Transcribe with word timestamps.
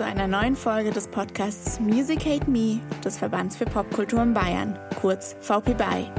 Zu 0.00 0.06
einer 0.06 0.26
neuen 0.26 0.56
Folge 0.56 0.92
des 0.92 1.08
Podcasts 1.08 1.78
Music 1.78 2.24
Hate 2.24 2.50
Me 2.50 2.80
des 3.04 3.18
Verbands 3.18 3.54
für 3.54 3.66
Popkultur 3.66 4.22
in 4.22 4.32
Bayern, 4.32 4.78
kurz 4.98 5.36
VP 5.42 5.74
BY. 5.74 6.10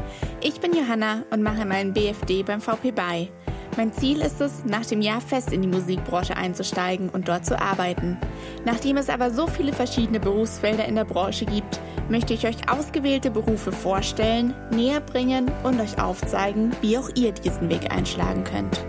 Ich 0.43 0.59
bin 0.59 0.75
Johanna 0.75 1.23
und 1.31 1.41
mache 1.41 1.66
meinen 1.66 1.91
BFD 1.91 2.44
beim 2.44 2.62
VP 2.62 2.91
BY. 2.91 3.31
Mein 3.77 3.91
Ziel 3.91 4.21
ist 4.21 4.39
es, 4.39 4.63
nach 4.66 4.86
dem 4.86 5.02
Jahr 5.02 5.20
fest 5.20 5.52
in 5.52 5.63
die 5.63 5.67
Musikbranche 5.67 6.38
einzusteigen 6.38 7.09
und 7.09 7.27
dort 7.27 7.44
zu 7.44 7.59
arbeiten. 7.59 8.20
Nachdem 8.66 8.98
es 8.98 9.09
aber 9.09 9.31
so 9.31 9.48
viele 9.48 9.73
verschiedene 9.73 10.20
Berufsfelder 10.20 10.86
in 10.86 10.94
der 10.94 11.05
Branche 11.05 11.45
gibt, 11.45 11.80
möchte 12.08 12.36
ich 12.36 12.45
euch 12.45 12.70
ausgewählte 12.70 13.31
Berufe 13.31 13.72
vorstellen, 13.72 14.53
näher 14.70 15.02
bringen 15.02 15.52
und 15.63 15.81
euch 15.81 16.00
aufzeigen, 16.00 16.72
wie 16.81 17.00
auch 17.00 17.09
ihr 17.16 17.31
diesen 17.31 17.67
Weg 17.72 17.91
einschlagen 17.91 18.44
könnt. 18.44 18.86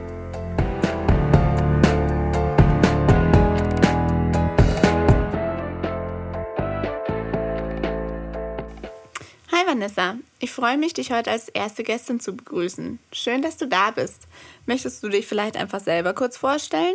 Vanessa, 9.82 10.14
ich 10.38 10.52
freue 10.52 10.78
mich, 10.78 10.94
dich 10.94 11.10
heute 11.10 11.32
als 11.32 11.48
erste 11.48 11.82
Gästin 11.82 12.20
zu 12.20 12.36
begrüßen. 12.36 13.00
Schön, 13.10 13.42
dass 13.42 13.56
du 13.56 13.66
da 13.66 13.90
bist. 13.90 14.28
Möchtest 14.64 15.02
du 15.02 15.08
dich 15.08 15.26
vielleicht 15.26 15.56
einfach 15.56 15.80
selber 15.80 16.14
kurz 16.14 16.36
vorstellen? 16.36 16.94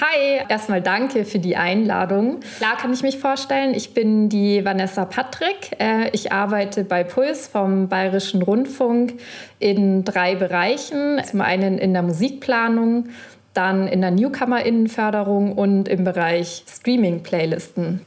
Hi, 0.00 0.44
erstmal 0.48 0.80
danke 0.80 1.24
für 1.24 1.40
die 1.40 1.56
Einladung. 1.56 2.38
Klar 2.58 2.76
kann 2.76 2.92
ich 2.92 3.02
mich 3.02 3.18
vorstellen, 3.18 3.74
ich 3.74 3.92
bin 3.92 4.28
die 4.28 4.64
Vanessa 4.64 5.04
Patrick. 5.04 5.72
Äh, 5.80 6.10
ich 6.10 6.30
arbeite 6.30 6.84
bei 6.84 7.02
Puls 7.02 7.48
vom 7.48 7.88
Bayerischen 7.88 8.42
Rundfunk 8.42 9.14
in 9.58 10.04
drei 10.04 10.36
Bereichen. 10.36 11.20
Zum 11.24 11.40
einen 11.40 11.78
in 11.78 11.92
der 11.92 12.02
Musikplanung, 12.02 13.08
dann 13.52 13.88
in 13.88 14.00
der 14.00 14.12
Newcomer-Innenförderung 14.12 15.54
und 15.58 15.88
im 15.88 16.04
Bereich 16.04 16.62
Streaming-Playlisten. 16.68 18.06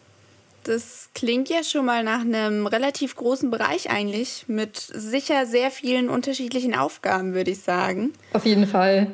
Das 0.70 1.10
klingt 1.16 1.50
ja 1.50 1.64
schon 1.64 1.84
mal 1.84 2.04
nach 2.04 2.20
einem 2.20 2.68
relativ 2.68 3.16
großen 3.16 3.50
Bereich 3.50 3.90
eigentlich, 3.90 4.46
mit 4.46 4.78
sicher 4.78 5.48
sehr 5.48 5.72
vielen 5.72 6.10
unterschiedlichen 6.10 6.76
Aufgaben, 6.76 7.34
würde 7.34 7.50
ich 7.50 7.62
sagen. 7.62 8.14
Auf 8.34 8.46
jeden 8.46 8.68
Fall. 8.68 9.08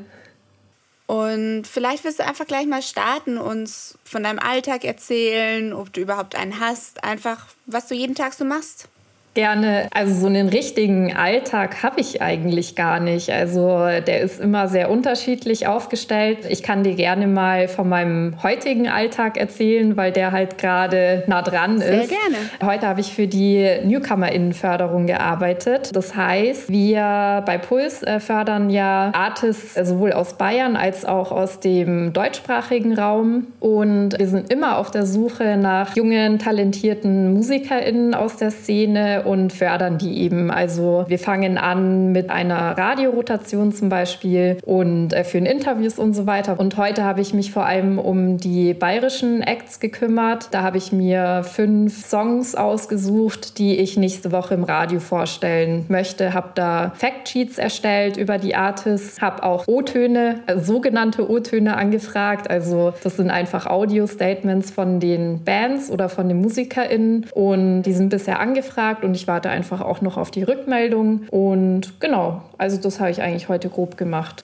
Und 1.07 1.63
vielleicht 1.65 2.03
wirst 2.03 2.19
du 2.19 2.25
einfach 2.25 2.45
gleich 2.45 2.65
mal 2.65 2.81
starten, 2.81 3.37
uns 3.37 3.97
von 4.03 4.23
deinem 4.23 4.39
Alltag 4.39 4.83
erzählen, 4.83 5.71
ob 5.71 5.93
du 5.93 6.01
überhaupt 6.01 6.35
einen 6.35 6.59
hast, 6.59 7.05
einfach 7.05 7.47
was 7.67 7.87
du 7.87 7.95
jeden 7.95 8.15
Tag 8.15 8.33
so 8.33 8.43
machst 8.43 8.89
gerne. 9.35 9.87
Also 9.93 10.13
so 10.21 10.27
einen 10.27 10.49
richtigen 10.49 11.15
Alltag 11.15 11.83
habe 11.83 11.99
ich 12.01 12.21
eigentlich 12.21 12.75
gar 12.75 12.99
nicht. 12.99 13.29
Also 13.29 13.67
der 14.07 14.21
ist 14.21 14.39
immer 14.39 14.67
sehr 14.67 14.89
unterschiedlich 14.89 15.67
aufgestellt. 15.67 16.39
Ich 16.49 16.63
kann 16.63 16.83
dir 16.83 16.95
gerne 16.95 17.27
mal 17.27 17.67
von 17.67 17.87
meinem 17.87 18.41
heutigen 18.41 18.87
Alltag 18.87 19.37
erzählen, 19.37 19.95
weil 19.95 20.11
der 20.11 20.31
halt 20.31 20.57
gerade 20.57 21.23
nah 21.27 21.41
dran 21.41 21.77
sehr 21.77 22.01
ist. 22.01 22.09
Sehr 22.09 22.17
gerne. 22.17 22.71
Heute 22.71 22.87
habe 22.87 23.01
ich 23.01 23.13
für 23.13 23.27
die 23.27 23.67
Newcomer-Innenförderung 23.83 25.05
gearbeitet. 25.05 25.91
Das 25.93 26.15
heißt, 26.15 26.69
wir 26.69 27.43
bei 27.45 27.57
Puls 27.57 28.03
äh, 28.03 28.19
fördern 28.19 28.69
ja 28.69 29.11
Artists 29.13 29.75
äh, 29.75 29.85
sowohl 29.85 30.13
aus 30.13 30.37
Bayern 30.37 30.77
als 30.77 31.03
auch 31.03 31.31
aus 31.31 31.59
dem 31.59 32.13
deutschsprachigen 32.13 32.97
Raum. 32.97 33.47
Und 33.59 34.17
wir 34.17 34.27
sind 34.27 34.51
immer 34.51 34.77
auf 34.77 34.91
der 34.91 35.05
Suche 35.05 35.57
nach 35.57 35.95
jungen, 35.95 36.39
talentierten 36.39 37.33
MusikerInnen 37.33 38.13
aus 38.13 38.37
der 38.37 38.51
Szene 38.51 39.23
und 39.25 39.53
fördern 39.53 39.97
die 39.97 40.21
eben. 40.21 40.51
Also 40.51 41.05
wir 41.07 41.19
fangen 41.19 41.57
an 41.57 42.11
mit 42.11 42.29
einer 42.29 42.77
Radiorotation 42.77 43.73
zum 43.73 43.89
Beispiel 43.89 44.57
und 44.65 45.13
äh, 45.13 45.23
führen 45.23 45.45
Interviews 45.45 45.99
und 45.99 46.13
so 46.13 46.27
weiter. 46.27 46.59
Und 46.59 46.77
heute 46.77 47.03
habe 47.03 47.21
ich 47.21 47.33
mich 47.33 47.51
vor 47.51 47.65
allem 47.65 47.99
um 47.99 48.37
die 48.37 48.73
bayerischen 48.73 49.41
Acts 49.41 49.79
gekümmert. 49.79 50.49
Da 50.51 50.61
habe 50.61 50.77
ich 50.77 50.91
mir 50.91 51.43
fünf 51.43 52.05
Songs 52.05 52.55
ausgesucht, 52.55 53.57
die 53.57 53.77
ich 53.77 53.97
nächste 53.97 54.31
Woche 54.31 54.53
im 54.53 54.63
Radio 54.63 54.99
vorstellen 54.99 55.85
möchte. 55.87 56.33
Habe 56.33 56.49
da 56.55 56.93
Factsheets 56.95 57.57
erstellt 57.57 58.17
über 58.17 58.37
die 58.37 58.55
Artists, 58.55 59.21
habe 59.21 59.43
auch 59.43 59.67
O-Töne, 59.67 60.41
also 60.45 60.73
sogenannte 60.73 61.29
O-Töne 61.29 61.77
angefragt. 61.77 62.49
Also 62.49 62.93
das 63.03 63.17
sind 63.17 63.29
einfach 63.29 63.65
Audio-Statements 63.65 64.71
von 64.71 64.99
den 64.99 65.43
Bands 65.43 65.89
oder 65.89 66.09
von 66.09 66.27
den 66.27 66.41
MusikerInnen 66.41 67.27
und 67.33 67.83
die 67.83 67.93
sind 67.93 68.09
bisher 68.09 68.39
angefragt 68.39 69.03
und 69.03 69.14
ich 69.15 69.27
warte 69.27 69.49
einfach 69.49 69.81
auch 69.81 70.01
noch 70.01 70.17
auf 70.17 70.31
die 70.31 70.43
Rückmeldung. 70.43 71.27
Und 71.29 71.99
genau, 71.99 72.43
also 72.57 72.77
das 72.77 72.99
habe 72.99 73.11
ich 73.11 73.21
eigentlich 73.21 73.49
heute 73.49 73.69
grob 73.69 73.97
gemacht. 73.97 74.43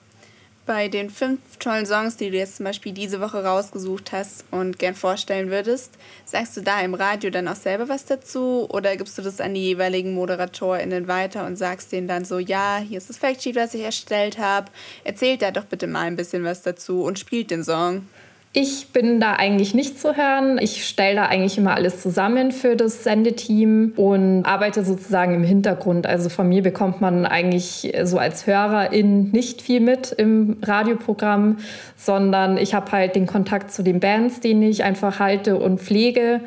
Bei 0.64 0.86
den 0.86 1.10
fünf 1.10 1.40
tollen 1.58 1.86
Songs, 1.86 2.16
die 2.16 2.30
du 2.30 2.36
jetzt 2.36 2.58
zum 2.58 2.64
Beispiel 2.64 2.92
diese 2.92 3.20
Woche 3.20 3.44
rausgesucht 3.44 4.12
hast 4.12 4.44
und 4.52 4.78
gern 4.78 4.94
vorstellen 4.94 5.50
würdest, 5.50 5.90
sagst 6.24 6.56
du 6.56 6.60
da 6.60 6.80
im 6.82 6.94
Radio 6.94 7.30
dann 7.30 7.48
auch 7.48 7.56
selber 7.56 7.88
was 7.88 8.04
dazu 8.04 8.68
oder 8.70 8.96
gibst 8.96 9.18
du 9.18 9.22
das 9.22 9.40
an 9.40 9.54
die 9.54 9.62
jeweiligen 9.62 10.14
ModeratorInnen 10.14 11.08
weiter 11.08 11.46
und 11.46 11.56
sagst 11.56 11.90
denen 11.90 12.06
dann 12.06 12.24
so, 12.24 12.38
ja, 12.38 12.78
hier 12.78 12.98
ist 12.98 13.10
das 13.10 13.18
Factsheet, 13.18 13.56
was 13.56 13.74
ich 13.74 13.82
erstellt 13.82 14.38
habe, 14.38 14.70
erzählt 15.02 15.42
da 15.42 15.50
doch 15.50 15.64
bitte 15.64 15.88
mal 15.88 16.02
ein 16.02 16.16
bisschen 16.16 16.44
was 16.44 16.62
dazu 16.62 17.02
und 17.02 17.18
spielt 17.18 17.50
den 17.50 17.64
Song? 17.64 18.06
Ich 18.54 18.88
bin 18.88 19.18
da 19.18 19.36
eigentlich 19.36 19.72
nicht 19.72 19.98
zu 19.98 20.14
hören. 20.14 20.58
Ich 20.60 20.86
stelle 20.86 21.16
da 21.16 21.24
eigentlich 21.24 21.56
immer 21.56 21.74
alles 21.74 22.02
zusammen 22.02 22.52
für 22.52 22.76
das 22.76 23.02
Sendeteam 23.02 23.94
und 23.96 24.44
arbeite 24.44 24.84
sozusagen 24.84 25.34
im 25.34 25.42
Hintergrund. 25.42 26.06
Also 26.06 26.28
von 26.28 26.50
mir 26.50 26.62
bekommt 26.62 27.00
man 27.00 27.24
eigentlich 27.24 27.94
so 28.02 28.18
als 28.18 28.46
Hörerin 28.46 29.30
nicht 29.30 29.62
viel 29.62 29.80
mit 29.80 30.12
im 30.12 30.58
Radioprogramm, 30.60 31.60
sondern 31.96 32.58
ich 32.58 32.74
habe 32.74 32.92
halt 32.92 33.16
den 33.16 33.26
Kontakt 33.26 33.72
zu 33.72 33.82
den 33.82 34.00
Bands, 34.00 34.40
den 34.40 34.62
ich 34.62 34.84
einfach 34.84 35.18
halte 35.18 35.56
und 35.56 35.80
pflege 35.80 36.42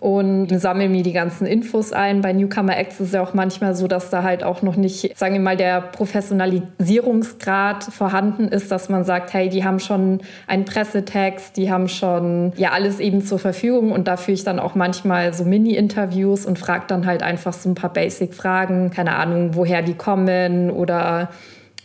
und 0.00 0.48
sammle 0.48 0.88
mir 0.88 1.02
die 1.02 1.12
ganzen 1.12 1.46
Infos 1.46 1.92
ein. 1.92 2.20
Bei 2.20 2.32
Newcomer 2.32 2.76
Acts 2.76 3.00
ist 3.00 3.08
es 3.08 3.12
ja 3.12 3.22
auch 3.22 3.34
manchmal 3.34 3.74
so, 3.74 3.88
dass 3.88 4.10
da 4.10 4.22
halt 4.22 4.44
auch 4.44 4.62
noch 4.62 4.76
nicht, 4.76 5.18
sagen 5.18 5.34
wir 5.34 5.40
mal, 5.40 5.56
der 5.56 5.80
Professionalisierungsgrad 5.80 7.84
vorhanden 7.84 8.48
ist, 8.48 8.70
dass 8.70 8.88
man 8.88 9.04
sagt, 9.04 9.32
hey, 9.32 9.48
die 9.48 9.64
haben 9.64 9.80
schon 9.80 10.20
einen 10.46 10.64
Pressetext, 10.64 11.56
die 11.56 11.70
haben 11.70 11.88
schon 11.88 12.52
ja 12.56 12.72
alles 12.72 13.00
eben 13.00 13.24
zur 13.24 13.38
Verfügung 13.38 13.92
und 13.92 14.08
da 14.08 14.16
führe 14.16 14.34
ich 14.34 14.44
dann 14.44 14.58
auch 14.58 14.74
manchmal 14.74 15.34
so 15.34 15.44
Mini-Interviews 15.44 16.46
und 16.46 16.58
frage 16.58 16.84
dann 16.88 17.06
halt 17.06 17.22
einfach 17.22 17.52
so 17.52 17.68
ein 17.68 17.74
paar 17.74 17.92
Basic-Fragen, 17.92 18.90
keine 18.90 19.16
Ahnung, 19.16 19.54
woher 19.54 19.82
die 19.82 19.94
kommen 19.94 20.70
oder 20.70 21.30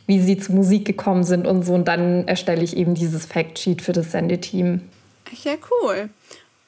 wie 0.05 0.19
sie 0.19 0.37
zu 0.37 0.53
Musik 0.53 0.85
gekommen 0.85 1.23
sind 1.23 1.47
und 1.47 1.63
so. 1.63 1.73
Und 1.73 1.87
dann 1.87 2.27
erstelle 2.27 2.63
ich 2.63 2.75
eben 2.75 2.93
dieses 2.93 3.25
Factsheet 3.25 3.81
für 3.81 3.93
das 3.93 4.11
Sendeteam. 4.11 4.81
Ja, 5.43 5.53
cool. 5.71 6.09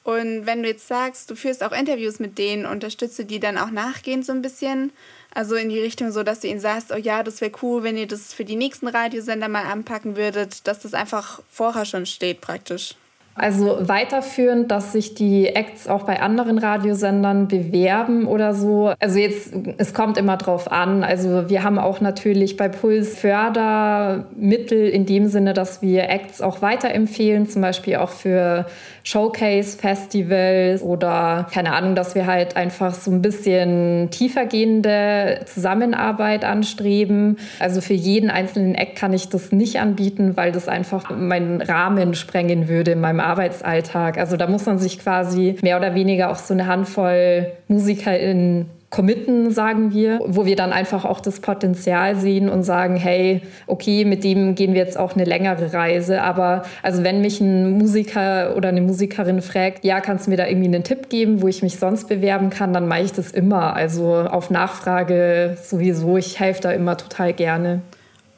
Und 0.06 0.46
wenn 0.46 0.62
du 0.62 0.68
jetzt 0.68 0.86
sagst, 0.86 1.32
du 1.32 1.34
führst 1.34 1.64
auch 1.64 1.72
Interviews 1.72 2.20
mit 2.20 2.38
denen, 2.38 2.64
unterstützt 2.64 3.18
du 3.18 3.24
die 3.24 3.40
dann 3.40 3.58
auch 3.58 3.72
nachgehend 3.72 4.24
so 4.24 4.30
ein 4.30 4.40
bisschen? 4.40 4.92
Also 5.34 5.56
in 5.56 5.68
die 5.68 5.80
Richtung 5.80 6.12
so, 6.12 6.22
dass 6.22 6.38
du 6.38 6.46
ihnen 6.46 6.60
sagst, 6.60 6.92
oh 6.92 6.96
ja, 6.96 7.24
das 7.24 7.40
wäre 7.40 7.50
cool, 7.60 7.82
wenn 7.82 7.96
ihr 7.96 8.06
das 8.06 8.32
für 8.32 8.44
die 8.44 8.54
nächsten 8.54 8.86
Radiosender 8.86 9.48
mal 9.48 9.64
anpacken 9.64 10.16
würdet, 10.16 10.68
dass 10.68 10.78
das 10.78 10.94
einfach 10.94 11.42
vorher 11.50 11.84
schon 11.84 12.06
steht 12.06 12.40
praktisch. 12.40 12.94
Also 13.36 13.76
weiterführend, 13.80 14.70
dass 14.70 14.92
sich 14.92 15.14
die 15.14 15.48
Acts 15.48 15.88
auch 15.88 16.04
bei 16.04 16.20
anderen 16.20 16.56
Radiosendern 16.56 17.48
bewerben 17.48 18.26
oder 18.26 18.54
so. 18.54 18.94
Also 18.98 19.18
jetzt, 19.18 19.52
es 19.76 19.92
kommt 19.92 20.16
immer 20.16 20.38
drauf 20.38 20.72
an. 20.72 21.04
Also 21.04 21.50
wir 21.50 21.62
haben 21.62 21.78
auch 21.78 22.00
natürlich 22.00 22.56
bei 22.56 22.68
Puls 22.68 23.18
Fördermittel 23.18 24.88
in 24.88 25.04
dem 25.04 25.28
Sinne, 25.28 25.52
dass 25.52 25.82
wir 25.82 26.08
Acts 26.08 26.40
auch 26.40 26.62
weiterempfehlen, 26.62 27.46
zum 27.46 27.60
Beispiel 27.60 27.96
auch 27.96 28.08
für 28.08 28.64
Showcase-Festivals 29.06 30.82
oder 30.82 31.46
keine 31.52 31.74
Ahnung, 31.74 31.94
dass 31.94 32.14
wir 32.14 32.26
halt 32.26 32.56
einfach 32.56 32.94
so 32.94 33.10
ein 33.10 33.22
bisschen 33.22 34.08
tiefergehende 34.10 35.42
Zusammenarbeit 35.44 36.44
anstreben. 36.44 37.38
Also 37.60 37.80
für 37.80 37.94
jeden 37.94 38.30
einzelnen 38.30 38.74
Act 38.74 38.96
kann 38.96 39.12
ich 39.12 39.28
das 39.28 39.52
nicht 39.52 39.78
anbieten, 39.78 40.36
weil 40.36 40.52
das 40.52 40.68
einfach 40.68 41.10
meinen 41.10 41.60
Rahmen 41.60 42.14
sprengen 42.14 42.68
würde 42.68 42.92
in 42.92 43.00
meinem 43.00 43.20
Arbeitsalltag. 43.26 44.18
Also 44.18 44.36
da 44.36 44.46
muss 44.46 44.66
man 44.66 44.78
sich 44.78 44.98
quasi 44.98 45.56
mehr 45.62 45.76
oder 45.76 45.94
weniger 45.94 46.30
auf 46.30 46.38
so 46.38 46.54
eine 46.54 46.66
Handvoll 46.66 47.52
MusikerInnen 47.68 48.70
committen, 48.90 49.50
sagen 49.50 49.92
wir, 49.92 50.20
wo 50.24 50.46
wir 50.46 50.56
dann 50.56 50.72
einfach 50.72 51.04
auch 51.04 51.20
das 51.20 51.40
Potenzial 51.40 52.16
sehen 52.16 52.48
und 52.48 52.62
sagen, 52.62 52.96
hey, 52.96 53.42
okay, 53.66 54.04
mit 54.04 54.24
dem 54.24 54.54
gehen 54.54 54.74
wir 54.74 54.80
jetzt 54.80 54.98
auch 54.98 55.14
eine 55.14 55.24
längere 55.24 55.72
Reise. 55.72 56.22
Aber 56.22 56.62
also 56.82 57.02
wenn 57.02 57.20
mich 57.20 57.40
ein 57.40 57.76
Musiker 57.78 58.56
oder 58.56 58.68
eine 58.68 58.80
Musikerin 58.80 59.42
fragt, 59.42 59.84
ja, 59.84 60.00
kannst 60.00 60.26
du 60.26 60.30
mir 60.30 60.36
da 60.36 60.46
irgendwie 60.46 60.68
einen 60.68 60.84
Tipp 60.84 61.10
geben, 61.10 61.42
wo 61.42 61.48
ich 61.48 61.62
mich 61.62 61.78
sonst 61.78 62.08
bewerben 62.08 62.48
kann, 62.48 62.72
dann 62.72 62.86
mache 62.88 63.02
ich 63.02 63.12
das 63.12 63.32
immer. 63.32 63.74
Also 63.74 64.14
auf 64.14 64.50
Nachfrage 64.50 65.58
sowieso. 65.62 66.16
Ich 66.16 66.38
helfe 66.38 66.62
da 66.62 66.70
immer 66.70 66.96
total 66.96 67.32
gerne. 67.32 67.82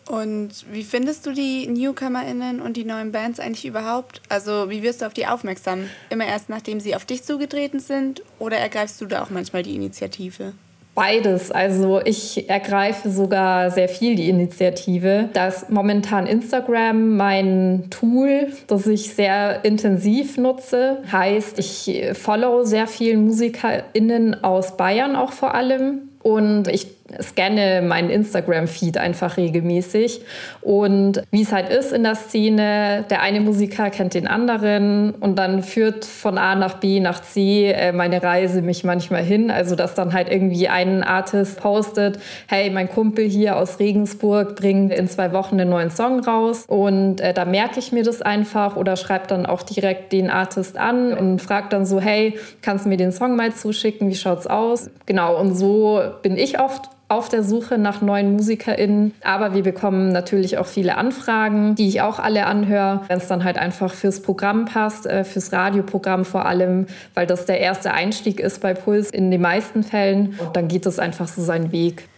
Und 0.09 0.65
wie 0.73 0.85
findest 0.85 1.27
du 1.27 1.33
die 1.33 1.67
NewcomerInnen 1.67 2.63
und 2.63 2.79
die 2.79 2.85
neuen 2.85 3.13
Bands 3.13 3.39
eigentlich 3.39 3.67
überhaupt? 3.67 4.23
Also, 4.31 4.71
wie 4.71 4.83
wirst 4.83 5.03
du 5.03 5.07
auf 5.07 5.13
die 5.13 5.27
aufmerksam? 5.27 5.91
Immer 6.09 6.27
erst 6.27 6.49
nachdem 6.49 6.81
sie 6.81 6.97
auf 6.97 7.05
dich 7.05 7.25
zugetreten 7.25 7.79
sind 7.79 8.23
oder 8.39 8.57
ergreifst 8.57 9.01
du 9.03 9.07
da 9.07 9.23
auch 9.23 9.29
manchmal 9.29 9.63
die 9.63 9.75
Initiative? 9.75 10.55
Beides. 10.95 11.53
Also 11.53 12.01
ich 12.05 12.51
ergreife 12.51 13.09
sogar 13.11 13.71
sehr 13.71 13.89
viel 13.89 14.17
die 14.17 14.29
Initiative. 14.29 15.29
Da 15.33 15.47
ist 15.47 15.71
momentan 15.71 16.27
Instagram 16.27 17.17
mein 17.17 17.87
Tool, 17.91 18.49
das 18.67 18.89
ich 18.89 19.15
sehr 19.15 19.65
intensiv 19.65 20.39
nutze. 20.39 21.05
Heißt, 21.13 21.61
ich 21.61 22.05
follow 22.15 22.65
sehr 22.65 22.89
vielen 22.89 23.27
MusikerInnen 23.27 24.43
aus 24.43 24.77
Bayern 24.77 25.15
auch 25.15 25.31
vor 25.31 25.55
allem. 25.55 26.09
Und 26.21 26.67
ich 26.67 26.98
scanne 27.23 27.83
meinen 27.83 28.11
Instagram-Feed 28.11 28.99
einfach 28.99 29.37
regelmäßig. 29.37 30.21
Und 30.61 31.23
wie 31.31 31.43
es 31.43 31.53
halt 31.53 31.71
ist 31.71 31.93
in 31.93 32.03
der 32.03 32.15
Szene, 32.15 33.05
der 33.11 33.23
eine 33.23 33.41
Musiker 33.41 33.91
kennt 33.91 34.15
den 34.15 34.27
anderen 34.27 35.13
und 35.13 35.39
dann 35.39 35.63
führt 35.63 36.05
von 36.05 36.39
A 36.39 36.55
nach 36.55 36.75
B 36.75 37.01
nach 37.01 37.23
C 37.23 37.71
äh, 37.71 37.93
meine 37.93 38.23
Reise 38.23 38.63
mich 38.63 38.85
manchmal 38.85 39.23
hin. 39.23 39.51
Also 39.51 39.75
dass 39.75 39.95
dann 39.95 40.13
halt 40.13 40.31
irgendwie 40.31 40.69
ein 40.69 41.03
Artist 41.03 41.61
postet, 41.61 42.19
hey, 42.47 42.71
mein 42.71 42.89
Kumpel 42.89 43.25
hier 43.25 43.57
aus 43.57 43.79
Regensburg 43.79 44.57
bringt 44.57 44.93
in 44.93 45.09
zwei 45.09 45.33
Wochen 45.33 45.61
einen 45.61 45.71
neuen 45.71 45.91
Song 45.91 46.21
raus. 46.21 46.65
Und 46.67 47.21
äh, 47.21 47.33
da 47.33 47.45
merke 47.45 47.79
ich 47.79 47.93
mir 47.93 48.03
das 48.03 48.23
einfach 48.23 48.77
oder 48.77 48.97
schreibe 48.97 49.27
dann 49.29 49.47
auch 49.47 49.63
direkt 49.63 50.13
den 50.13 50.31
Artist 50.31 50.77
an 50.77 51.13
und 51.13 51.41
frage 51.41 51.69
dann 51.71 51.87
so, 51.87 52.01
hey, 52.01 52.39
kannst 52.63 52.85
du 52.85 52.89
mir 52.89 52.97
den 52.97 53.13
Song 53.13 53.37
mal 53.37 53.53
zuschicken? 53.53 54.09
Wie 54.09 54.15
schaut's 54.15 54.47
aus? 54.47 54.91
Genau, 55.07 55.39
und 55.39 55.55
so 55.55 56.01
bin 56.23 56.37
ich 56.37 56.61
oft 56.61 56.91
auf 57.09 57.31
der 57.31 57.43
Suche 57.43 57.79
nach 57.79 58.03
neuen 58.03 58.35
MusikerInnen. 58.35 59.15
Aber 59.23 59.55
wir 59.55 59.63
bekommen 59.63 60.13
natürlich 60.13 60.59
auch 60.59 60.67
viele 60.67 60.97
Anfragen, 60.97 61.75
die 61.75 61.89
ich 61.89 62.03
auch 62.03 62.19
alle 62.19 62.47
anhöre, 62.47 63.03
wenn 63.09 63.19
es 63.19 63.29
dann 63.29 63.45
halt 63.45 63.57
einfach 63.57 63.93
fürs 63.95 64.21
Programm 64.21 64.67
passt, 64.67 65.07
äh, 65.07 65.25
fürs 65.25 65.53
Radioprogramm 65.53 66.27
vor 66.27 66.45
allem, 66.45 66.87
weil 67.15 67.27
das 67.27 67.47
der 67.47 67.61
erste 67.61 67.93
Einstieg 67.93 68.41
ist 68.41 68.61
bei 68.61 68.75
Puls 68.75 69.11
in 69.11 69.31
den 69.31 69.41
meisten 69.41 69.83
Fällen. 69.83 70.39
Und 70.39 70.55
dann 70.55 70.69
geht 70.69 70.85
es 70.85 70.99
einfach 70.99 71.29
so 71.29 71.43
seinen 71.43 71.73
Weg. 71.73 72.09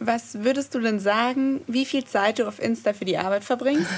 Was 0.00 0.42
würdest 0.42 0.74
du 0.74 0.80
denn 0.80 0.98
sagen, 0.98 1.60
wie 1.66 1.84
viel 1.84 2.04
Zeit 2.04 2.38
du 2.38 2.48
auf 2.48 2.60
Insta 2.60 2.92
für 2.92 3.04
die 3.04 3.18
Arbeit 3.18 3.44
verbringst? 3.44 3.90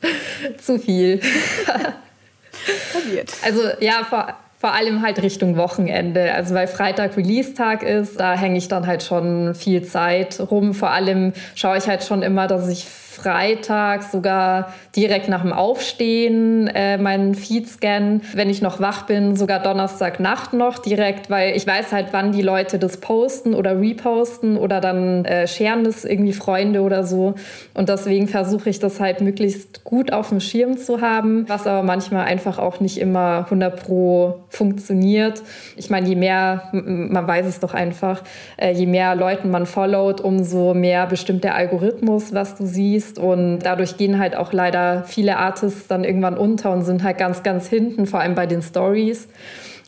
Zu 0.58 0.78
viel. 0.78 1.20
Passiert. 2.92 3.32
Also 3.44 3.60
ja, 3.80 4.04
vor 4.04 4.34
vor 4.58 4.72
allem 4.72 5.02
halt 5.02 5.22
Richtung 5.22 5.56
Wochenende. 5.56 6.32
Also 6.32 6.54
weil 6.54 6.66
Freitag 6.66 7.16
Release-Tag 7.16 7.82
ist, 7.82 8.18
da 8.20 8.34
hänge 8.34 8.58
ich 8.58 8.68
dann 8.68 8.86
halt 8.86 9.02
schon 9.02 9.54
viel 9.54 9.82
Zeit 9.84 10.40
rum. 10.50 10.74
Vor 10.74 10.90
allem 10.90 11.32
schaue 11.54 11.76
ich 11.78 11.86
halt 11.86 12.02
schon 12.02 12.22
immer, 12.22 12.46
dass 12.46 12.68
ich 12.68 12.86
Freitag 13.16 14.02
sogar 14.02 14.74
direkt 14.94 15.28
nach 15.28 15.40
dem 15.40 15.52
Aufstehen 15.52 16.68
äh, 16.68 16.98
meinen 16.98 17.34
Feed 17.34 17.66
scannen. 17.66 18.20
Wenn 18.34 18.50
ich 18.50 18.60
noch 18.60 18.78
wach 18.78 19.06
bin, 19.06 19.36
sogar 19.36 19.62
Donnerstagnacht 19.62 20.52
noch 20.52 20.78
direkt, 20.78 21.30
weil 21.30 21.56
ich 21.56 21.66
weiß 21.66 21.92
halt, 21.92 22.08
wann 22.12 22.32
die 22.32 22.42
Leute 22.42 22.78
das 22.78 22.98
posten 22.98 23.54
oder 23.54 23.80
reposten 23.80 24.58
oder 24.58 24.82
dann 24.82 25.24
äh, 25.24 25.48
scheren 25.48 25.84
das 25.84 26.04
irgendwie 26.04 26.34
Freunde 26.34 26.82
oder 26.82 27.04
so. 27.04 27.34
Und 27.72 27.88
deswegen 27.88 28.28
versuche 28.28 28.68
ich 28.68 28.80
das 28.80 29.00
halt 29.00 29.22
möglichst 29.22 29.82
gut 29.82 30.12
auf 30.12 30.28
dem 30.28 30.40
Schirm 30.40 30.76
zu 30.76 31.00
haben, 31.00 31.48
was 31.48 31.66
aber 31.66 31.82
manchmal 31.82 32.26
einfach 32.26 32.58
auch 32.58 32.80
nicht 32.80 32.98
immer 32.98 33.44
100 33.44 33.82
pro 33.82 34.40
funktioniert. 34.50 35.42
Ich 35.76 35.88
meine, 35.88 36.06
je 36.06 36.16
mehr, 36.16 36.68
man 36.72 37.26
weiß 37.26 37.46
es 37.46 37.60
doch 37.60 37.72
einfach, 37.72 38.22
äh, 38.58 38.72
je 38.72 38.86
mehr 38.86 39.14
Leuten 39.14 39.50
man 39.50 39.64
followt, 39.64 40.20
umso 40.20 40.74
mehr 40.74 41.06
bestimmt 41.06 41.44
der 41.44 41.54
Algorithmus, 41.54 42.34
was 42.34 42.56
du 42.56 42.66
siehst 42.66 43.05
liest. 43.06 43.18
Und 43.18 43.60
dadurch 43.60 43.96
gehen 43.96 44.18
halt 44.18 44.36
auch 44.36 44.52
leider 44.52 45.04
viele 45.04 45.36
Artists 45.36 45.86
dann 45.88 46.04
irgendwann 46.04 46.36
unter 46.36 46.72
und 46.72 46.82
sind 46.82 47.02
halt 47.02 47.18
ganz, 47.18 47.42
ganz 47.42 47.68
hinten, 47.68 48.06
vor 48.06 48.20
allem 48.20 48.34
bei 48.34 48.46
den 48.46 48.62
Stories. 48.62 49.28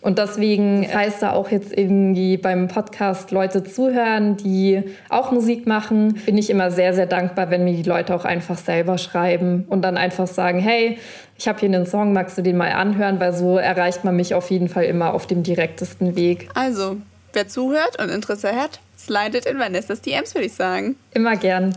Und 0.00 0.18
deswegen 0.18 0.86
heißt 0.86 1.22
da 1.22 1.32
auch 1.32 1.50
jetzt 1.50 1.76
irgendwie 1.76 2.36
beim 2.36 2.68
Podcast 2.68 3.32
Leute 3.32 3.64
zuhören, 3.64 4.36
die 4.36 4.84
auch 5.08 5.32
Musik 5.32 5.66
machen, 5.66 6.14
bin 6.24 6.38
ich 6.38 6.50
immer 6.50 6.70
sehr, 6.70 6.94
sehr 6.94 7.06
dankbar, 7.06 7.50
wenn 7.50 7.64
mir 7.64 7.74
die 7.74 7.82
Leute 7.82 8.14
auch 8.14 8.24
einfach 8.24 8.56
selber 8.56 8.96
schreiben 8.96 9.64
und 9.68 9.82
dann 9.82 9.96
einfach 9.96 10.28
sagen, 10.28 10.60
hey, 10.60 10.98
ich 11.36 11.48
habe 11.48 11.58
hier 11.58 11.68
einen 11.68 11.84
Song, 11.84 12.12
magst 12.12 12.38
du 12.38 12.42
den 12.42 12.56
mal 12.56 12.70
anhören? 12.70 13.18
Weil 13.18 13.32
so 13.32 13.58
erreicht 13.58 14.04
man 14.04 14.14
mich 14.14 14.34
auf 14.34 14.50
jeden 14.52 14.68
Fall 14.68 14.84
immer 14.84 15.14
auf 15.14 15.26
dem 15.26 15.42
direktesten 15.42 16.14
Weg. 16.14 16.48
Also, 16.54 16.96
wer 17.32 17.48
zuhört 17.48 18.00
und 18.00 18.08
Interesse 18.08 18.54
hat, 18.54 18.78
slidet 18.96 19.46
in 19.46 19.58
Vanessas 19.58 20.00
DMs, 20.00 20.32
würde 20.34 20.46
ich 20.46 20.54
sagen. 20.54 20.94
Immer 21.12 21.34
gern. 21.34 21.76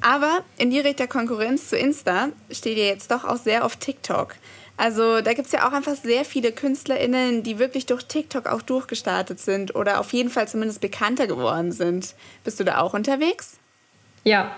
Aber 0.00 0.44
in 0.58 0.70
direkter 0.70 1.06
Konkurrenz 1.06 1.68
zu 1.68 1.76
Insta 1.76 2.28
steht 2.50 2.78
ihr 2.78 2.86
jetzt 2.86 3.10
doch 3.10 3.24
auch 3.24 3.36
sehr 3.36 3.64
auf 3.64 3.76
TikTok. 3.76 4.36
Also 4.76 5.22
da 5.22 5.32
gibt 5.32 5.46
es 5.46 5.52
ja 5.52 5.66
auch 5.66 5.72
einfach 5.72 5.96
sehr 5.96 6.24
viele 6.24 6.52
KünstlerInnen, 6.52 7.42
die 7.42 7.58
wirklich 7.58 7.86
durch 7.86 8.04
TikTok 8.04 8.46
auch 8.46 8.60
durchgestartet 8.60 9.40
sind 9.40 9.74
oder 9.74 10.00
auf 10.00 10.12
jeden 10.12 10.28
Fall 10.28 10.48
zumindest 10.48 10.80
bekannter 10.80 11.26
geworden 11.26 11.72
sind. 11.72 12.14
Bist 12.44 12.60
du 12.60 12.64
da 12.64 12.80
auch 12.80 12.92
unterwegs? 12.92 13.55
Ja, 14.26 14.50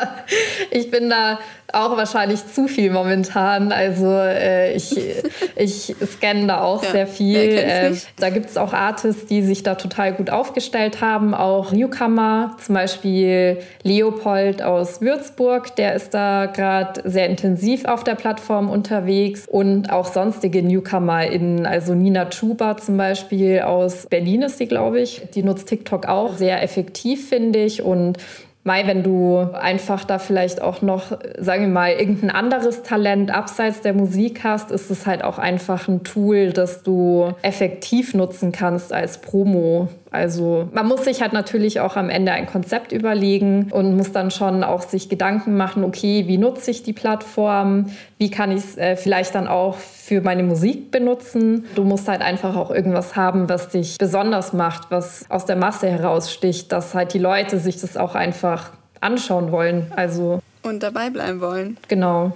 ich 0.70 0.90
bin 0.90 1.10
da 1.10 1.38
auch 1.70 1.98
wahrscheinlich 1.98 2.46
zu 2.46 2.66
viel 2.66 2.90
momentan. 2.90 3.70
Also 3.70 4.06
äh, 4.08 4.72
ich, 4.72 4.98
ich 5.56 5.94
scanne 6.14 6.46
da 6.46 6.62
auch 6.62 6.82
ja, 6.82 6.90
sehr 6.90 7.06
viel. 7.06 7.36
Äh, 7.36 7.92
da 8.18 8.30
gibt 8.30 8.48
es 8.48 8.56
auch 8.56 8.72
Artists, 8.72 9.26
die 9.26 9.42
sich 9.42 9.62
da 9.62 9.74
total 9.74 10.14
gut 10.14 10.30
aufgestellt 10.30 11.02
haben. 11.02 11.34
Auch 11.34 11.72
Newcomer, 11.72 12.56
zum 12.64 12.74
Beispiel 12.74 13.58
Leopold 13.82 14.62
aus 14.62 15.02
Würzburg, 15.02 15.76
der 15.76 15.94
ist 15.94 16.14
da 16.14 16.46
gerade 16.46 17.02
sehr 17.04 17.28
intensiv 17.28 17.84
auf 17.84 18.04
der 18.04 18.14
Plattform 18.14 18.70
unterwegs. 18.70 19.46
Und 19.46 19.92
auch 19.92 20.06
sonstige 20.06 20.62
NewcomerInnen, 20.62 21.66
also 21.66 21.94
Nina 21.94 22.30
Chuba 22.30 22.78
zum 22.78 22.96
Beispiel 22.96 23.60
aus 23.60 24.06
Berlin 24.06 24.40
ist 24.40 24.58
die, 24.58 24.68
glaube 24.68 25.02
ich. 25.02 25.20
Die 25.34 25.42
nutzt 25.42 25.68
TikTok 25.68 26.06
auch 26.06 26.32
sehr 26.32 26.62
effektiv, 26.62 27.28
finde 27.28 27.58
ich. 27.58 27.82
Und 27.82 28.16
Mai, 28.64 28.86
wenn 28.86 29.02
du 29.02 29.38
einfach 29.54 30.04
da 30.04 30.20
vielleicht 30.20 30.62
auch 30.62 30.82
noch, 30.82 31.18
sagen 31.36 31.62
wir 31.62 31.72
mal, 31.72 31.90
irgendein 31.90 32.30
anderes 32.30 32.84
Talent 32.84 33.34
abseits 33.34 33.80
der 33.80 33.92
Musik 33.92 34.44
hast, 34.44 34.70
ist 34.70 34.88
es 34.88 35.04
halt 35.04 35.24
auch 35.24 35.38
einfach 35.38 35.88
ein 35.88 36.04
Tool, 36.04 36.52
das 36.52 36.84
du 36.84 37.32
effektiv 37.42 38.14
nutzen 38.14 38.52
kannst 38.52 38.92
als 38.92 39.20
Promo. 39.20 39.88
Also 40.12 40.68
man 40.72 40.86
muss 40.86 41.04
sich 41.04 41.22
halt 41.22 41.32
natürlich 41.32 41.80
auch 41.80 41.96
am 41.96 42.08
Ende 42.08 42.32
ein 42.32 42.46
Konzept 42.46 42.92
überlegen 42.92 43.72
und 43.72 43.96
muss 43.96 44.12
dann 44.12 44.30
schon 44.30 44.62
auch 44.62 44.82
sich 44.82 45.08
Gedanken 45.08 45.56
machen, 45.56 45.82
okay, 45.82 46.28
wie 46.28 46.38
nutze 46.38 46.70
ich 46.70 46.84
die 46.84 46.92
Plattform, 46.92 47.86
wie 48.22 48.30
kann 48.30 48.52
ich 48.52 48.58
es 48.58 48.78
äh, 48.78 48.94
vielleicht 48.94 49.34
dann 49.34 49.48
auch 49.48 49.76
für 49.76 50.20
meine 50.20 50.44
Musik 50.44 50.92
benutzen. 50.92 51.64
Du 51.74 51.82
musst 51.82 52.06
halt 52.06 52.22
einfach 52.22 52.54
auch 52.54 52.70
irgendwas 52.70 53.16
haben, 53.16 53.48
was 53.48 53.68
dich 53.68 53.98
besonders 53.98 54.52
macht, 54.52 54.92
was 54.92 55.28
aus 55.28 55.44
der 55.44 55.56
Masse 55.56 55.88
heraussticht, 55.88 56.70
dass 56.70 56.94
halt 56.94 57.14
die 57.14 57.18
Leute 57.18 57.58
sich 57.58 57.80
das 57.80 57.96
auch 57.96 58.14
einfach 58.14 58.70
anschauen 59.00 59.50
wollen. 59.50 59.92
Also 59.96 60.38
und 60.62 60.84
dabei 60.84 61.10
bleiben 61.10 61.40
wollen. 61.40 61.78
Genau. 61.88 62.30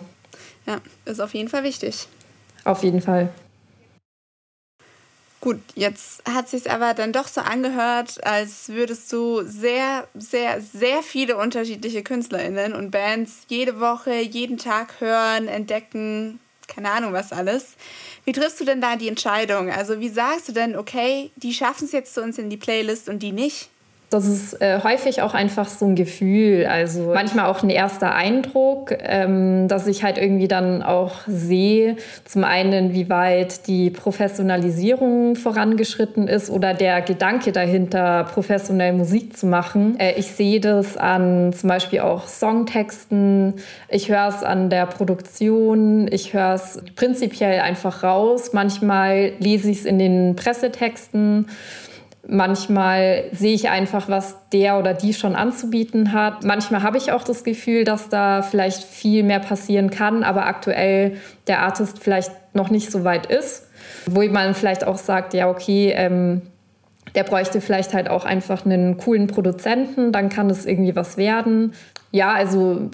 Ja, 0.66 0.78
ist 1.04 1.20
auf 1.20 1.34
jeden 1.34 1.48
Fall 1.48 1.62
wichtig. 1.62 2.08
Auf 2.64 2.82
jeden 2.82 3.00
Fall. 3.00 3.28
Gut, 5.46 5.60
jetzt 5.76 6.24
hat 6.28 6.48
sich 6.48 6.72
aber 6.72 6.92
dann 6.92 7.12
doch 7.12 7.28
so 7.28 7.40
angehört, 7.40 8.26
als 8.26 8.68
würdest 8.68 9.12
du 9.12 9.44
sehr, 9.44 10.08
sehr, 10.12 10.60
sehr 10.60 11.04
viele 11.04 11.36
unterschiedliche 11.36 12.02
KünstlerInnen 12.02 12.72
und 12.72 12.90
Bands 12.90 13.42
jede 13.46 13.78
Woche, 13.78 14.12
jeden 14.12 14.58
Tag 14.58 15.00
hören, 15.00 15.46
entdecken, 15.46 16.40
keine 16.66 16.90
Ahnung 16.90 17.12
was 17.12 17.30
alles. 17.30 17.76
Wie 18.24 18.32
triffst 18.32 18.58
du 18.58 18.64
denn 18.64 18.80
da 18.80 18.96
die 18.96 19.06
Entscheidung? 19.06 19.70
Also 19.70 20.00
wie 20.00 20.08
sagst 20.08 20.48
du 20.48 20.52
denn, 20.52 20.74
okay, 20.74 21.30
die 21.36 21.54
schaffen 21.54 21.84
es 21.84 21.92
jetzt 21.92 22.14
zu 22.14 22.24
uns 22.24 22.38
in 22.38 22.50
die 22.50 22.56
Playlist 22.56 23.08
und 23.08 23.20
die 23.20 23.30
nicht? 23.30 23.68
Das 24.08 24.24
ist 24.24 24.62
äh, 24.62 24.80
häufig 24.84 25.20
auch 25.22 25.34
einfach 25.34 25.68
so 25.68 25.84
ein 25.84 25.96
Gefühl, 25.96 26.66
also 26.66 27.10
manchmal 27.12 27.46
auch 27.46 27.64
ein 27.64 27.70
erster 27.70 28.14
Eindruck, 28.14 28.96
ähm, 29.00 29.66
dass 29.66 29.88
ich 29.88 30.04
halt 30.04 30.16
irgendwie 30.16 30.46
dann 30.46 30.84
auch 30.84 31.22
sehe, 31.26 31.96
zum 32.24 32.44
einen, 32.44 32.94
wie 32.94 33.10
weit 33.10 33.66
die 33.66 33.90
Professionalisierung 33.90 35.34
vorangeschritten 35.34 36.28
ist 36.28 36.50
oder 36.50 36.72
der 36.72 37.02
Gedanke 37.02 37.50
dahinter, 37.50 38.28
professionell 38.32 38.92
Musik 38.92 39.36
zu 39.36 39.46
machen. 39.46 39.98
Äh, 39.98 40.12
ich 40.12 40.30
sehe 40.30 40.60
das 40.60 40.96
an 40.96 41.52
zum 41.52 41.68
Beispiel 41.68 41.98
auch 41.98 42.28
Songtexten, 42.28 43.54
ich 43.88 44.08
höre 44.08 44.28
es 44.28 44.44
an 44.44 44.70
der 44.70 44.86
Produktion, 44.86 46.06
ich 46.12 46.32
höre 46.32 46.54
es 46.54 46.80
prinzipiell 46.94 47.58
einfach 47.58 48.04
raus. 48.04 48.52
Manchmal 48.52 49.32
lese 49.40 49.68
ich 49.68 49.78
es 49.78 49.84
in 49.84 49.98
den 49.98 50.36
Pressetexten. 50.36 51.48
Manchmal 52.28 53.24
sehe 53.32 53.54
ich 53.54 53.68
einfach, 53.68 54.08
was 54.08 54.36
der 54.52 54.78
oder 54.78 54.94
die 54.94 55.14
schon 55.14 55.36
anzubieten 55.36 56.12
hat. 56.12 56.44
Manchmal 56.44 56.82
habe 56.82 56.98
ich 56.98 57.12
auch 57.12 57.22
das 57.22 57.44
Gefühl, 57.44 57.84
dass 57.84 58.08
da 58.08 58.42
vielleicht 58.42 58.82
viel 58.82 59.22
mehr 59.22 59.38
passieren 59.38 59.90
kann, 59.90 60.24
aber 60.24 60.46
aktuell 60.46 61.18
der 61.46 61.62
Artist 61.62 62.00
vielleicht 62.00 62.32
noch 62.52 62.70
nicht 62.70 62.90
so 62.90 63.04
weit 63.04 63.26
ist. 63.26 63.68
Wo 64.06 64.22
man 64.24 64.54
vielleicht 64.54 64.84
auch 64.84 64.98
sagt, 64.98 65.34
ja, 65.34 65.48
okay, 65.48 65.92
ähm, 65.94 66.42
Der 67.14 67.24
bräuchte 67.24 67.60
vielleicht 67.62 67.94
halt 67.94 68.10
auch 68.10 68.24
einfach 68.26 68.66
einen 68.66 68.98
coolen 68.98 69.26
Produzenten, 69.26 70.12
dann 70.12 70.28
kann 70.28 70.50
es 70.50 70.66
irgendwie 70.66 70.94
was 70.94 71.16
werden. 71.16 71.72
Ja, 72.10 72.32
also 72.32 72.90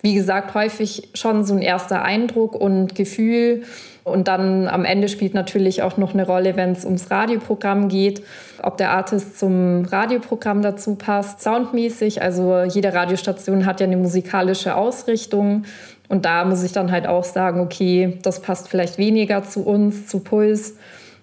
wie 0.00 0.14
gesagt, 0.14 0.54
häufig 0.54 1.08
schon 1.14 1.44
so 1.44 1.54
ein 1.54 1.62
erster 1.62 2.02
Eindruck 2.02 2.54
und 2.54 2.94
Gefühl. 2.94 3.62
Und 4.04 4.28
dann 4.28 4.68
am 4.68 4.84
Ende 4.84 5.08
spielt 5.08 5.34
natürlich 5.34 5.82
auch 5.82 5.96
noch 5.96 6.14
eine 6.14 6.24
Rolle, 6.24 6.56
wenn 6.56 6.72
es 6.72 6.84
ums 6.84 7.10
Radioprogramm 7.10 7.88
geht, 7.88 8.22
ob 8.62 8.78
der 8.78 8.92
Artist 8.92 9.38
zum 9.38 9.84
Radioprogramm 9.84 10.62
dazu 10.62 10.94
passt, 10.94 11.42
soundmäßig. 11.42 12.22
Also 12.22 12.62
jede 12.62 12.94
Radiostation 12.94 13.66
hat 13.66 13.80
ja 13.80 13.86
eine 13.86 13.98
musikalische 13.98 14.76
Ausrichtung. 14.76 15.64
Und 16.08 16.24
da 16.24 16.44
muss 16.44 16.62
ich 16.62 16.72
dann 16.72 16.90
halt 16.90 17.06
auch 17.06 17.24
sagen, 17.24 17.60
okay, 17.60 18.18
das 18.22 18.40
passt 18.40 18.68
vielleicht 18.68 18.96
weniger 18.96 19.44
zu 19.44 19.66
uns, 19.66 20.06
zu 20.06 20.20
Puls. 20.20 20.76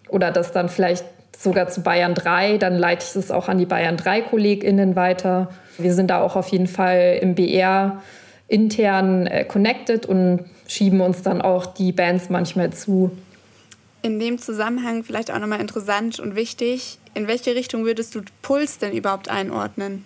Oder 0.10 0.32
das 0.32 0.52
dann 0.52 0.70
vielleicht 0.70 1.06
sogar 1.36 1.68
zu 1.68 1.82
Bayern 1.82 2.14
3. 2.14 2.60
Dann 2.60 2.76
leite 2.76 3.04
ich 3.10 3.16
es 3.16 3.32
auch 3.32 3.50
an 3.50 3.58
die 3.58 3.66
Bayern 3.66 3.98
3 3.98 4.22
KollegInnen 4.22 4.96
weiter. 4.96 5.50
Wir 5.80 5.94
sind 5.94 6.12
da 6.12 6.22
auch 6.22 6.36
auf 6.36 6.50
jeden 6.50 6.68
Fall 6.68 7.18
im 7.20 7.34
BR 7.34 8.02
intern 8.48 9.28
äh, 9.28 9.46
connected 9.46 10.06
und 10.06 10.46
schieben 10.68 11.02
uns 11.02 11.22
dann 11.22 11.42
auch 11.42 11.66
die 11.66 11.92
Bands 11.92 12.30
manchmal 12.30 12.72
zu. 12.74 13.12
In 14.02 14.20
dem 14.20 14.38
Zusammenhang 14.38 15.04
vielleicht 15.04 15.32
auch 15.32 15.40
nochmal 15.40 15.62
interessant 15.62 16.20
und 16.20 16.36
wichtig, 16.36 17.00
in 17.16 17.28
welche 17.28 17.56
Richtung 17.56 17.86
würdest 17.86 18.14
du 18.14 18.22
Puls 18.42 18.78
denn 18.78 18.94
überhaupt 18.94 19.30
einordnen? 19.30 20.06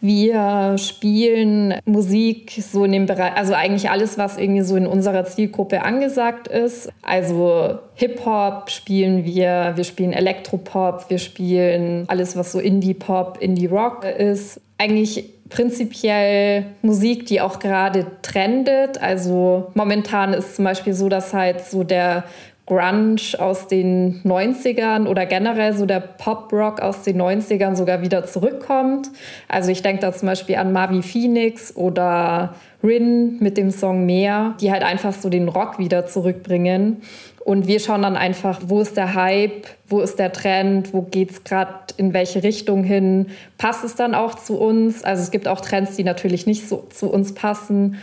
Wir 0.00 0.76
spielen 0.78 1.74
Musik 1.84 2.52
so 2.60 2.84
in 2.84 2.92
dem 2.92 3.06
Bereich, 3.06 3.36
also 3.36 3.54
eigentlich 3.54 3.90
alles, 3.90 4.16
was 4.16 4.38
irgendwie 4.38 4.62
so 4.62 4.76
in 4.76 4.86
unserer 4.86 5.24
Zielgruppe 5.24 5.82
angesagt 5.82 6.46
ist. 6.46 6.88
Also 7.02 7.78
Hip-Hop 7.94 8.70
spielen 8.70 9.24
wir, 9.24 9.72
wir 9.74 9.84
spielen 9.84 10.12
Elektropop, 10.12 11.10
wir 11.10 11.18
spielen 11.18 12.04
alles, 12.06 12.36
was 12.36 12.52
so 12.52 12.60
Indie-Pop, 12.60 13.38
Indie-Rock 13.40 14.04
ist. 14.04 14.60
Eigentlich 14.78 15.24
prinzipiell 15.48 16.66
Musik, 16.82 17.26
die 17.26 17.40
auch 17.40 17.58
gerade 17.58 18.06
trendet. 18.22 19.02
Also 19.02 19.72
momentan 19.74 20.32
ist 20.32 20.56
zum 20.56 20.64
Beispiel 20.64 20.92
so, 20.92 21.08
dass 21.08 21.34
halt 21.34 21.64
so 21.64 21.82
der 21.82 22.24
Grunge 22.68 23.16
aus 23.38 23.66
den 23.66 24.22
90ern 24.24 25.06
oder 25.06 25.24
generell 25.24 25.72
so 25.72 25.86
der 25.86 26.00
Pop-Rock 26.00 26.80
aus 26.80 27.02
den 27.02 27.20
90ern 27.20 27.74
sogar 27.74 28.02
wieder 28.02 28.26
zurückkommt. 28.26 29.08
Also 29.48 29.70
ich 29.70 29.80
denke 29.80 30.02
da 30.02 30.12
zum 30.12 30.28
Beispiel 30.28 30.56
an 30.56 30.72
Marvi 30.72 31.02
Phoenix 31.02 31.74
oder 31.74 32.54
Rin 32.84 33.38
mit 33.40 33.56
dem 33.56 33.70
Song 33.70 34.04
Meer, 34.04 34.54
die 34.60 34.70
halt 34.70 34.82
einfach 34.82 35.14
so 35.14 35.30
den 35.30 35.48
Rock 35.48 35.78
wieder 35.78 36.06
zurückbringen. 36.06 37.02
Und 37.42 37.66
wir 37.66 37.80
schauen 37.80 38.02
dann 38.02 38.16
einfach, 38.16 38.60
wo 38.66 38.82
ist 38.82 38.98
der 38.98 39.14
Hype, 39.14 39.66
wo 39.86 40.00
ist 40.00 40.18
der 40.18 40.34
Trend, 40.34 40.92
wo 40.92 41.00
geht 41.00 41.30
es 41.30 41.44
gerade 41.44 41.72
in 41.96 42.12
welche 42.12 42.42
Richtung 42.42 42.84
hin. 42.84 43.28
Passt 43.56 43.82
es 43.84 43.94
dann 43.94 44.14
auch 44.14 44.34
zu 44.34 44.60
uns? 44.60 45.02
Also 45.02 45.22
es 45.22 45.30
gibt 45.30 45.48
auch 45.48 45.62
Trends, 45.62 45.96
die 45.96 46.04
natürlich 46.04 46.46
nicht 46.46 46.68
so 46.68 46.86
zu 46.90 47.10
uns 47.10 47.32
passen. 47.32 47.96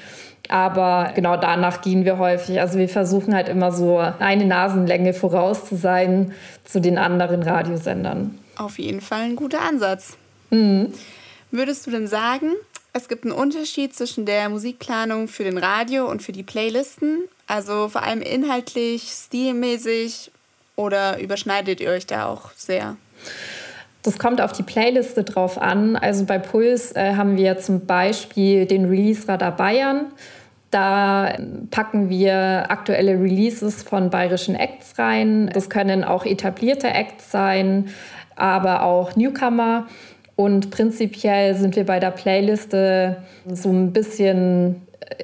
Aber 0.50 1.12
genau 1.16 1.38
danach 1.38 1.82
gehen 1.82 2.06
wir 2.06 2.18
häufig. 2.18 2.60
Also 2.60 2.78
wir 2.78 2.90
versuchen 2.90 3.34
halt 3.34 3.50
immer 3.50 3.72
so 3.72 3.98
eine 3.98 4.46
Nasenlänge 4.46 5.14
voraus 5.14 5.66
zu 5.66 5.75
sein 5.75 6.34
zu 6.64 6.80
den 6.82 6.98
anderen 6.98 7.44
Radiosendern. 7.44 8.38
Auf 8.58 8.80
jeden 8.80 9.02
Fall 9.02 9.22
ein 9.22 9.36
guter 9.36 9.62
Ansatz. 9.62 10.18
Mhm. 10.50 10.94
Würdest 11.52 11.88
du 11.88 11.92
denn 11.92 12.08
sagen, 12.08 12.52
es 12.94 13.08
gibt 13.08 13.25
einen 13.25 13.34
Unterschied 13.34 13.96
zwischen 13.96 14.25
der 14.25 14.50
Musikplanung 14.50 15.28
für 15.28 15.44
den 15.44 15.58
Radio 15.58 16.10
und 16.10 16.22
für 16.22 16.32
die 16.32 16.44
Playlisten? 16.44 17.20
Also 17.48 17.90
vor 17.90 18.04
allem 18.04 18.22
inhaltlich, 18.22 19.12
stilmäßig 19.12 20.32
oder 20.75 21.20
überschneidet 21.20 21.80
ihr 21.80 21.90
euch 21.90 22.08
da 22.08 22.28
auch 22.28 22.52
sehr? 22.56 22.98
Das 24.04 24.20
kommt 24.20 24.40
auf 24.40 24.52
die 24.52 24.64
Playliste 24.64 25.24
drauf 25.24 25.60
an. 25.60 25.96
Also 25.96 26.25
bei 26.25 26.38
Puls 26.38 26.96
äh, 26.96 27.16
haben 27.16 27.38
wir 27.38 27.58
zum 27.58 27.86
Beispiel 27.86 28.66
den 28.66 28.86
Release 28.86 29.28
Radar 29.28 29.56
Bayern. 29.56 30.06
Da 30.75 31.38
packen 31.72 32.10
wir 32.10 32.65
aktuelle 32.67 33.13
Releases 33.13 33.82
von 33.82 34.10
bayerischen 34.10 34.55
Acts 34.55 35.00
rein. 35.00 35.50
Das 35.53 35.70
können 35.70 36.03
auch 36.03 36.25
etablierte 36.25 36.89
Acts 36.89 37.32
sein, 37.32 37.88
aber 38.36 38.84
auch 38.84 39.15
Newcomer. 39.15 39.88
Und 40.36 40.72
prinzipiell 40.72 41.55
sind 41.55 41.77
wir 41.77 41.86
bei 41.86 42.01
der 42.01 42.12
Playliste 42.12 43.24
so 43.48 43.70
ein 43.70 43.94
bisschen 43.94 44.82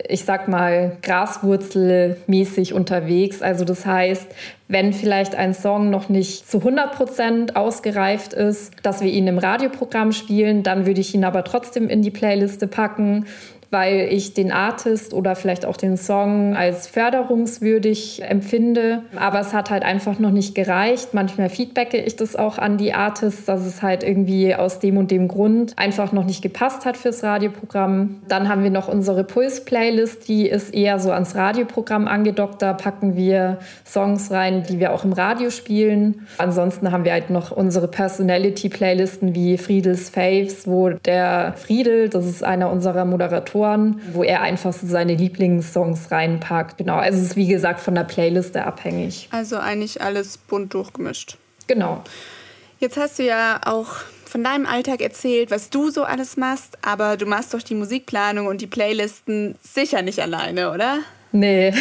ich 0.08 0.26
sag 0.26 0.48
mal, 0.48 0.98
graswurzelmäßig 1.02 2.74
unterwegs. 2.74 3.42
Also 3.42 3.66
das 3.66 3.86
heißt, 3.86 4.28
wenn 4.68 4.94
vielleicht 4.94 5.36
ein 5.36 5.54
Song 5.54 5.90
noch 5.90 6.08
nicht 6.08 6.50
zu 6.50 6.60
100 6.60 6.92
Prozent 6.94 7.56
ausgereift 7.56 8.32
ist, 8.32 8.72
dass 8.84 9.02
wir 9.02 9.12
ihn 9.12 9.28
im 9.28 9.40
Radioprogramm 9.40 10.12
spielen, 10.12 10.64
dann 10.64 10.86
würde 10.86 11.02
ich 11.02 11.16
ihn 11.16 11.26
aber 11.26 11.44
trotzdem 11.44 11.90
in 11.90 12.04
die 12.04 12.12
Playliste 12.12 12.68
packen 12.68 13.26
weil 13.72 14.10
ich 14.12 14.34
den 14.34 14.52
Artist 14.52 15.14
oder 15.14 15.36
vielleicht 15.36 15.66
auch 15.66 15.78
den 15.78 15.96
Song 15.96 16.56
als 16.58 16.88
förderungswürdig 16.88 18.22
empfinde. 18.22 19.04
Aber 19.16 19.40
es 19.40 19.54
hat 19.54 19.70
halt 19.70 19.84
einfach 19.84 20.20
noch 20.20 20.32
nicht 20.32 20.56
gereicht. 20.56 21.14
Manchmal 21.14 21.50
feedbacke 21.50 21.98
ich 21.98 22.18
das 22.18 22.36
auch 22.36 22.58
an 22.58 22.78
die 22.78 22.94
Artists, 22.94 23.46
dass 23.46 23.66
es 23.66 23.82
halt 23.82 24.04
irgendwie 24.04 24.54
aus 24.54 24.80
dem 24.80 24.98
und 24.98 25.10
dem 25.10 25.30
Grund 25.30 25.74
einfach 25.78 26.12
noch 26.12 26.26
nicht 26.26 26.42
gepasst 26.42 26.86
hat 26.86 26.98
fürs 26.98 27.24
Radioprogramm. 27.24 28.22
Dann 28.28 28.50
haben 28.50 28.64
wir 28.64 28.72
noch 28.72 28.90
unsere 28.90 29.24
Puls-Playlist, 29.24 30.28
die 30.28 30.48
ist 30.48 30.74
eher 30.74 31.00
so 31.00 31.12
ans 31.12 31.36
Radioprogramm 31.36 32.10
angedockt. 32.10 32.62
Da 32.62 32.74
packen 32.74 33.16
wir 33.16 33.60
Songs 33.86 34.32
rein, 34.32 34.64
die 34.68 34.82
wir 34.82 34.92
auch 34.92 35.06
im 35.06 35.14
Radio 35.14 35.50
spielen. 35.50 36.28
Ansonsten 36.38 36.92
haben 36.92 37.06
wir 37.06 37.14
halt 37.14 37.30
noch 37.30 37.52
unsere 37.52 37.88
Personality-Playlisten 37.88 39.34
wie 39.34 39.58
Friedels 39.58 40.10
Faves, 40.10 40.68
wo 40.68 40.90
der 40.90 41.54
Friedel, 41.56 42.10
das 42.10 42.26
ist 42.26 42.44
einer 42.44 42.70
unserer 42.70 43.06
Moderatoren, 43.06 43.61
Autoren, 43.62 44.02
wo 44.14 44.24
er 44.24 44.42
einfach 44.42 44.74
so 44.74 44.88
seine 44.88 45.16
Lieblingssongs 45.16 46.12
reinpackt. 46.12 46.78
Genau, 46.78 46.98
also 46.98 47.20
es 47.20 47.26
ist 47.26 47.36
wie 47.36 47.48
gesagt 47.48 47.80
von 47.80 47.96
der 47.96 48.04
Playliste 48.04 48.66
abhängig. 48.66 49.30
Also 49.32 49.58
eigentlich 49.58 50.02
alles 50.02 50.38
bunt 50.38 50.74
durchgemischt. 50.74 51.38
Genau. 51.68 52.04
Jetzt 52.80 52.98
hast 52.98 53.20
du 53.20 53.24
ja 53.24 53.62
auch 53.66 53.88
von 54.26 54.44
deinem 54.44 54.66
Alltag 54.66 55.02
erzählt, 55.02 55.52
was 55.52 55.70
du 55.70 55.90
so 55.90 56.04
alles 56.04 56.38
machst, 56.38 56.78
aber 56.82 57.18
du 57.18 57.26
machst 57.26 57.54
doch 57.54 57.62
die 57.62 57.76
Musikplanung 57.76 58.48
und 58.48 58.62
die 58.62 58.68
Playlisten 58.68 59.56
sicher 59.62 60.02
nicht 60.02 60.20
alleine, 60.20 60.72
oder? 60.72 61.00
Nee. 61.32 61.74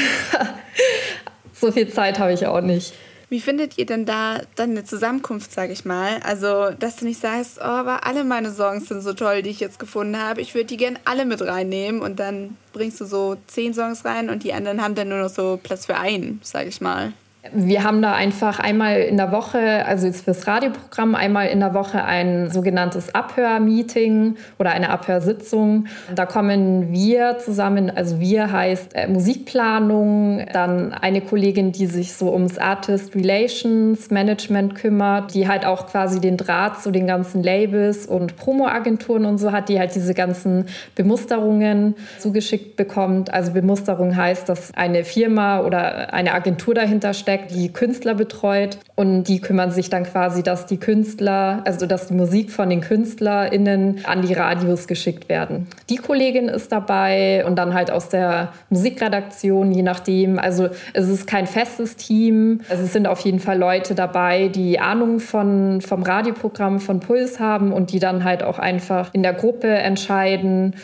so 1.54 1.72
viel 1.72 1.90
Zeit 1.90 2.18
habe 2.18 2.32
ich 2.32 2.46
auch 2.46 2.60
nicht. 2.60 2.92
Wie 3.30 3.40
findet 3.40 3.78
ihr 3.78 3.86
denn 3.86 4.06
da 4.06 4.40
dann 4.56 4.70
eine 4.70 4.82
Zusammenkunft, 4.82 5.52
sage 5.52 5.72
ich 5.72 5.84
mal? 5.84 6.18
Also, 6.24 6.70
dass 6.76 6.96
du 6.96 7.04
nicht 7.04 7.20
sagst, 7.20 7.58
oh, 7.60 7.62
aber 7.62 8.04
alle 8.04 8.24
meine 8.24 8.50
Songs 8.50 8.88
sind 8.88 9.02
so 9.02 9.12
toll, 9.12 9.42
die 9.42 9.50
ich 9.50 9.60
jetzt 9.60 9.78
gefunden 9.78 10.18
habe. 10.18 10.40
Ich 10.40 10.56
würde 10.56 10.66
die 10.66 10.76
gerne 10.76 10.98
alle 11.04 11.24
mit 11.24 11.40
reinnehmen 11.40 12.02
und 12.02 12.18
dann 12.18 12.56
bringst 12.72 13.00
du 13.00 13.04
so 13.04 13.36
zehn 13.46 13.72
Songs 13.72 14.04
rein 14.04 14.30
und 14.30 14.42
die 14.42 14.52
anderen 14.52 14.82
haben 14.82 14.96
dann 14.96 15.08
nur 15.08 15.18
noch 15.18 15.30
so 15.30 15.60
Platz 15.62 15.86
für 15.86 15.96
einen, 15.96 16.40
sage 16.42 16.68
ich 16.68 16.80
mal. 16.80 17.12
Wir 17.54 17.84
haben 17.84 18.02
da 18.02 18.12
einfach 18.12 18.58
einmal 18.58 19.00
in 19.00 19.16
der 19.16 19.32
Woche, 19.32 19.86
also 19.86 20.06
jetzt 20.06 20.24
fürs 20.24 20.46
Radioprogramm, 20.46 21.14
einmal 21.14 21.46
in 21.46 21.60
der 21.60 21.72
Woche 21.72 22.04
ein 22.04 22.50
sogenanntes 22.50 23.14
Abhörmeeting 23.14 24.36
oder 24.58 24.72
eine 24.72 24.90
Abhörsitzung. 24.90 25.86
Da 26.14 26.26
kommen 26.26 26.92
wir 26.92 27.38
zusammen, 27.38 27.90
also 27.96 28.20
wir 28.20 28.52
heißt 28.52 28.94
äh, 28.94 29.08
Musikplanung, 29.08 30.44
dann 30.52 30.92
eine 30.92 31.22
Kollegin, 31.22 31.72
die 31.72 31.86
sich 31.86 32.12
so 32.12 32.30
ums 32.30 32.58
Artist 32.58 33.14
Relations 33.14 34.10
Management 34.10 34.74
kümmert, 34.74 35.32
die 35.32 35.48
halt 35.48 35.64
auch 35.64 35.86
quasi 35.86 36.20
den 36.20 36.36
Draht 36.36 36.82
zu 36.82 36.90
den 36.90 37.06
ganzen 37.06 37.42
Labels 37.42 38.04
und 38.04 38.36
Promoagenturen 38.36 39.24
und 39.24 39.38
so 39.38 39.50
hat, 39.50 39.70
die 39.70 39.78
halt 39.78 39.94
diese 39.94 40.12
ganzen 40.12 40.66
Bemusterungen 40.94 41.94
zugeschickt 42.18 42.76
bekommt. 42.76 43.32
Also 43.32 43.52
Bemusterung 43.52 44.14
heißt, 44.14 44.46
dass 44.46 44.74
eine 44.74 45.04
Firma 45.04 45.60
oder 45.60 46.12
eine 46.12 46.34
Agentur 46.34 46.74
dahinter 46.74 47.14
steht 47.14 47.29
steckt, 47.30 47.52
die 47.52 47.72
Künstler 47.72 48.14
betreut 48.14 48.78
und 48.96 49.24
die 49.24 49.40
kümmern 49.40 49.70
sich 49.70 49.88
dann 49.88 50.02
quasi, 50.02 50.42
dass 50.42 50.66
die 50.66 50.78
Künstler, 50.78 51.62
also 51.64 51.86
dass 51.86 52.08
die 52.08 52.14
Musik 52.14 52.50
von 52.50 52.68
den 52.68 52.80
KünstlerInnen 52.80 54.00
an 54.04 54.22
die 54.22 54.32
Radios 54.32 54.88
geschickt 54.88 55.28
werden. 55.28 55.68
Die 55.90 55.96
Kollegin 55.96 56.48
ist 56.48 56.72
dabei 56.72 57.44
und 57.46 57.56
dann 57.56 57.72
halt 57.72 57.92
aus 57.92 58.08
der 58.08 58.52
Musikredaktion, 58.68 59.70
je 59.70 59.82
nachdem. 59.82 60.40
Also 60.40 60.70
es 60.92 61.08
ist 61.08 61.28
kein 61.28 61.46
festes 61.46 61.94
Team. 61.94 62.62
Also 62.68 62.82
es 62.82 62.92
sind 62.92 63.06
auf 63.06 63.20
jeden 63.20 63.38
Fall 63.38 63.58
Leute 63.58 63.94
dabei, 63.94 64.48
die 64.48 64.80
Ahnung 64.80 65.20
von, 65.20 65.80
vom 65.82 66.02
Radioprogramm 66.02 66.80
von 66.80 66.98
Puls 66.98 67.38
haben 67.38 67.72
und 67.72 67.92
die 67.92 68.00
dann 68.00 68.24
halt 68.24 68.42
auch 68.42 68.58
einfach 68.58 69.14
in 69.14 69.22
der 69.22 69.34
Gruppe 69.34 69.68
entscheiden, 69.68 70.74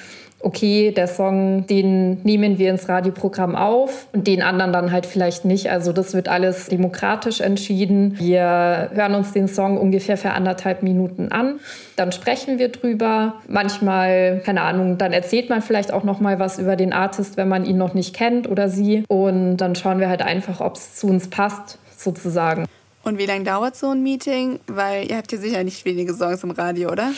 okay, 0.47 0.93
der 0.93 1.09
Song, 1.09 1.67
den 1.67 2.23
nehmen 2.23 2.57
wir 2.57 2.71
ins 2.71 2.89
Radioprogramm 2.89 3.57
auf 3.57 4.07
und 4.13 4.29
den 4.29 4.43
anderen 4.43 4.73
dann 4.73 4.93
halt 4.93 5.05
vielleicht 5.05 5.45
nicht. 5.45 5.71
Also 5.71 5.93
das 5.93 6.15
wird 6.15 6.29
alles 6.29 6.67
demokratisch 6.67 7.41
entschieden. 7.41 8.17
Wir 8.17 8.91
hören 8.95 9.17
uns 9.17 9.33
den 9.33 9.49
Song 9.49 9.77
ungefähr 9.77 10.17
für 10.17 10.31
anderthalb 10.31 10.85
Minuten 10.85 11.33
an, 11.33 11.59
dann 11.97 12.13
sprechen 12.13 12.61
wir 12.61 12.69
drüber. 12.69 13.35
Manchmal, 13.49 14.41
keine 14.45 14.63
Ahnung, 14.63 14.99
dann 14.99 15.13
erzählt 15.13 15.51
man 15.51 15.63
vielleicht 15.63 15.93
auch 15.93 16.05
noch 16.05 16.21
mal 16.21 16.39
was 16.39 16.61
über 16.61 16.77
den 16.77 16.93
Artist, 16.93 17.37
wenn 17.37 17.49
man 17.49 17.65
ihn 17.65 17.77
noch 17.77 17.95
nicht 17.95 18.15
kennt 18.15 18.49
oder 18.49 18.69
sie 18.69 19.03
und 19.09 19.57
dann 19.57 19.75
schauen 19.75 19.99
wir 19.99 20.09
halt 20.09 20.23
einfach, 20.23 20.61
ob 20.61 20.77
es 20.77 20.95
zu 20.95 21.09
uns 21.09 21.29
passt 21.29 21.79
sozusagen. 21.97 22.67
Und 23.03 23.19
wie 23.19 23.27
lange 23.27 23.43
dauert 23.43 23.75
so 23.75 23.91
ein 23.91 24.03
Meeting? 24.05 24.61
Weil 24.69 25.11
ihr 25.11 25.17
habt 25.17 25.33
ja 25.33 25.39
sicher 25.39 25.65
nicht 25.65 25.85
wenige 25.85 26.15
Songs 26.15 26.45
im 26.45 26.53
Radio, 26.53 26.91
oder? 26.91 27.11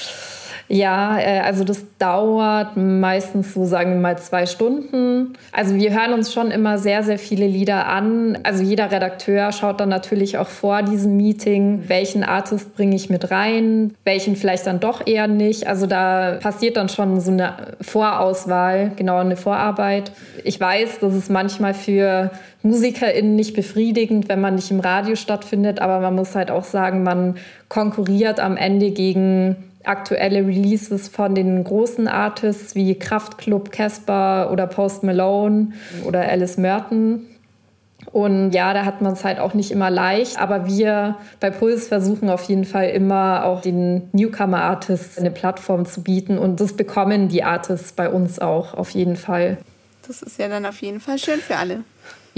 Ja, 0.68 1.18
äh, 1.18 1.40
also 1.40 1.64
das 1.64 1.84
dauert 1.98 2.76
meistens 2.76 3.54
so, 3.54 3.64
sagen 3.64 3.94
wir 3.94 4.00
mal, 4.00 4.18
zwei 4.18 4.44
Stunden. 4.44 5.32
Also 5.50 5.74
wir 5.74 5.92
hören 5.92 6.12
uns 6.12 6.32
schon 6.32 6.50
immer 6.50 6.76
sehr, 6.76 7.02
sehr 7.02 7.18
viele 7.18 7.46
Lieder 7.46 7.86
an. 7.86 8.38
Also 8.42 8.62
jeder 8.62 8.90
Redakteur 8.90 9.50
schaut 9.52 9.80
dann 9.80 9.88
natürlich 9.88 10.36
auch 10.36 10.48
vor 10.48 10.82
diesem 10.82 11.16
Meeting, 11.16 11.84
welchen 11.88 12.22
Artist 12.22 12.76
bringe 12.76 12.96
ich 12.96 13.08
mit 13.08 13.30
rein, 13.30 13.94
welchen 14.04 14.36
vielleicht 14.36 14.66
dann 14.66 14.78
doch 14.78 15.06
eher 15.06 15.26
nicht. 15.26 15.66
Also 15.66 15.86
da 15.86 16.38
passiert 16.40 16.76
dann 16.76 16.90
schon 16.90 17.18
so 17.20 17.30
eine 17.30 17.54
Vorauswahl, 17.80 18.92
genau 18.94 19.18
eine 19.18 19.36
Vorarbeit. 19.36 20.12
Ich 20.44 20.60
weiß, 20.60 20.98
dass 21.00 21.14
es 21.14 21.30
manchmal 21.30 21.72
für 21.72 22.30
MusikerInnen 22.62 23.36
nicht 23.36 23.54
befriedigend, 23.54 24.28
wenn 24.28 24.40
man 24.40 24.56
nicht 24.56 24.70
im 24.70 24.80
Radio 24.80 25.14
stattfindet, 25.14 25.80
aber 25.80 26.00
man 26.00 26.14
muss 26.14 26.34
halt 26.34 26.50
auch 26.50 26.64
sagen, 26.64 27.04
man 27.04 27.36
konkurriert 27.68 28.40
am 28.40 28.56
Ende 28.56 28.90
gegen 28.90 29.56
aktuelle 29.88 30.46
Releases 30.46 31.08
von 31.08 31.34
den 31.34 31.62
großen 31.64 32.08
Artists 32.08 32.74
wie 32.74 32.98
Kraftklub, 32.98 33.72
Casper 33.72 34.50
oder 34.52 34.66
Post 34.66 35.02
Malone 35.02 35.72
oder 36.04 36.28
Alice 36.28 36.56
Merton. 36.56 37.26
Und 38.12 38.52
ja, 38.52 38.72
da 38.72 38.84
hat 38.84 39.02
man 39.02 39.12
es 39.12 39.24
halt 39.24 39.38
auch 39.38 39.54
nicht 39.54 39.70
immer 39.70 39.90
leicht. 39.90 40.40
Aber 40.40 40.66
wir 40.66 41.16
bei 41.40 41.50
Puls 41.50 41.88
versuchen 41.88 42.30
auf 42.30 42.44
jeden 42.44 42.64
Fall 42.64 42.88
immer 42.90 43.44
auch 43.44 43.60
den 43.60 44.08
Newcomer-Artists 44.12 45.18
eine 45.18 45.30
Plattform 45.30 45.84
zu 45.84 46.02
bieten. 46.02 46.38
Und 46.38 46.60
das 46.60 46.74
bekommen 46.74 47.28
die 47.28 47.42
Artists 47.42 47.92
bei 47.92 48.08
uns 48.08 48.38
auch 48.38 48.74
auf 48.74 48.90
jeden 48.90 49.16
Fall. 49.16 49.58
Das 50.06 50.22
ist 50.22 50.38
ja 50.38 50.48
dann 50.48 50.64
auf 50.64 50.80
jeden 50.80 51.00
Fall 51.00 51.18
schön 51.18 51.40
für 51.40 51.56
alle. 51.56 51.84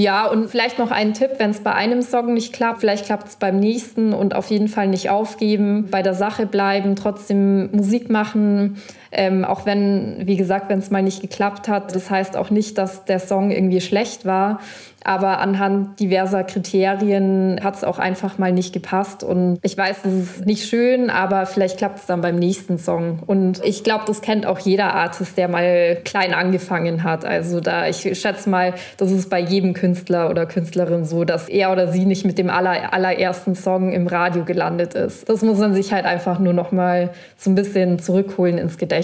Ja, 0.00 0.28
und 0.28 0.48
vielleicht 0.48 0.78
noch 0.78 0.90
ein 0.90 1.12
Tipp, 1.12 1.32
wenn 1.36 1.50
es 1.50 1.60
bei 1.60 1.74
einem 1.74 2.00
Song 2.00 2.32
nicht 2.32 2.54
klappt, 2.54 2.80
vielleicht 2.80 3.04
klappt 3.04 3.28
es 3.28 3.36
beim 3.36 3.60
nächsten 3.60 4.14
und 4.14 4.34
auf 4.34 4.48
jeden 4.50 4.68
Fall 4.68 4.88
nicht 4.88 5.10
aufgeben, 5.10 5.88
bei 5.90 6.00
der 6.00 6.14
Sache 6.14 6.46
bleiben, 6.46 6.96
trotzdem 6.96 7.70
Musik 7.70 8.08
machen, 8.08 8.78
ähm, 9.12 9.44
auch 9.44 9.66
wenn, 9.66 10.26
wie 10.26 10.36
gesagt, 10.36 10.68
wenn 10.68 10.78
es 10.78 10.90
mal 10.90 11.02
nicht 11.02 11.20
geklappt 11.20 11.68
hat. 11.68 11.94
Das 11.94 12.10
heißt 12.10 12.36
auch 12.36 12.50
nicht, 12.50 12.78
dass 12.78 13.04
der 13.04 13.18
Song 13.18 13.50
irgendwie 13.50 13.80
schlecht 13.80 14.24
war, 14.24 14.60
aber 15.02 15.38
anhand 15.38 15.98
diverser 15.98 16.44
Kriterien 16.44 17.60
hat 17.62 17.76
es 17.76 17.84
auch 17.84 17.98
einfach 17.98 18.36
mal 18.36 18.52
nicht 18.52 18.72
gepasst. 18.72 19.24
Und 19.24 19.58
ich 19.62 19.76
weiß, 19.76 20.02
das 20.02 20.12
ist 20.12 20.46
nicht 20.46 20.68
schön, 20.68 21.08
aber 21.08 21.46
vielleicht 21.46 21.78
klappt 21.78 22.00
es 22.00 22.06
dann 22.06 22.20
beim 22.20 22.36
nächsten 22.36 22.78
Song. 22.78 23.20
Und 23.26 23.64
ich 23.64 23.82
glaube, 23.82 24.04
das 24.06 24.20
kennt 24.20 24.44
auch 24.44 24.58
jeder 24.58 24.94
Artist, 24.94 25.38
der 25.38 25.48
mal 25.48 25.96
klein 26.04 26.34
angefangen 26.34 27.02
hat. 27.02 27.24
Also 27.24 27.60
da, 27.60 27.88
ich 27.88 28.00
schätze 28.18 28.50
mal, 28.50 28.74
das 28.98 29.10
ist 29.10 29.30
bei 29.30 29.40
jedem 29.40 29.72
Künstler 29.72 30.28
oder 30.28 30.44
Künstlerin 30.44 31.06
so, 31.06 31.24
dass 31.24 31.48
er 31.48 31.72
oder 31.72 31.88
sie 31.88 32.04
nicht 32.04 32.26
mit 32.26 32.36
dem 32.36 32.50
aller, 32.50 32.92
allerersten 32.92 33.54
Song 33.54 33.92
im 33.92 34.06
Radio 34.06 34.44
gelandet 34.44 34.94
ist. 34.94 35.28
Das 35.28 35.40
muss 35.42 35.58
man 35.58 35.72
sich 35.72 35.92
halt 35.94 36.04
einfach 36.04 36.38
nur 36.38 36.52
noch 36.52 36.72
mal 36.72 37.10
so 37.38 37.50
ein 37.50 37.54
bisschen 37.54 37.98
zurückholen 37.98 38.58
ins 38.58 38.76
Gedächtnis. 38.76 38.99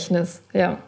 Ja 0.52 0.78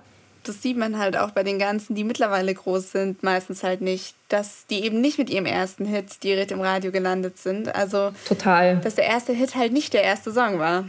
das 0.48 0.62
sieht 0.62 0.76
man 0.76 0.98
halt 0.98 1.16
auch 1.16 1.30
bei 1.30 1.42
den 1.42 1.58
ganzen, 1.58 1.94
die 1.94 2.04
mittlerweile 2.04 2.54
groß 2.54 2.92
sind, 2.92 3.22
meistens 3.22 3.62
halt 3.62 3.80
nicht, 3.80 4.14
dass 4.28 4.66
die 4.66 4.82
eben 4.82 5.00
nicht 5.00 5.18
mit 5.18 5.30
ihrem 5.30 5.46
ersten 5.46 5.84
Hit 5.84 6.22
direkt 6.22 6.50
im 6.50 6.60
Radio 6.60 6.90
gelandet 6.90 7.38
sind. 7.38 7.74
Also 7.74 8.12
total. 8.26 8.78
Dass 8.78 8.94
der 8.94 9.04
erste 9.04 9.32
Hit 9.32 9.54
halt 9.54 9.72
nicht 9.72 9.92
der 9.92 10.02
erste 10.02 10.32
Song 10.32 10.58
war. 10.58 10.88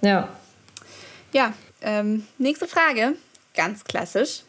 Ja. 0.00 0.28
Ja, 1.32 1.52
ähm, 1.82 2.26
nächste 2.38 2.66
Frage, 2.66 3.14
ganz 3.54 3.84
klassisch. 3.84 4.42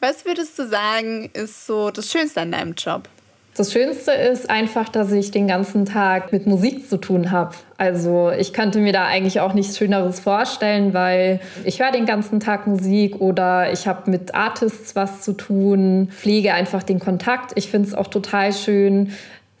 Was 0.00 0.24
würdest 0.24 0.58
du 0.58 0.66
sagen, 0.66 1.30
ist 1.32 1.66
so 1.66 1.90
das 1.90 2.10
Schönste 2.10 2.40
an 2.40 2.52
deinem 2.52 2.74
Job? 2.74 3.08
Das 3.56 3.72
Schönste 3.72 4.12
ist 4.12 4.48
einfach, 4.48 4.88
dass 4.88 5.10
ich 5.10 5.32
den 5.32 5.48
ganzen 5.48 5.84
Tag 5.84 6.32
mit 6.32 6.46
Musik 6.46 6.88
zu 6.88 6.98
tun 6.98 7.32
habe. 7.32 7.54
Also 7.78 8.30
ich 8.30 8.52
könnte 8.52 8.78
mir 8.78 8.92
da 8.92 9.06
eigentlich 9.06 9.40
auch 9.40 9.54
nichts 9.54 9.76
Schöneres 9.76 10.20
vorstellen, 10.20 10.94
weil 10.94 11.40
ich 11.64 11.82
höre 11.82 11.90
den 11.90 12.06
ganzen 12.06 12.38
Tag 12.38 12.66
Musik 12.68 13.20
oder 13.20 13.72
ich 13.72 13.88
habe 13.88 14.10
mit 14.10 14.34
Artists 14.34 14.94
was 14.94 15.22
zu 15.22 15.32
tun, 15.32 16.10
pflege 16.12 16.54
einfach 16.54 16.84
den 16.84 17.00
Kontakt. 17.00 17.52
Ich 17.56 17.70
finde 17.70 17.88
es 17.88 17.94
auch 17.94 18.06
total 18.06 18.52
schön, 18.52 19.10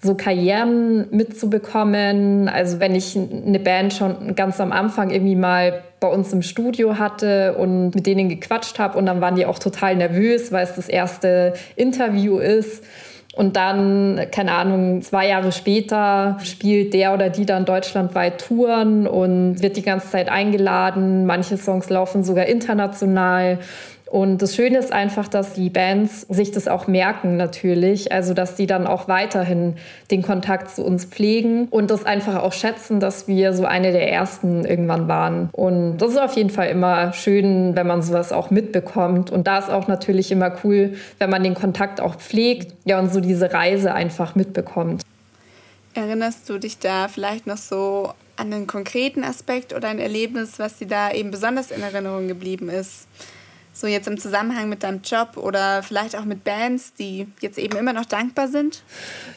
so 0.00 0.14
Karrieren 0.14 1.06
mitzubekommen. 1.10 2.48
Also 2.48 2.80
wenn 2.80 2.94
ich 2.94 3.16
eine 3.16 3.58
Band 3.58 3.92
schon 3.92 4.34
ganz 4.34 4.60
am 4.60 4.72
Anfang 4.72 5.10
irgendwie 5.10 5.36
mal 5.36 5.82
bei 5.98 6.08
uns 6.08 6.32
im 6.32 6.42
Studio 6.42 6.98
hatte 6.98 7.56
und 7.58 7.94
mit 7.94 8.06
denen 8.06 8.28
gequatscht 8.30 8.78
habe 8.78 8.96
und 8.96 9.04
dann 9.04 9.20
waren 9.20 9.36
die 9.36 9.44
auch 9.44 9.58
total 9.58 9.96
nervös, 9.96 10.52
weil 10.52 10.64
es 10.64 10.74
das 10.74 10.88
erste 10.88 11.52
Interview 11.76 12.38
ist. 12.38 12.82
Und 13.36 13.54
dann, 13.54 14.20
keine 14.32 14.52
Ahnung, 14.52 15.02
zwei 15.02 15.28
Jahre 15.28 15.52
später 15.52 16.38
spielt 16.42 16.94
der 16.94 17.14
oder 17.14 17.30
die 17.30 17.46
dann 17.46 17.64
deutschlandweit 17.64 18.40
Touren 18.40 19.06
und 19.06 19.62
wird 19.62 19.76
die 19.76 19.82
ganze 19.82 20.10
Zeit 20.10 20.28
eingeladen. 20.28 21.26
Manche 21.26 21.56
Songs 21.56 21.88
laufen 21.90 22.24
sogar 22.24 22.46
international. 22.46 23.58
Und 24.10 24.42
das 24.42 24.56
Schöne 24.56 24.78
ist 24.78 24.92
einfach, 24.92 25.28
dass 25.28 25.52
die 25.52 25.70
Bands 25.70 26.22
sich 26.22 26.50
das 26.50 26.66
auch 26.66 26.88
merken 26.88 27.36
natürlich. 27.36 28.10
Also, 28.10 28.34
dass 28.34 28.56
die 28.56 28.66
dann 28.66 28.88
auch 28.88 29.06
weiterhin 29.06 29.76
den 30.10 30.22
Kontakt 30.22 30.72
zu 30.72 30.84
uns 30.84 31.04
pflegen 31.04 31.68
und 31.70 31.92
das 31.92 32.04
einfach 32.04 32.42
auch 32.42 32.52
schätzen, 32.52 32.98
dass 32.98 33.28
wir 33.28 33.52
so 33.52 33.66
eine 33.66 33.92
der 33.92 34.10
ersten 34.10 34.64
irgendwann 34.64 35.06
waren. 35.06 35.48
Und 35.52 35.98
das 35.98 36.10
ist 36.10 36.18
auf 36.18 36.34
jeden 36.34 36.50
Fall 36.50 36.70
immer 36.70 37.12
schön, 37.12 37.76
wenn 37.76 37.86
man 37.86 38.02
sowas 38.02 38.32
auch 38.32 38.50
mitbekommt. 38.50 39.30
Und 39.30 39.46
da 39.46 39.58
ist 39.58 39.70
auch 39.70 39.86
natürlich 39.86 40.32
immer 40.32 40.56
cool, 40.64 40.94
wenn 41.18 41.30
man 41.30 41.44
den 41.44 41.54
Kontakt 41.54 42.00
auch 42.00 42.16
pflegt, 42.16 42.74
ja, 42.84 42.98
und 42.98 43.12
so 43.12 43.20
diese 43.20 43.52
Reise 43.52 43.94
einfach 43.94 44.34
mitbekommt. 44.34 45.02
Erinnerst 45.94 46.48
du 46.48 46.58
dich 46.58 46.80
da 46.80 47.06
vielleicht 47.06 47.46
noch 47.46 47.58
so 47.58 48.12
an 48.36 48.52
einen 48.52 48.66
konkreten 48.66 49.22
Aspekt 49.22 49.72
oder 49.72 49.86
ein 49.86 50.00
Erlebnis, 50.00 50.58
was 50.58 50.78
dir 50.78 50.88
da 50.88 51.12
eben 51.12 51.30
besonders 51.30 51.70
in 51.70 51.80
Erinnerung 51.80 52.26
geblieben 52.26 52.68
ist? 52.70 53.06
So 53.72 53.86
jetzt 53.86 54.08
im 54.08 54.18
Zusammenhang 54.18 54.68
mit 54.68 54.82
deinem 54.82 55.00
Job 55.02 55.36
oder 55.36 55.82
vielleicht 55.82 56.16
auch 56.16 56.24
mit 56.24 56.42
Bands, 56.42 56.92
die 56.94 57.28
jetzt 57.40 57.58
eben 57.58 57.78
immer 57.78 57.92
noch 57.92 58.04
dankbar 58.04 58.48
sind? 58.48 58.82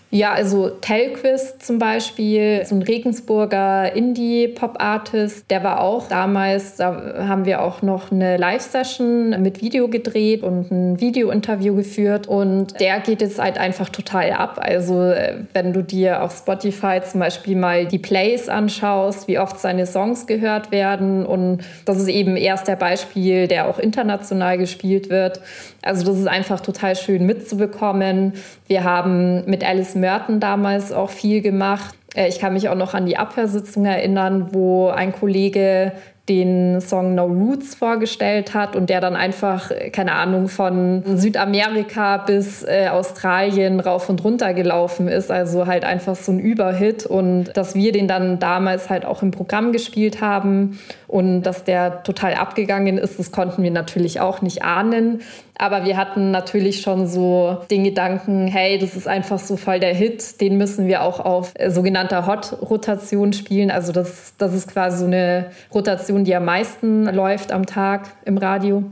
Ja, 0.09 0.31
also 0.31 0.69
Telquist 0.69 1.65
zum 1.65 1.79
Beispiel, 1.79 2.63
so 2.65 2.75
ein 2.75 2.83
Regensburger 2.83 3.95
Indie-Pop-Artist, 3.95 5.49
der 5.49 5.63
war 5.63 5.81
auch 5.81 6.07
damals, 6.07 6.75
da 6.75 7.27
haben 7.27 7.45
wir 7.45 7.61
auch 7.61 7.81
noch 7.81 8.11
eine 8.11 8.37
Live-Session 8.37 9.41
mit 9.41 9.61
Video 9.61 9.87
gedreht 9.87 10.43
und 10.43 10.71
ein 10.71 10.99
Video-Interview 10.99 11.75
geführt 11.75 12.27
und 12.27 12.79
der 12.79 12.99
geht 12.99 13.21
jetzt 13.21 13.39
halt 13.39 13.57
einfach 13.57 13.89
total 13.89 14.31
ab. 14.33 14.59
Also 14.61 15.01
äh, 15.01 15.45
wenn 15.53 15.73
du 15.73 15.83
dir 15.83 16.21
auf 16.21 16.37
Spotify 16.37 17.01
zum 17.03 17.19
Beispiel 17.19 17.55
mal 17.55 17.87
die 17.87 17.99
Plays 17.99 18.49
anschaust, 18.49 19.27
wie 19.27 19.39
oft 19.39 19.59
seine 19.59 19.87
Songs 19.87 20.27
gehört 20.27 20.71
werden 20.71 21.25
und 21.25 21.63
das 21.85 21.97
ist 21.97 22.07
eben 22.07 22.37
erst 22.37 22.67
der 22.67 22.75
Beispiel, 22.75 23.47
der 23.47 23.67
auch 23.67 23.79
international 23.79 24.22
gespielt 24.57 25.09
wird. 25.09 25.41
Also 25.81 26.05
das 26.05 26.19
ist 26.19 26.27
einfach 26.27 26.59
total 26.59 26.95
schön 26.95 27.25
mitzubekommen. 27.25 28.33
Wir 28.67 28.83
haben 28.83 29.45
mit 29.45 29.63
Alice 29.63 29.95
Merton 29.95 30.39
damals 30.39 30.91
auch 30.91 31.09
viel 31.09 31.41
gemacht. 31.41 31.95
Äh, 32.15 32.27
ich 32.27 32.39
kann 32.39 32.53
mich 32.53 32.69
auch 32.69 32.75
noch 32.75 32.93
an 32.93 33.05
die 33.05 33.17
Abhörsitzung 33.17 33.85
erinnern, 33.85 34.49
wo 34.51 34.89
ein 34.89 35.11
Kollege 35.11 35.93
den 36.29 36.79
Song 36.79 37.15
No 37.15 37.25
Roots 37.25 37.75
vorgestellt 37.75 38.53
hat 38.53 38.77
und 38.77 38.89
der 38.89 39.01
dann 39.01 39.15
einfach, 39.15 39.71
keine 39.91 40.13
Ahnung, 40.13 40.47
von 40.47 41.03
Südamerika 41.17 42.15
bis 42.17 42.63
äh, 42.63 42.87
Australien 42.89 43.81
rauf 43.81 44.07
und 44.09 44.23
runter 44.23 44.53
gelaufen 44.53 45.09
ist. 45.09 45.31
Also 45.31 45.67
halt 45.67 45.83
einfach 45.83 46.15
so 46.15 46.31
ein 46.31 46.39
Überhit 46.39 47.05
und 47.05 47.55
dass 47.55 47.75
wir 47.75 47.91
den 47.91 48.07
dann 48.07 48.39
damals 48.39 48.89
halt 48.89 49.05
auch 49.05 49.21
im 49.21 49.31
Programm 49.31 49.73
gespielt 49.73 50.21
haben 50.21 50.79
und 51.09 51.43
dass 51.43 51.65
der 51.65 52.03
total 52.03 52.35
abgegangen 52.35 52.97
ist, 52.97 53.19
das 53.19 53.33
konnten 53.33 53.61
wir 53.61 53.71
natürlich 53.71 54.21
auch 54.21 54.41
nicht 54.41 54.63
ahnen. 54.63 55.21
Aber 55.55 55.85
wir 55.85 55.97
hatten 55.97 56.31
natürlich 56.31 56.81
schon 56.81 57.07
so 57.07 57.57
den 57.69 57.83
Gedanken, 57.83 58.47
hey, 58.47 58.77
das 58.77 58.95
ist 58.95 59.07
einfach 59.07 59.39
so 59.39 59.55
voll 59.55 59.79
der 59.79 59.93
Hit, 59.93 60.41
den 60.41 60.57
müssen 60.57 60.87
wir 60.87 61.03
auch 61.03 61.19
auf 61.19 61.53
äh, 61.55 61.69
sogenannter 61.69 62.25
Hot-Rotation 62.25 63.33
spielen. 63.33 63.69
Also 63.69 63.91
das, 63.91 64.33
das 64.37 64.53
ist 64.53 64.67
quasi 64.71 64.97
so 64.99 65.05
eine 65.05 65.51
Rotation, 65.73 66.23
die 66.23 66.35
am 66.35 66.45
meisten 66.45 67.05
läuft 67.05 67.51
am 67.51 67.65
Tag 67.65 68.13
im 68.25 68.37
Radio. 68.37 68.83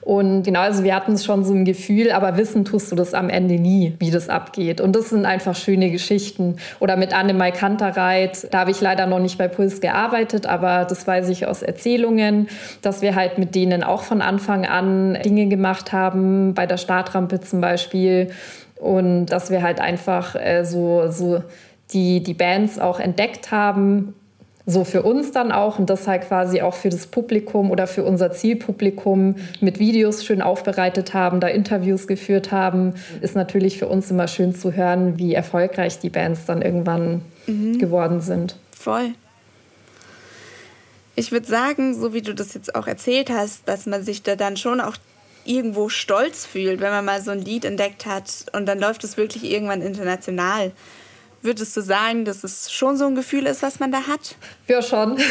Und 0.00 0.42
genau, 0.42 0.60
also 0.60 0.84
wir 0.84 0.94
hatten 0.94 1.16
schon 1.18 1.44
so 1.44 1.54
ein 1.54 1.64
Gefühl, 1.64 2.10
aber 2.12 2.36
wissen 2.36 2.64
tust 2.64 2.90
du 2.90 2.96
das 2.96 3.14
am 3.14 3.28
Ende 3.28 3.54
nie, 3.54 3.94
wie 3.98 4.10
das 4.10 4.28
abgeht. 4.28 4.80
Und 4.80 4.96
das 4.96 5.10
sind 5.10 5.26
einfach 5.26 5.54
schöne 5.54 5.90
Geschichten. 5.90 6.56
Oder 6.80 6.96
mit 6.96 7.14
Annemai 7.14 7.52
Kantereit, 7.52 8.48
da 8.50 8.60
habe 8.60 8.70
ich 8.70 8.80
leider 8.80 9.06
noch 9.06 9.20
nicht 9.20 9.38
bei 9.38 9.48
Puls 9.48 9.80
gearbeitet, 9.80 10.46
aber 10.46 10.84
das 10.84 11.06
weiß 11.06 11.28
ich 11.28 11.46
aus 11.46 11.62
Erzählungen, 11.62 12.48
dass 12.82 13.02
wir 13.02 13.14
halt 13.14 13.38
mit 13.38 13.54
denen 13.54 13.82
auch 13.82 14.02
von 14.02 14.22
Anfang 14.22 14.66
an 14.66 15.18
Dinge 15.24 15.46
gemacht 15.46 15.92
haben, 15.92 16.54
bei 16.54 16.66
der 16.66 16.76
Startrampe 16.76 17.40
zum 17.40 17.60
Beispiel. 17.60 18.30
Und 18.76 19.26
dass 19.26 19.50
wir 19.50 19.62
halt 19.62 19.80
einfach 19.80 20.34
äh, 20.34 20.64
so, 20.64 21.08
so 21.08 21.42
die, 21.92 22.22
die 22.22 22.34
Bands 22.34 22.78
auch 22.78 22.98
entdeckt 22.98 23.52
haben 23.52 24.14
so 24.66 24.84
für 24.84 25.02
uns 25.02 25.32
dann 25.32 25.50
auch 25.50 25.78
und 25.78 25.90
das 25.90 26.06
halt 26.06 26.28
quasi 26.28 26.62
auch 26.62 26.74
für 26.74 26.88
das 26.88 27.06
Publikum 27.06 27.70
oder 27.70 27.86
für 27.86 28.04
unser 28.04 28.32
Zielpublikum 28.32 29.36
mit 29.60 29.78
Videos 29.78 30.24
schön 30.24 30.40
aufbereitet 30.40 31.14
haben, 31.14 31.40
da 31.40 31.48
Interviews 31.48 32.06
geführt 32.06 32.52
haben, 32.52 32.94
ist 33.20 33.34
natürlich 33.34 33.78
für 33.78 33.88
uns 33.88 34.10
immer 34.10 34.28
schön 34.28 34.54
zu 34.54 34.72
hören, 34.72 35.18
wie 35.18 35.34
erfolgreich 35.34 35.98
die 35.98 36.10
Bands 36.10 36.44
dann 36.46 36.62
irgendwann 36.62 37.22
mhm. 37.46 37.78
geworden 37.78 38.20
sind. 38.20 38.56
Voll. 38.70 39.10
Ich 41.14 41.32
würde 41.32 41.46
sagen, 41.46 41.94
so 41.94 42.14
wie 42.14 42.22
du 42.22 42.34
das 42.34 42.54
jetzt 42.54 42.74
auch 42.74 42.86
erzählt 42.86 43.30
hast, 43.30 43.68
dass 43.68 43.86
man 43.86 44.02
sich 44.02 44.22
da 44.22 44.36
dann 44.36 44.56
schon 44.56 44.80
auch 44.80 44.96
irgendwo 45.44 45.88
stolz 45.88 46.46
fühlt, 46.46 46.80
wenn 46.80 46.90
man 46.90 47.04
mal 47.04 47.20
so 47.20 47.32
ein 47.32 47.40
Lied 47.40 47.64
entdeckt 47.64 48.06
hat 48.06 48.46
und 48.52 48.66
dann 48.66 48.78
läuft 48.78 49.04
es 49.04 49.16
wirklich 49.16 49.44
irgendwann 49.44 49.82
international. 49.82 50.72
Würdest 51.44 51.76
du 51.76 51.80
sagen, 51.80 52.24
dass 52.24 52.44
es 52.44 52.70
schon 52.70 52.96
so 52.96 53.04
ein 53.04 53.16
Gefühl 53.16 53.46
ist, 53.46 53.64
was 53.64 53.80
man 53.80 53.90
da 53.90 54.06
hat? 54.06 54.36
Ja, 54.68 54.80
schon. 54.80 55.18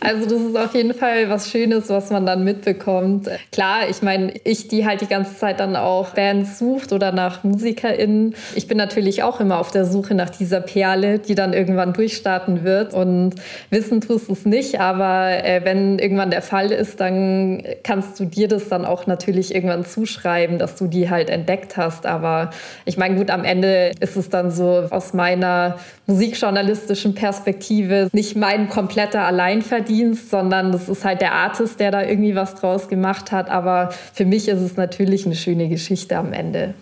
Also 0.00 0.24
das 0.24 0.40
ist 0.40 0.56
auf 0.56 0.74
jeden 0.74 0.94
Fall 0.94 1.28
was 1.28 1.50
Schönes, 1.50 1.88
was 1.88 2.10
man 2.10 2.26
dann 2.26 2.44
mitbekommt. 2.44 3.28
Klar, 3.50 3.88
ich 3.90 4.02
meine, 4.02 4.32
ich, 4.44 4.68
die 4.68 4.86
halt 4.86 5.00
die 5.00 5.06
ganze 5.06 5.36
Zeit 5.36 5.58
dann 5.58 5.74
auch 5.74 6.10
Bands 6.10 6.58
sucht 6.58 6.92
oder 6.92 7.12
nach 7.12 7.42
MusikerInnen. 7.42 8.34
Ich 8.54 8.68
bin 8.68 8.78
natürlich 8.78 9.22
auch 9.22 9.40
immer 9.40 9.58
auf 9.58 9.72
der 9.72 9.84
Suche 9.84 10.14
nach 10.14 10.30
dieser 10.30 10.60
Perle, 10.60 11.18
die 11.18 11.34
dann 11.34 11.52
irgendwann 11.52 11.92
durchstarten 11.92 12.62
wird. 12.62 12.94
Und 12.94 13.34
wissen 13.70 14.00
tust 14.00 14.28
du 14.28 14.32
es 14.32 14.44
nicht, 14.44 14.80
aber 14.80 15.44
äh, 15.44 15.62
wenn 15.64 15.98
irgendwann 15.98 16.30
der 16.30 16.42
Fall 16.42 16.70
ist, 16.70 17.00
dann 17.00 17.64
kannst 17.82 18.20
du 18.20 18.26
dir 18.26 18.48
das 18.48 18.68
dann 18.68 18.84
auch 18.84 19.06
natürlich 19.06 19.54
irgendwann 19.54 19.84
zuschreiben, 19.84 20.58
dass 20.58 20.76
du 20.76 20.86
die 20.86 21.10
halt 21.10 21.30
entdeckt 21.30 21.76
hast. 21.76 22.06
Aber 22.06 22.50
ich 22.84 22.96
meine, 22.96 23.16
gut, 23.16 23.30
am 23.30 23.44
Ende 23.44 23.92
ist 24.00 24.16
es 24.16 24.28
dann 24.28 24.50
so 24.50 24.86
aus 24.90 25.12
meinem 25.14 25.25
meiner 25.26 25.78
musikjournalistischen 26.06 27.16
Perspektive 27.16 28.08
nicht 28.12 28.36
mein 28.36 28.68
kompletter 28.68 29.22
Alleinverdienst, 29.22 30.30
sondern 30.30 30.70
das 30.70 30.88
ist 30.88 31.04
halt 31.04 31.20
der 31.20 31.32
Artist, 31.32 31.80
der 31.80 31.90
da 31.90 32.02
irgendwie 32.02 32.36
was 32.36 32.54
draus 32.54 32.88
gemacht 32.88 33.32
hat. 33.32 33.50
Aber 33.50 33.90
für 34.14 34.24
mich 34.24 34.46
ist 34.46 34.60
es 34.60 34.76
natürlich 34.76 35.26
eine 35.26 35.34
schöne 35.34 35.68
Geschichte 35.68 36.16
am 36.16 36.32
Ende. 36.32 36.74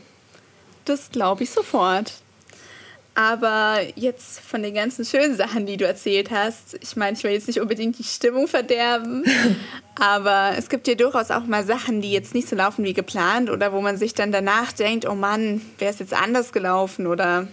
Das 0.84 1.10
glaube 1.10 1.44
ich 1.44 1.50
sofort. 1.50 2.12
Aber 3.14 3.78
jetzt 3.94 4.40
von 4.40 4.62
den 4.62 4.74
ganzen 4.74 5.04
schönen 5.04 5.36
Sachen, 5.36 5.66
die 5.66 5.76
du 5.76 5.86
erzählt 5.86 6.32
hast, 6.32 6.76
ich 6.82 6.96
meine, 6.96 7.16
ich 7.16 7.22
will 7.22 7.30
jetzt 7.30 7.46
nicht 7.46 7.60
unbedingt 7.60 7.96
die 7.98 8.04
Stimmung 8.04 8.48
verderben, 8.48 9.24
aber 9.94 10.50
es 10.58 10.68
gibt 10.68 10.88
ja 10.88 10.96
durchaus 10.96 11.30
auch 11.30 11.46
mal 11.46 11.64
Sachen, 11.64 12.00
die 12.00 12.10
jetzt 12.10 12.34
nicht 12.34 12.48
so 12.48 12.56
laufen 12.56 12.84
wie 12.84 12.92
geplant 12.92 13.50
oder 13.50 13.72
wo 13.72 13.80
man 13.80 13.96
sich 13.96 14.14
dann 14.14 14.32
danach 14.32 14.72
denkt, 14.72 15.08
oh 15.08 15.14
Mann, 15.14 15.62
wäre 15.78 15.92
es 15.92 16.00
jetzt 16.00 16.12
anders 16.12 16.52
gelaufen 16.52 17.06
oder 17.06 17.46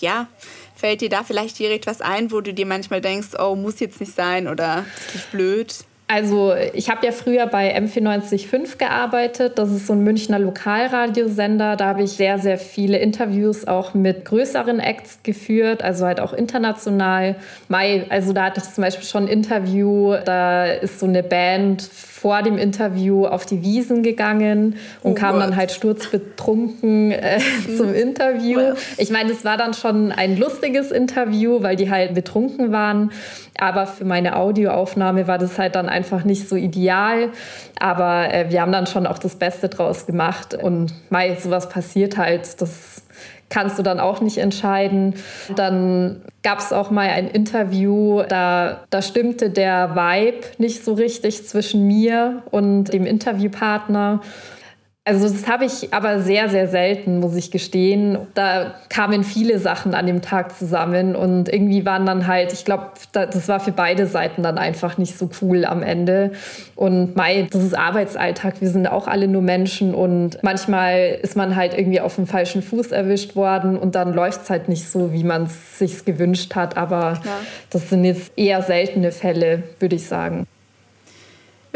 ja, 0.00 0.28
fällt 0.74 1.00
dir 1.00 1.08
da 1.08 1.24
vielleicht 1.24 1.58
direkt 1.58 1.86
was 1.86 2.00
ein, 2.00 2.30
wo 2.30 2.40
du 2.40 2.52
dir 2.52 2.66
manchmal 2.66 3.00
denkst, 3.00 3.28
oh, 3.38 3.54
muss 3.54 3.80
jetzt 3.80 4.00
nicht 4.00 4.14
sein 4.14 4.48
oder 4.48 4.84
das 5.06 5.14
ist 5.14 5.30
blöd? 5.30 5.74
Also 6.08 6.54
ich 6.72 6.88
habe 6.88 7.04
ja 7.04 7.10
früher 7.10 7.48
bei 7.48 7.76
M495 7.76 8.78
gearbeitet. 8.78 9.58
Das 9.58 9.70
ist 9.72 9.88
so 9.88 9.92
ein 9.92 10.04
Münchner 10.04 10.38
Lokalradiosender. 10.38 11.74
Da 11.74 11.86
habe 11.86 12.04
ich 12.04 12.12
sehr, 12.12 12.38
sehr 12.38 12.58
viele 12.58 12.98
Interviews 12.98 13.66
auch 13.66 13.92
mit 13.92 14.24
größeren 14.24 14.78
Acts 14.78 15.18
geführt, 15.24 15.82
also 15.82 16.06
halt 16.06 16.20
auch 16.20 16.32
international. 16.32 17.34
Mai, 17.66 18.06
also 18.08 18.32
da 18.32 18.44
hatte 18.44 18.62
ich 18.64 18.72
zum 18.72 18.82
Beispiel 18.82 19.04
schon 19.04 19.24
ein 19.24 19.28
Interview. 19.28 20.14
Da 20.24 20.66
ist 20.66 21.00
so 21.00 21.06
eine 21.06 21.24
Band 21.24 21.82
vor 22.16 22.42
dem 22.42 22.56
Interview 22.56 23.26
auf 23.26 23.44
die 23.44 23.62
Wiesen 23.62 24.02
gegangen 24.02 24.76
und 25.02 25.12
oh 25.12 25.14
kam 25.14 25.38
dann 25.38 25.54
halt 25.54 25.70
sturzbetrunken 25.70 27.12
äh, 27.12 27.40
zum 27.76 27.92
Interview. 27.92 28.58
Ich 28.96 29.10
meine, 29.10 29.30
es 29.32 29.44
war 29.44 29.58
dann 29.58 29.74
schon 29.74 30.12
ein 30.12 30.38
lustiges 30.38 30.92
Interview, 30.92 31.62
weil 31.62 31.76
die 31.76 31.90
halt 31.90 32.14
betrunken 32.14 32.72
waren. 32.72 33.12
Aber 33.58 33.86
für 33.86 34.06
meine 34.06 34.36
Audioaufnahme 34.36 35.28
war 35.28 35.36
das 35.36 35.58
halt 35.58 35.74
dann 35.74 35.90
einfach 35.90 36.24
nicht 36.24 36.48
so 36.48 36.56
ideal. 36.56 37.28
Aber 37.78 38.32
äh, 38.32 38.46
wir 38.48 38.62
haben 38.62 38.72
dann 38.72 38.86
schon 38.86 39.06
auch 39.06 39.18
das 39.18 39.36
Beste 39.36 39.68
draus 39.68 40.06
gemacht. 40.06 40.54
Und 40.54 40.94
mei, 41.10 41.36
sowas 41.36 41.68
passiert 41.68 42.16
halt. 42.16 42.62
Das 42.62 43.02
kannst 43.48 43.78
du 43.78 43.82
dann 43.82 44.00
auch 44.00 44.20
nicht 44.20 44.38
entscheiden. 44.38 45.14
Dann 45.54 46.22
gab 46.42 46.58
es 46.58 46.72
auch 46.72 46.90
mal 46.90 47.08
ein 47.08 47.28
Interview, 47.28 48.22
da, 48.28 48.84
da 48.90 49.02
stimmte 49.02 49.50
der 49.50 49.94
Vibe 49.94 50.46
nicht 50.58 50.84
so 50.84 50.94
richtig 50.94 51.46
zwischen 51.46 51.86
mir 51.86 52.42
und 52.50 52.92
dem 52.92 53.06
Interviewpartner. 53.06 54.20
Also 55.08 55.28
das 55.28 55.46
habe 55.46 55.64
ich 55.64 55.94
aber 55.94 56.20
sehr, 56.20 56.48
sehr 56.48 56.66
selten, 56.66 57.20
muss 57.20 57.36
ich 57.36 57.52
gestehen. 57.52 58.18
Da 58.34 58.74
kamen 58.88 59.22
viele 59.22 59.60
Sachen 59.60 59.94
an 59.94 60.04
dem 60.04 60.20
Tag 60.20 60.58
zusammen 60.58 61.14
und 61.14 61.48
irgendwie 61.48 61.86
waren 61.86 62.06
dann 62.06 62.26
halt, 62.26 62.52
ich 62.52 62.64
glaube, 62.64 62.88
das 63.12 63.46
war 63.46 63.60
für 63.60 63.70
beide 63.70 64.08
Seiten 64.08 64.42
dann 64.42 64.58
einfach 64.58 64.98
nicht 64.98 65.16
so 65.16 65.30
cool 65.40 65.64
am 65.64 65.84
Ende. 65.84 66.32
Und 66.74 67.14
Mai, 67.14 67.46
das 67.48 67.62
ist 67.62 67.78
Arbeitsalltag, 67.78 68.60
wir 68.60 68.68
sind 68.68 68.88
auch 68.88 69.06
alle 69.06 69.28
nur 69.28 69.42
Menschen 69.42 69.94
und 69.94 70.42
manchmal 70.42 71.20
ist 71.22 71.36
man 71.36 71.54
halt 71.54 71.78
irgendwie 71.78 72.00
auf 72.00 72.16
dem 72.16 72.26
falschen 72.26 72.60
Fuß 72.60 72.90
erwischt 72.90 73.36
worden 73.36 73.78
und 73.78 73.94
dann 73.94 74.12
läuft 74.12 74.42
es 74.42 74.50
halt 74.50 74.68
nicht 74.68 74.88
so, 74.88 75.12
wie 75.12 75.22
man 75.22 75.44
es 75.44 75.78
sich 75.78 76.04
gewünscht 76.04 76.56
hat. 76.56 76.76
Aber 76.76 77.20
ja. 77.24 77.38
das 77.70 77.90
sind 77.90 78.04
jetzt 78.04 78.32
eher 78.34 78.60
seltene 78.60 79.12
Fälle, 79.12 79.62
würde 79.78 79.94
ich 79.94 80.08
sagen. 80.08 80.48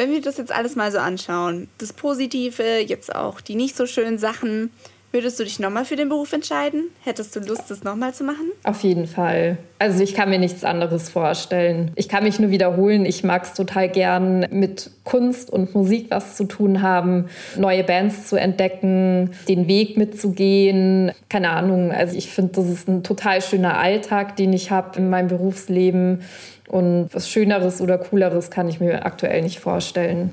Wenn 0.01 0.13
wir 0.13 0.23
das 0.23 0.39
jetzt 0.39 0.51
alles 0.51 0.77
mal 0.77 0.91
so 0.91 0.97
anschauen, 0.97 1.69
das 1.77 1.93
Positive, 1.93 2.79
jetzt 2.79 3.15
auch 3.15 3.43
die 3.43 3.55
nicht 3.55 3.77
so 3.77 3.85
schönen 3.85 4.17
Sachen, 4.17 4.71
würdest 5.13 5.39
du 5.39 5.45
dich 5.45 5.61
nochmal 5.61 5.85
für 5.85 5.97
den 5.97 6.09
Beruf 6.09 6.33
entscheiden? 6.33 6.85
Hättest 7.05 7.37
du 7.37 7.41
Lust, 7.41 7.71
das 7.71 7.85
nochmal 7.85 8.15
zu 8.15 8.25
machen? 8.25 8.51
Auf 8.65 8.83
jeden 8.83 9.07
Fall. 9.07 9.59
Also 9.79 10.03
ich 10.03 10.15
kann 10.15 10.31
mir 10.31 10.39
nichts 10.39 10.65
anderes 10.65 11.11
vorstellen. 11.11 11.91
Ich 11.97 12.09
kann 12.09 12.25
mich 12.25 12.39
nur 12.39 12.51
wiederholen. 12.51 13.05
Ich 13.05 13.25
mag 13.25 13.43
es 13.43 13.53
total 13.53 13.91
gern, 13.91 14.47
mit 14.51 14.91
Kunst 15.05 15.51
und 15.51 15.75
Musik 15.75 16.07
was 16.09 16.35
zu 16.35 16.45
tun 16.45 16.81
haben, 16.81 17.27
neue 17.59 17.85
Bands 17.85 18.27
zu 18.27 18.37
entdecken, 18.37 19.33
den 19.49 19.69
Weg 19.69 19.99
mitzugehen. 19.99 21.13
Keine 21.29 21.51
Ahnung. 21.51 21.93
Also 21.93 22.17
ich 22.17 22.31
finde, 22.31 22.53
das 22.55 22.71
ist 22.71 22.89
ein 22.89 23.03
total 23.03 23.43
schöner 23.43 23.77
Alltag, 23.77 24.37
den 24.37 24.55
ich 24.55 24.71
habe 24.71 24.99
in 24.99 25.11
meinem 25.11 25.29
Berufsleben. 25.29 26.23
Und 26.71 27.11
was 27.13 27.29
Schöneres 27.29 27.81
oder 27.81 27.99
Cooleres 27.99 28.49
kann 28.49 28.69
ich 28.69 28.79
mir 28.79 29.05
aktuell 29.05 29.43
nicht 29.43 29.59
vorstellen. 29.59 30.33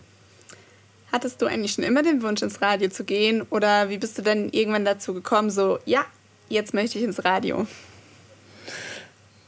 Hattest 1.11 1.41
du 1.41 1.47
eigentlich 1.47 1.71
schon 1.71 1.83
immer 1.83 2.03
den 2.03 2.21
Wunsch, 2.21 2.43
ins 2.43 2.61
Radio 2.61 2.89
zu 2.89 3.05
gehen? 3.05 3.41
Oder 3.49 3.89
wie 3.89 3.97
bist 3.97 4.19
du 4.19 4.21
denn 4.21 4.49
irgendwann 4.49 4.85
dazu 4.85 5.15
gekommen, 5.15 5.49
so, 5.49 5.79
ja, 5.85 6.05
jetzt 6.47 6.75
möchte 6.75 6.99
ich 6.99 7.05
ins 7.05 7.25
Radio? 7.25 7.65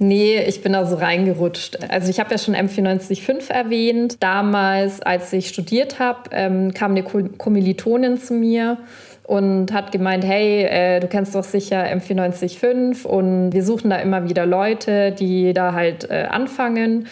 Nee, 0.02 0.42
ich 0.48 0.62
bin 0.62 0.72
da 0.72 0.86
so 0.86 0.96
reingerutscht. 0.96 1.78
Also 1.90 2.10
ich 2.10 2.22
habe 2.22 2.32
ja 2.32 2.38
schon 2.38 2.56
M495 2.56 3.52
erwähnt. 3.52 4.16
Damals, 4.22 5.02
als 5.02 5.34
ich 5.34 5.50
studiert 5.50 6.00
habe, 6.00 6.30
ähm, 6.32 6.74
kam 6.74 6.92
eine 6.92 7.04
Kommilitonin 7.04 8.18
zu 8.18 8.34
mir 8.34 8.78
und 9.24 9.74
hat 9.74 9.92
gemeint, 9.92 10.24
hey, 10.24 10.64
äh, 10.64 11.00
du 11.02 11.08
kennst 11.08 11.36
doch 11.36 11.44
sicher 11.44 11.84
M495 11.84 13.06
und 13.06 13.52
wir 13.52 13.64
suchen 13.64 13.90
da 13.90 13.98
immer 13.98 14.28
wieder 14.28 14.46
Leute, 14.46 15.12
die 15.12 15.54
da 15.54 15.74
halt 15.74 16.10
äh, 16.10 16.28
anfangen. 16.30 17.08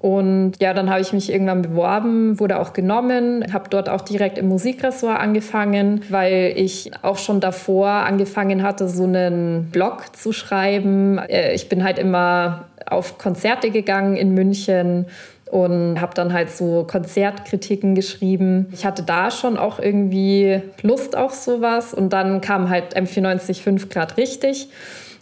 Und 0.00 0.52
ja, 0.60 0.74
dann 0.74 0.90
habe 0.90 1.00
ich 1.00 1.12
mich 1.12 1.32
irgendwann 1.32 1.62
beworben, 1.62 2.38
wurde 2.38 2.60
auch 2.60 2.72
genommen, 2.72 3.52
habe 3.52 3.68
dort 3.68 3.88
auch 3.88 4.02
direkt 4.02 4.38
im 4.38 4.46
Musikressort 4.46 5.18
angefangen, 5.18 6.02
weil 6.08 6.52
ich 6.54 6.92
auch 7.02 7.18
schon 7.18 7.40
davor 7.40 7.88
angefangen 7.88 8.62
hatte, 8.62 8.88
so 8.88 9.04
einen 9.04 9.70
Blog 9.72 10.14
zu 10.14 10.32
schreiben. 10.32 11.18
Äh, 11.18 11.52
ich 11.54 11.68
bin 11.68 11.82
halt 11.82 11.98
immer 11.98 12.66
auf 12.86 13.18
Konzerte 13.18 13.70
gegangen 13.70 14.16
in 14.16 14.34
München 14.34 15.06
und 15.50 16.00
habe 16.00 16.14
dann 16.14 16.32
halt 16.32 16.50
so 16.50 16.86
Konzertkritiken 16.88 17.94
geschrieben. 17.94 18.66
Ich 18.72 18.84
hatte 18.84 19.02
da 19.02 19.30
schon 19.30 19.56
auch 19.56 19.80
irgendwie 19.80 20.62
Lust 20.82 21.16
auf 21.16 21.34
sowas 21.34 21.92
und 21.92 22.12
dann 22.12 22.40
kam 22.40 22.70
halt 22.70 22.96
M495 22.96 23.88
Grad 23.88 24.16
richtig. 24.16 24.68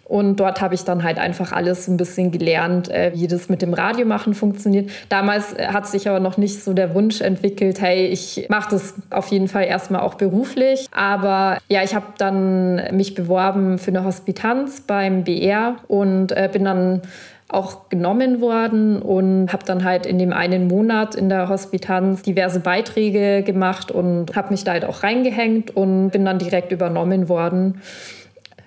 Und 0.08 0.36
dort 0.38 0.60
habe 0.60 0.74
ich 0.74 0.84
dann 0.84 1.02
halt 1.02 1.18
einfach 1.18 1.50
alles 1.50 1.88
ein 1.88 1.96
bisschen 1.96 2.30
gelernt, 2.30 2.88
äh, 2.88 3.10
wie 3.14 3.26
das 3.26 3.48
mit 3.48 3.60
dem 3.60 3.74
Radiomachen 3.74 4.34
funktioniert. 4.34 4.88
Damals 5.08 5.52
äh, 5.52 5.66
hat 5.66 5.88
sich 5.88 6.08
aber 6.08 6.20
noch 6.20 6.36
nicht 6.36 6.62
so 6.62 6.74
der 6.74 6.94
Wunsch 6.94 7.20
entwickelt, 7.20 7.80
hey, 7.80 8.06
ich 8.06 8.46
mache 8.48 8.70
das 8.70 8.94
auf 9.10 9.26
jeden 9.28 9.48
Fall 9.48 9.64
erstmal 9.64 10.02
auch 10.02 10.14
beruflich. 10.14 10.86
Aber 10.92 11.58
ja, 11.68 11.82
ich 11.82 11.96
habe 11.96 12.06
dann 12.18 12.96
mich 12.96 13.14
beworben 13.14 13.78
für 13.78 13.90
eine 13.90 14.04
Hospitanz 14.04 14.82
beim 14.82 15.24
BR 15.24 15.76
und 15.88 16.30
äh, 16.30 16.48
bin 16.52 16.64
dann 16.64 17.02
auch 17.48 17.88
genommen 17.88 18.40
worden 18.40 19.00
und 19.00 19.52
habe 19.52 19.64
dann 19.64 19.84
halt 19.84 20.06
in 20.06 20.18
dem 20.18 20.32
einen 20.32 20.68
Monat 20.68 21.14
in 21.14 21.28
der 21.28 21.48
Hospitanz 21.48 22.22
diverse 22.22 22.60
Beiträge 22.60 23.42
gemacht 23.44 23.90
und 23.90 24.34
habe 24.34 24.50
mich 24.50 24.64
da 24.64 24.72
halt 24.72 24.84
auch 24.84 25.02
reingehängt 25.02 25.76
und 25.76 26.10
bin 26.10 26.24
dann 26.24 26.38
direkt 26.38 26.72
übernommen 26.72 27.28
worden 27.28 27.80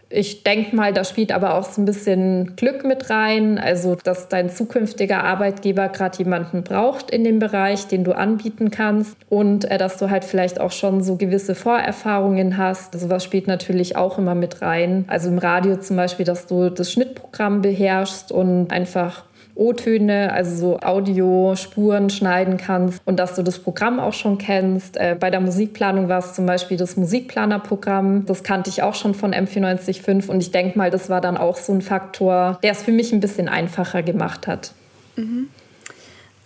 ich 0.09 0.43
denke 0.43 0.75
mal, 0.75 0.91
da 0.91 1.03
spielt 1.03 1.31
aber 1.31 1.53
auch 1.53 1.65
so 1.65 1.81
ein 1.81 1.85
bisschen 1.85 2.55
Glück 2.55 2.83
mit 2.83 3.09
rein, 3.11 3.59
also 3.59 3.95
dass 3.95 4.27
dein 4.27 4.49
zukünftiger 4.49 5.23
Arbeitgeber 5.23 5.87
gerade 5.89 6.17
jemanden 6.17 6.63
braucht 6.63 7.11
in 7.11 7.23
dem 7.23 7.37
Bereich, 7.37 7.87
den 7.87 8.03
du 8.03 8.13
anbieten 8.13 8.71
kannst 8.71 9.15
und 9.29 9.65
äh, 9.65 9.77
dass 9.77 9.97
du 9.97 10.09
halt 10.09 10.25
vielleicht 10.25 10.59
auch 10.59 10.71
schon 10.71 11.03
so 11.03 11.15
gewisse 11.15 11.53
Vorerfahrungen 11.53 12.57
hast. 12.57 12.95
Also 12.95 13.09
was 13.09 13.23
spielt 13.23 13.47
natürlich 13.47 13.95
auch 13.95 14.17
immer 14.17 14.35
mit 14.35 14.63
rein. 14.63 15.05
Also 15.07 15.29
im 15.29 15.37
Radio 15.37 15.75
zum 15.77 15.95
Beispiel, 15.95 16.25
dass 16.25 16.47
du 16.47 16.69
das 16.69 16.91
Schnittprogramm 16.91 17.61
beherrschst 17.61 18.31
und 18.31 18.71
einfach 18.71 19.25
O-Töne, 19.59 20.31
also 20.31 20.55
so 20.55 20.79
Audiospuren 20.79 22.09
schneiden 22.09 22.57
kannst 22.57 23.01
und 23.05 23.17
dass 23.17 23.35
du 23.35 23.43
das 23.43 23.59
Programm 23.59 23.99
auch 23.99 24.13
schon 24.13 24.37
kennst. 24.37 24.97
Äh, 24.97 25.17
bei 25.19 25.29
der 25.29 25.41
Musikplanung 25.41 26.09
war 26.09 26.19
es 26.19 26.33
zum 26.33 26.45
Beispiel 26.45 26.77
das 26.77 26.95
Musikplanerprogramm. 26.95 28.25
Das 28.25 28.43
kannte 28.43 28.69
ich 28.69 28.81
auch 28.81 28.95
schon 28.95 29.13
von 29.13 29.33
M495 29.33 30.29
und 30.29 30.41
ich 30.41 30.51
denke 30.51 30.77
mal, 30.77 30.89
das 30.89 31.09
war 31.09 31.21
dann 31.21 31.37
auch 31.37 31.57
so 31.57 31.73
ein 31.73 31.81
Faktor, 31.81 32.57
der 32.63 32.71
es 32.71 32.81
für 32.81 32.91
mich 32.91 33.11
ein 33.11 33.19
bisschen 33.19 33.49
einfacher 33.49 34.01
gemacht 34.01 34.47
hat. 34.47 34.71
Mhm. 35.15 35.49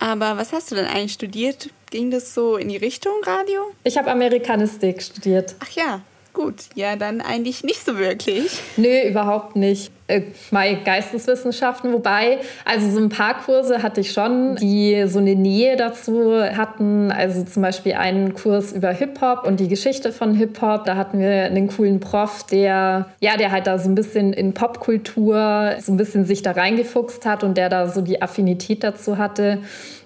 Aber 0.00 0.36
was 0.36 0.52
hast 0.52 0.70
du 0.70 0.74
denn 0.74 0.86
eigentlich 0.86 1.12
studiert? 1.12 1.70
Ging 1.90 2.10
das 2.10 2.34
so 2.34 2.56
in 2.56 2.68
die 2.68 2.76
Richtung 2.76 3.12
Radio? 3.22 3.60
Ich 3.84 3.96
habe 3.96 4.10
Amerikanistik 4.10 5.00
studiert. 5.00 5.54
Ach 5.60 5.70
ja, 5.70 6.00
Gut, 6.34 6.64
ja, 6.74 6.96
dann 6.96 7.20
eigentlich 7.20 7.62
nicht 7.62 7.84
so 7.84 7.96
wirklich. 7.96 8.60
Nö, 8.76 9.08
überhaupt 9.08 9.54
nicht. 9.54 9.92
Äh, 10.06 10.22
meine 10.50 10.82
Geisteswissenschaften, 10.82 11.92
wobei, 11.94 12.38
also 12.66 12.90
so 12.90 12.98
ein 12.98 13.08
paar 13.08 13.42
Kurse 13.42 13.82
hatte 13.82 14.02
ich 14.02 14.12
schon, 14.12 14.56
die 14.56 15.04
so 15.06 15.18
eine 15.18 15.34
Nähe 15.34 15.76
dazu 15.76 16.42
hatten. 16.42 17.10
Also 17.10 17.42
zum 17.44 17.62
Beispiel 17.62 17.94
einen 17.94 18.34
Kurs 18.34 18.72
über 18.72 18.90
Hip-Hop 18.90 19.46
und 19.46 19.60
die 19.60 19.68
Geschichte 19.68 20.12
von 20.12 20.34
Hip-Hop. 20.34 20.84
Da 20.84 20.96
hatten 20.96 21.20
wir 21.20 21.44
einen 21.44 21.68
coolen 21.68 22.00
Prof, 22.00 22.44
der, 22.44 23.06
ja, 23.20 23.36
der 23.38 23.50
halt 23.50 23.66
da 23.66 23.78
so 23.78 23.88
ein 23.88 23.94
bisschen 23.94 24.34
in 24.34 24.52
Popkultur 24.52 25.76
so 25.80 25.92
ein 25.92 25.96
bisschen 25.96 26.26
sich 26.26 26.42
da 26.42 26.52
reingefuchst 26.52 27.24
hat 27.24 27.42
und 27.42 27.56
der 27.56 27.70
da 27.70 27.88
so 27.88 28.02
die 28.02 28.20
Affinität 28.20 28.84
dazu 28.84 29.16
hatte. 29.16 29.58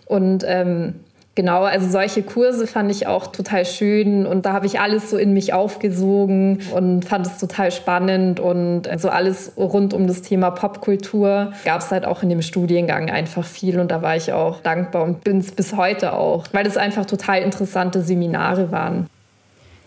Und 0.07 0.45
ähm, 0.47 0.95
Genau, 1.39 1.63
also 1.63 1.89
solche 1.89 2.25
Kurse 2.25 2.67
fand 2.67 2.91
ich 2.91 3.07
auch 3.07 3.29
total 3.29 3.65
schön 3.65 4.27
und 4.27 4.45
da 4.45 4.55
habe 4.55 4.67
ich 4.67 4.81
alles 4.81 5.09
so 5.09 5.17
in 5.17 5.33
mich 5.33 5.53
aufgesogen 5.53 6.65
und 6.75 7.05
fand 7.05 7.29
es 7.29 7.39
total 7.39 7.71
spannend 7.71 8.41
und 8.41 8.89
so 8.97 9.09
alles 9.09 9.53
rund 9.57 9.95
um 9.95 10.09
das 10.09 10.23
Thema 10.23 10.51
Popkultur 10.51 11.53
gab 11.65 11.81
es 11.81 11.93
halt 11.93 12.05
auch 12.05 12.25
in 12.25 12.29
dem 12.29 12.43
Studiengang 12.43 13.09
einfach 13.09 13.45
viel 13.45 13.79
und 13.79 13.93
da 13.93 14.03
war 14.03 14.17
ich 14.17 14.33
auch 14.33 14.63
dankbar 14.63 15.05
und 15.05 15.23
bin 15.23 15.39
es 15.39 15.53
bis 15.53 15.77
heute 15.77 16.15
auch, 16.15 16.45
weil 16.51 16.67
es 16.67 16.77
einfach 16.77 17.07
total 17.07 17.43
interessante 17.43 18.03
Seminare 18.03 18.73
waren. 18.73 19.09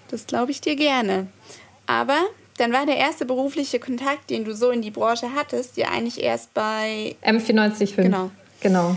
Das 0.09 0.27
glaube 0.27 0.51
ich 0.51 0.61
dir 0.61 0.77
gerne. 0.77 1.27
Aber 1.85 2.15
dann 2.59 2.71
war 2.71 2.85
der 2.85 2.95
erste 2.95 3.25
berufliche 3.25 3.81
Kontakt, 3.81 4.29
den 4.29 4.45
du 4.45 4.55
so 4.55 4.69
in 4.69 4.81
die 4.81 4.91
Branche 4.91 5.27
hattest, 5.35 5.75
ja 5.75 5.89
eigentlich 5.89 6.23
erst 6.23 6.53
bei 6.53 7.17
M495. 7.25 7.97
Genau. 7.97 8.31
Genau. 8.61 8.95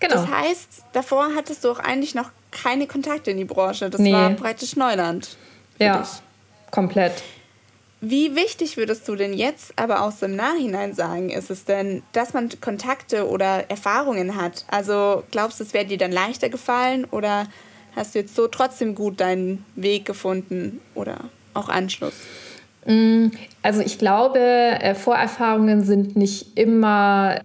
Genau. 0.00 0.14
Das 0.14 0.28
heißt, 0.30 0.68
davor 0.92 1.30
hattest 1.34 1.64
du 1.64 1.70
auch 1.70 1.78
eigentlich 1.78 2.14
noch 2.14 2.30
keine 2.50 2.86
Kontakte 2.86 3.30
in 3.30 3.38
die 3.38 3.44
Branche. 3.44 3.90
Das 3.90 4.00
nee. 4.00 4.12
war 4.12 4.30
praktisch 4.30 4.76
Neuland. 4.76 5.36
Ja, 5.78 5.98
dich. 5.98 6.08
komplett. 6.70 7.22
Wie 8.00 8.36
wichtig 8.36 8.76
würdest 8.76 9.08
du 9.08 9.16
denn 9.16 9.32
jetzt 9.32 9.72
aber 9.76 10.02
aus 10.02 10.18
dem 10.18 10.36
Nachhinein 10.36 10.94
sagen, 10.94 11.30
ist 11.30 11.50
es 11.50 11.64
denn, 11.64 12.02
dass 12.12 12.34
man 12.34 12.50
Kontakte 12.60 13.26
oder 13.28 13.70
Erfahrungen 13.70 14.36
hat? 14.36 14.64
Also 14.68 15.24
glaubst 15.30 15.60
du, 15.60 15.64
es 15.64 15.72
wäre 15.72 15.86
dir 15.86 15.98
dann 15.98 16.12
leichter 16.12 16.50
gefallen 16.50 17.06
oder 17.06 17.46
hast 17.96 18.14
du 18.14 18.18
jetzt 18.18 18.34
so 18.34 18.48
trotzdem 18.48 18.94
gut 18.94 19.20
deinen 19.20 19.64
Weg 19.76 20.04
gefunden 20.04 20.80
oder 20.94 21.16
auch 21.54 21.70
Anschluss? 21.70 22.14
Mm, 22.84 23.28
also 23.62 23.80
ich 23.80 23.98
glaube, 23.98 24.38
äh, 24.38 24.94
Vorerfahrungen 24.94 25.82
sind 25.82 26.16
nicht 26.16 26.56
immer 26.56 27.40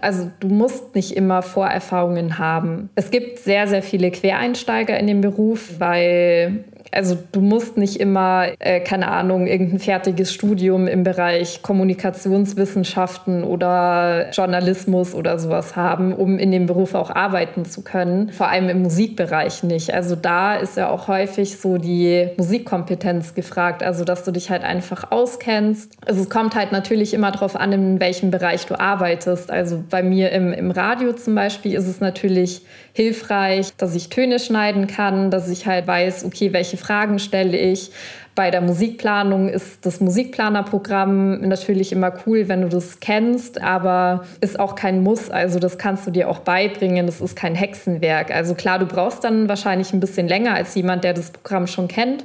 also 0.00 0.30
du 0.40 0.48
musst 0.48 0.94
nicht 0.94 1.16
immer 1.16 1.42
Vorerfahrungen 1.42 2.38
haben. 2.38 2.90
Es 2.94 3.10
gibt 3.10 3.38
sehr, 3.38 3.66
sehr 3.68 3.82
viele 3.82 4.10
Quereinsteiger 4.10 4.98
in 4.98 5.06
dem 5.06 5.20
Beruf, 5.20 5.78
weil 5.78 6.64
also 6.92 7.16
du 7.32 7.40
musst 7.40 7.76
nicht 7.76 8.00
immer, 8.00 8.46
äh, 8.58 8.80
keine 8.80 9.08
Ahnung, 9.08 9.46
irgendein 9.46 9.78
fertiges 9.78 10.32
Studium 10.32 10.86
im 10.86 11.02
Bereich 11.02 11.62
Kommunikationswissenschaften 11.62 13.44
oder 13.44 14.30
Journalismus 14.32 15.14
oder 15.14 15.38
sowas 15.38 15.76
haben, 15.76 16.12
um 16.12 16.38
in 16.38 16.50
dem 16.50 16.66
Beruf 16.66 16.94
auch 16.94 17.10
arbeiten 17.10 17.64
zu 17.64 17.82
können. 17.82 18.30
Vor 18.30 18.48
allem 18.48 18.68
im 18.68 18.82
Musikbereich 18.82 19.62
nicht. 19.62 19.92
Also 19.94 20.16
da 20.16 20.54
ist 20.54 20.76
ja 20.76 20.90
auch 20.90 21.08
häufig 21.08 21.58
so 21.58 21.78
die 21.78 22.28
Musikkompetenz 22.36 23.34
gefragt, 23.34 23.82
also 23.82 24.04
dass 24.04 24.24
du 24.24 24.32
dich 24.32 24.50
halt 24.50 24.62
einfach 24.64 25.10
auskennst. 25.10 25.92
Also 26.06 26.22
es 26.22 26.30
kommt 26.30 26.54
halt 26.54 26.72
natürlich 26.72 27.14
immer 27.14 27.30
darauf 27.30 27.56
an, 27.56 27.72
in 27.72 28.00
welchem 28.00 28.30
Bereich 28.30 28.66
du 28.66 28.78
arbeitest. 28.78 29.50
Also 29.50 29.82
bei 29.88 30.02
mir 30.02 30.32
im, 30.32 30.52
im 30.52 30.70
Radio 30.70 31.12
zum 31.12 31.34
Beispiel 31.34 31.74
ist 31.74 31.86
es 31.86 32.00
natürlich 32.00 32.62
hilfreich, 32.92 33.76
dass 33.76 33.94
ich 33.94 34.08
Töne 34.08 34.38
schneiden 34.38 34.86
kann, 34.86 35.30
dass 35.30 35.50
ich 35.50 35.66
halt 35.66 35.86
weiß, 35.86 36.24
okay, 36.24 36.52
welche 36.52 36.75
Fragen 36.76 37.18
stelle 37.18 37.56
ich. 37.56 37.90
Bei 38.34 38.50
der 38.50 38.60
Musikplanung 38.60 39.48
ist 39.48 39.86
das 39.86 40.00
Musikplanerprogramm 40.00 41.40
natürlich 41.40 41.90
immer 41.90 42.12
cool, 42.26 42.48
wenn 42.48 42.60
du 42.60 42.68
das 42.68 43.00
kennst, 43.00 43.62
aber 43.62 44.26
ist 44.42 44.60
auch 44.60 44.74
kein 44.74 45.02
Muss. 45.02 45.30
Also 45.30 45.58
das 45.58 45.78
kannst 45.78 46.06
du 46.06 46.10
dir 46.10 46.28
auch 46.28 46.40
beibringen. 46.40 47.06
Das 47.06 47.22
ist 47.22 47.34
kein 47.34 47.54
Hexenwerk. 47.54 48.30
Also 48.30 48.54
klar, 48.54 48.78
du 48.78 48.84
brauchst 48.84 49.24
dann 49.24 49.48
wahrscheinlich 49.48 49.94
ein 49.94 50.00
bisschen 50.00 50.28
länger 50.28 50.54
als 50.54 50.74
jemand, 50.74 51.02
der 51.02 51.14
das 51.14 51.30
Programm 51.30 51.66
schon 51.66 51.88
kennt. 51.88 52.24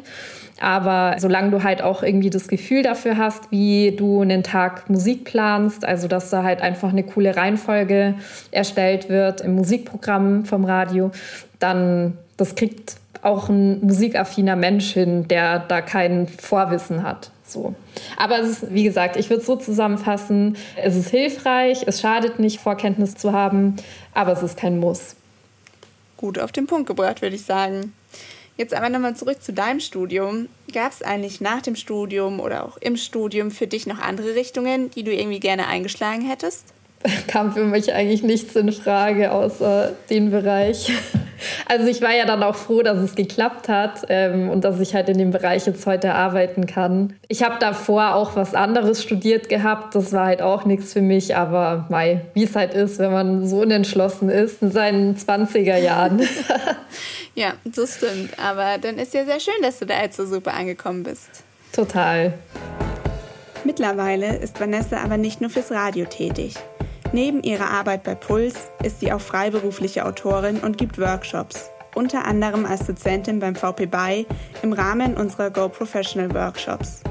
Aber 0.62 1.16
solange 1.18 1.50
du 1.50 1.64
halt 1.64 1.82
auch 1.82 2.04
irgendwie 2.04 2.30
das 2.30 2.48
Gefühl 2.48 2.84
dafür 2.84 3.18
hast, 3.18 3.50
wie 3.50 3.96
du 3.96 4.22
einen 4.22 4.44
Tag 4.44 4.90
Musik 4.90 5.24
planst, 5.24 5.84
also 5.84 6.08
dass 6.08 6.30
da 6.30 6.44
halt 6.44 6.62
einfach 6.62 6.90
eine 6.90 7.04
coole 7.04 7.36
Reihenfolge 7.36 8.14
erstellt 8.52 9.10
wird 9.10 9.42
im 9.42 9.56
Musikprogramm 9.56 10.46
vom 10.46 10.66
Radio, 10.66 11.10
dann 11.58 12.18
das 12.38 12.54
kriegt 12.56 13.01
auch 13.22 13.50
ein 13.50 13.86
musikaffiner 13.86 14.56
Mensch 14.56 14.94
hin, 14.94 15.28
der 15.28 15.60
da 15.60 15.82
kein 15.82 16.28
Vorwissen 16.28 17.04
hat. 17.04 17.32
So. 17.46 17.76
Aber 18.18 18.40
es 18.40 18.50
ist, 18.50 18.74
wie 18.74 18.84
gesagt, 18.84 19.18
ich 19.18 19.30
würde 19.30 19.42
es 19.42 19.46
so 19.46 19.56
zusammenfassen, 19.56 20.58
es 20.76 20.96
ist 20.96 21.10
hilfreich, 21.10 21.84
es 21.86 22.02
schadet 22.02 22.40
nicht, 22.40 22.60
Vorkenntnis 22.60 23.16
zu 23.16 23.34
haben, 23.34 23.76
aber 24.14 24.32
es 24.32 24.42
ist 24.42 24.58
kein 24.58 24.80
Muss. 24.80 25.16
Gut 26.18 26.40
auf 26.40 26.52
den 26.52 26.68
Punkt 26.68 26.88
gebracht, 26.88 27.22
würde 27.22 27.36
ich 27.36 27.44
sagen. 27.44 27.94
Jetzt 28.58 28.74
aber 28.74 28.90
nochmal 28.90 29.16
zurück 29.16 29.42
zu 29.42 29.54
deinem 29.54 29.80
Studium. 29.80 30.48
Gab 30.74 30.92
es 30.92 31.02
eigentlich 31.02 31.42
nach 31.42 31.62
dem 31.62 31.76
Studium 31.76 32.40
oder 32.40 32.66
auch 32.66 32.78
im 32.78 32.96
Studium 32.96 33.50
für 33.50 33.68
dich 33.68 33.88
noch 33.88 34.00
andere 34.00 34.36
Richtungen, 34.36 34.92
die 34.92 35.04
du 35.04 35.14
irgendwie 35.14 35.40
gerne 35.40 35.68
eingeschlagen 35.68 36.22
hättest? 36.22 36.66
kam 37.28 37.54
für 37.54 37.66
mich 37.66 37.94
eigentlich 37.94 38.24
nichts 38.24 38.56
in 38.56 38.72
Frage 38.72 39.32
außer 39.32 39.94
den 40.10 40.32
Bereich. 40.32 40.92
Also 41.68 41.88
ich 41.88 42.02
war 42.02 42.16
ja 42.16 42.26
dann 42.26 42.44
auch 42.44 42.56
froh, 42.56 42.82
dass 42.82 42.98
es 42.98 43.16
geklappt 43.16 43.70
hat 43.70 44.02
ähm, 44.10 44.50
und 44.50 44.64
dass 44.64 44.80
ich 44.80 44.96
halt 44.96 45.10
in 45.10 45.18
dem 45.18 45.32
Bereich 45.32 45.66
jetzt 45.66 45.86
heute 45.86 46.14
arbeiten 46.14 46.66
kann. 46.66 47.14
Ich 47.28 47.44
habe 47.44 47.56
davor 47.60 48.16
auch 48.16 48.36
was 48.36 48.56
anderes 48.56 49.04
studiert 49.04 49.50
gehabt, 49.50 49.96
das 49.96 50.14
war 50.14 50.26
halt 50.28 50.42
auch 50.42 50.66
nichts 50.66 50.94
für 50.94 51.02
mich, 51.02 51.36
aber 51.36 51.86
mei, 51.90 52.22
wie 52.34 52.44
es 52.44 52.56
halt 52.56 52.74
ist, 52.74 53.00
wenn 53.00 53.12
man 53.12 53.48
so 53.48 53.62
unentschlossen 53.62 54.30
ist 54.30 54.62
in 54.62 54.72
seinen 54.72 55.16
20er 55.16 55.78
Jahren. 55.78 56.22
ja, 57.36 57.54
das 57.66 57.96
stimmt, 57.98 58.38
aber 58.40 58.78
dann 58.80 58.98
ist 58.98 59.14
ja 59.14 59.26
sehr 59.26 59.40
schön, 59.40 59.62
dass 59.62 59.80
du 59.80 59.86
da 59.86 60.02
jetzt 60.02 60.18
so 60.18 60.26
super 60.26 60.54
angekommen 60.54 61.04
bist. 61.04 61.44
Total. 61.72 62.34
Mittlerweile 63.64 64.38
ist 64.38 64.60
Vanessa 64.60 64.98
aber 64.98 65.18
nicht 65.18 65.40
nur 65.40 65.50
fürs 65.50 65.72
Radio 65.72 66.06
tätig. 66.06 66.56
Neben 67.14 67.44
ihrer 67.44 67.70
Arbeit 67.70 68.04
bei 68.04 68.16
Puls 68.16 68.56
ist 68.84 69.02
sie 69.02 69.12
auch 69.12 69.20
freiberufliche 69.20 70.06
Autorin 70.06 70.60
und 70.60 70.78
gibt 70.78 70.98
Workshops, 70.98 71.70
unter 71.94 72.26
anderem 72.26 72.66
als 72.66 72.88
Dozentin 72.88 73.40
beim 73.40 73.54
VP 73.54 73.88
BY 73.88 74.26
im 74.62 74.72
Rahmen 74.72 75.18
unserer 75.18 75.50
Go 75.50 75.68
Professional 75.68 76.34
Workshops. 76.34 77.04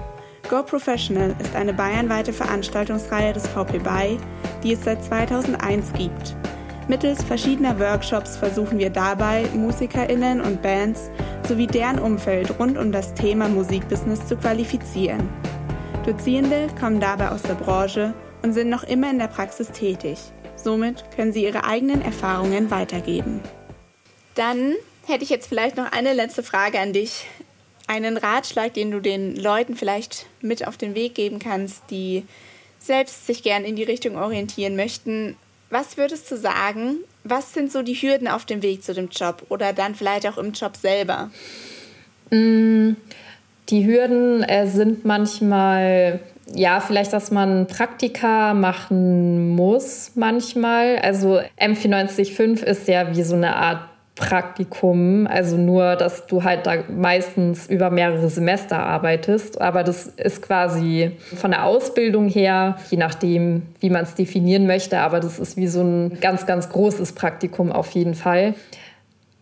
Go 0.48 0.62
Professional 0.62 1.36
ist 1.38 1.54
eine 1.54 1.74
bayernweite 1.74 2.32
Veranstaltungsreihe 2.32 3.34
des 3.34 3.46
VP 3.48 3.80
BY, 3.80 4.18
die 4.62 4.72
es 4.72 4.84
seit 4.84 5.04
2001 5.04 5.92
gibt. 5.92 6.34
Mittels 6.88 7.22
verschiedener 7.22 7.78
Workshops 7.78 8.38
versuchen 8.38 8.78
wir 8.78 8.90
dabei, 8.90 9.44
MusikerInnen 9.54 10.40
und 10.40 10.62
Bands 10.62 11.10
sowie 11.46 11.66
deren 11.66 11.98
Umfeld 11.98 12.58
rund 12.58 12.78
um 12.78 12.90
das 12.90 13.12
Thema 13.12 13.48
Musikbusiness 13.48 14.26
zu 14.26 14.36
qualifizieren. 14.36 15.28
Dozierende 16.06 16.68
kommen 16.80 17.00
dabei 17.00 17.28
aus 17.28 17.42
der 17.42 17.54
Branche 17.54 18.14
und 18.42 18.52
sind 18.52 18.68
noch 18.68 18.84
immer 18.84 19.10
in 19.10 19.18
der 19.18 19.28
Praxis 19.28 19.68
tätig. 19.70 20.18
Somit 20.56 21.04
können 21.14 21.32
sie 21.32 21.44
ihre 21.44 21.64
eigenen 21.64 22.02
Erfahrungen 22.02 22.70
weitergeben. 22.70 23.40
Dann 24.34 24.74
hätte 25.06 25.24
ich 25.24 25.30
jetzt 25.30 25.48
vielleicht 25.48 25.76
noch 25.76 25.92
eine 25.92 26.12
letzte 26.12 26.42
Frage 26.42 26.78
an 26.78 26.92
dich. 26.92 27.26
Einen 27.86 28.16
Ratschlag, 28.16 28.74
den 28.74 28.90
du 28.90 29.00
den 29.00 29.36
Leuten 29.36 29.74
vielleicht 29.74 30.26
mit 30.40 30.66
auf 30.66 30.76
den 30.76 30.94
Weg 30.94 31.14
geben 31.14 31.38
kannst, 31.38 31.82
die 31.90 32.24
selbst 32.78 33.26
sich 33.26 33.42
gern 33.42 33.64
in 33.64 33.76
die 33.76 33.82
Richtung 33.82 34.16
orientieren 34.16 34.76
möchten. 34.76 35.36
Was 35.70 35.96
würdest 35.96 36.30
du 36.30 36.36
sagen? 36.36 36.96
Was 37.24 37.52
sind 37.52 37.70
so 37.70 37.82
die 37.82 37.94
Hürden 37.94 38.28
auf 38.28 38.44
dem 38.44 38.62
Weg 38.62 38.82
zu 38.82 38.94
dem 38.94 39.08
Job 39.08 39.44
oder 39.48 39.72
dann 39.72 39.94
vielleicht 39.94 40.26
auch 40.26 40.38
im 40.38 40.52
Job 40.52 40.76
selber? 40.76 41.30
Mm, 42.30 42.92
die 43.68 43.86
Hürden 43.86 44.42
äh, 44.42 44.66
sind 44.66 45.04
manchmal 45.04 46.20
ja, 46.54 46.80
vielleicht, 46.80 47.12
dass 47.12 47.30
man 47.30 47.66
Praktika 47.66 48.54
machen 48.54 49.54
muss 49.54 50.12
manchmal. 50.14 50.98
Also 50.98 51.40
M495 51.60 52.62
ist 52.62 52.88
ja 52.88 53.14
wie 53.14 53.22
so 53.22 53.36
eine 53.36 53.56
Art 53.56 53.80
Praktikum, 54.20 55.26
also 55.26 55.56
nur, 55.56 55.96
dass 55.96 56.26
du 56.26 56.44
halt 56.44 56.66
da 56.66 56.74
meistens 56.94 57.66
über 57.66 57.88
mehrere 57.88 58.28
Semester 58.28 58.78
arbeitest, 58.78 59.58
aber 59.58 59.82
das 59.82 60.08
ist 60.08 60.42
quasi 60.42 61.12
von 61.36 61.52
der 61.52 61.64
Ausbildung 61.64 62.28
her, 62.28 62.76
je 62.90 62.98
nachdem, 62.98 63.62
wie 63.80 63.88
man 63.88 64.02
es 64.02 64.14
definieren 64.14 64.66
möchte, 64.66 64.98
aber 64.98 65.20
das 65.20 65.38
ist 65.38 65.56
wie 65.56 65.68
so 65.68 65.80
ein 65.80 66.20
ganz, 66.20 66.44
ganz 66.44 66.68
großes 66.68 67.12
Praktikum 67.12 67.72
auf 67.72 67.92
jeden 67.92 68.14
Fall. 68.14 68.54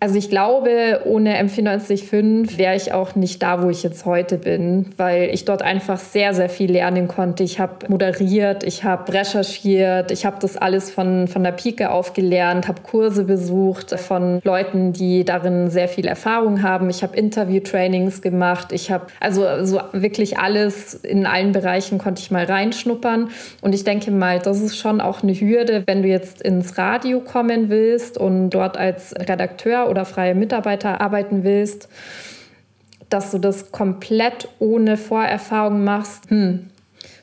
Also 0.01 0.17
ich 0.17 0.31
glaube, 0.31 1.01
ohne 1.07 1.43
M495 1.43 2.57
wäre 2.57 2.77
ich 2.77 2.93
auch 2.93 3.17
nicht 3.17 3.43
da, 3.43 3.65
wo 3.65 3.69
ich 3.69 3.83
jetzt 3.83 4.05
heute 4.05 4.39
bin, 4.39 4.91
weil 4.97 5.31
ich 5.33 5.45
dort 5.45 5.63
einfach 5.63 5.99
sehr, 5.99 6.35
sehr 6.35 6.49
viel 6.49 6.71
lernen 6.71 7.09
konnte. 7.09 7.43
Ich 7.43 7.59
habe 7.59 7.89
moderiert, 7.89 8.63
ich 8.63 8.85
habe 8.85 9.13
recherchiert, 9.13 10.13
ich 10.13 10.25
habe 10.25 10.37
das 10.41 10.57
alles 10.57 10.93
von, 10.93 11.27
von 11.27 11.43
der 11.43 11.51
Pike 11.51 11.91
auf 11.91 12.13
gelernt, 12.13 12.69
habe 12.69 12.81
Kurse 12.83 13.25
besucht 13.25 13.99
von 13.99 14.41
Leuten, 14.45 14.93
die 14.93 15.25
darin 15.25 15.69
sehr 15.69 15.89
viel 15.89 16.07
Erfahrung 16.07 16.63
haben. 16.63 16.91
Ich 16.91 17.03
habe 17.03 17.17
Interview-Trainings 17.17 18.23
gemacht. 18.23 18.71
Ich 18.71 18.93
habe 18.93 19.09
also 19.19 19.65
so 19.65 19.81
wirklich 19.91 20.39
alles 20.39 20.95
in 20.95 21.27
allen 21.27 21.51
Bereichen 21.51 21.99
konnte 21.99 22.23
ich 22.23 22.31
mal 22.31 22.45
reinschnuppern. 22.45 23.31
Und 23.63 23.75
ich 23.75 23.83
denke 23.83 24.13
mal, 24.13 24.39
das 24.39 24.61
ist 24.61 24.77
schon 24.77 25.01
auch 25.01 25.25
eine 25.25 25.33
Hürde, 25.33 25.83
wenn 25.87 26.03
du 26.03 26.09
jetzt 26.09 26.41
ins 26.41 26.79
Radio 26.79 27.19
kommen 27.19 27.69
willst 27.69 28.17
und 28.17 28.51
dort 28.51 28.77
als 28.77 29.13
Redakteur 29.19 29.88
oder 29.89 30.05
freie 30.05 30.35
Mitarbeiter 30.35 31.01
arbeiten 31.01 31.45
willst, 31.45 31.89
dass 33.09 33.31
du 33.31 33.39
das 33.39 33.73
komplett 33.73 34.49
ohne 34.59 34.97
Vorerfahrung 34.97 35.85
machst, 35.85 36.31
hm, 36.31 36.71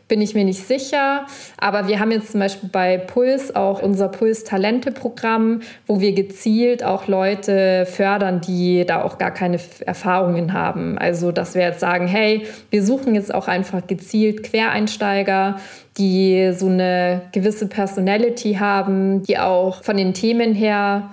bin 0.07 0.21
ich 0.21 0.35
mir 0.35 0.45
nicht 0.45 0.65
sicher. 0.65 1.25
Aber 1.57 1.87
wir 1.87 1.99
haben 1.99 2.11
jetzt 2.11 2.31
zum 2.31 2.39
Beispiel 2.39 2.69
bei 2.69 2.97
Puls 2.97 3.55
auch 3.55 3.81
unser 3.81 4.07
Puls-Talente-Programm, 4.07 5.61
wo 5.87 5.99
wir 5.99 6.13
gezielt 6.13 6.83
auch 6.83 7.07
Leute 7.07 7.85
fördern, 7.85 8.41
die 8.41 8.85
da 8.85 9.03
auch 9.03 9.17
gar 9.17 9.31
keine 9.31 9.59
Erfahrungen 9.85 10.53
haben. 10.53 10.97
Also, 10.97 11.31
dass 11.31 11.55
wir 11.55 11.63
jetzt 11.63 11.79
sagen, 11.79 12.07
hey, 12.07 12.45
wir 12.69 12.83
suchen 12.83 13.15
jetzt 13.15 13.33
auch 13.33 13.47
einfach 13.47 13.87
gezielt 13.87 14.43
Quereinsteiger, 14.43 15.57
die 15.97 16.51
so 16.55 16.67
eine 16.67 17.21
gewisse 17.31 17.67
Personality 17.67 18.55
haben, 18.55 19.23
die 19.23 19.39
auch 19.39 19.83
von 19.83 19.97
den 19.97 20.13
Themen 20.13 20.53
her 20.53 21.09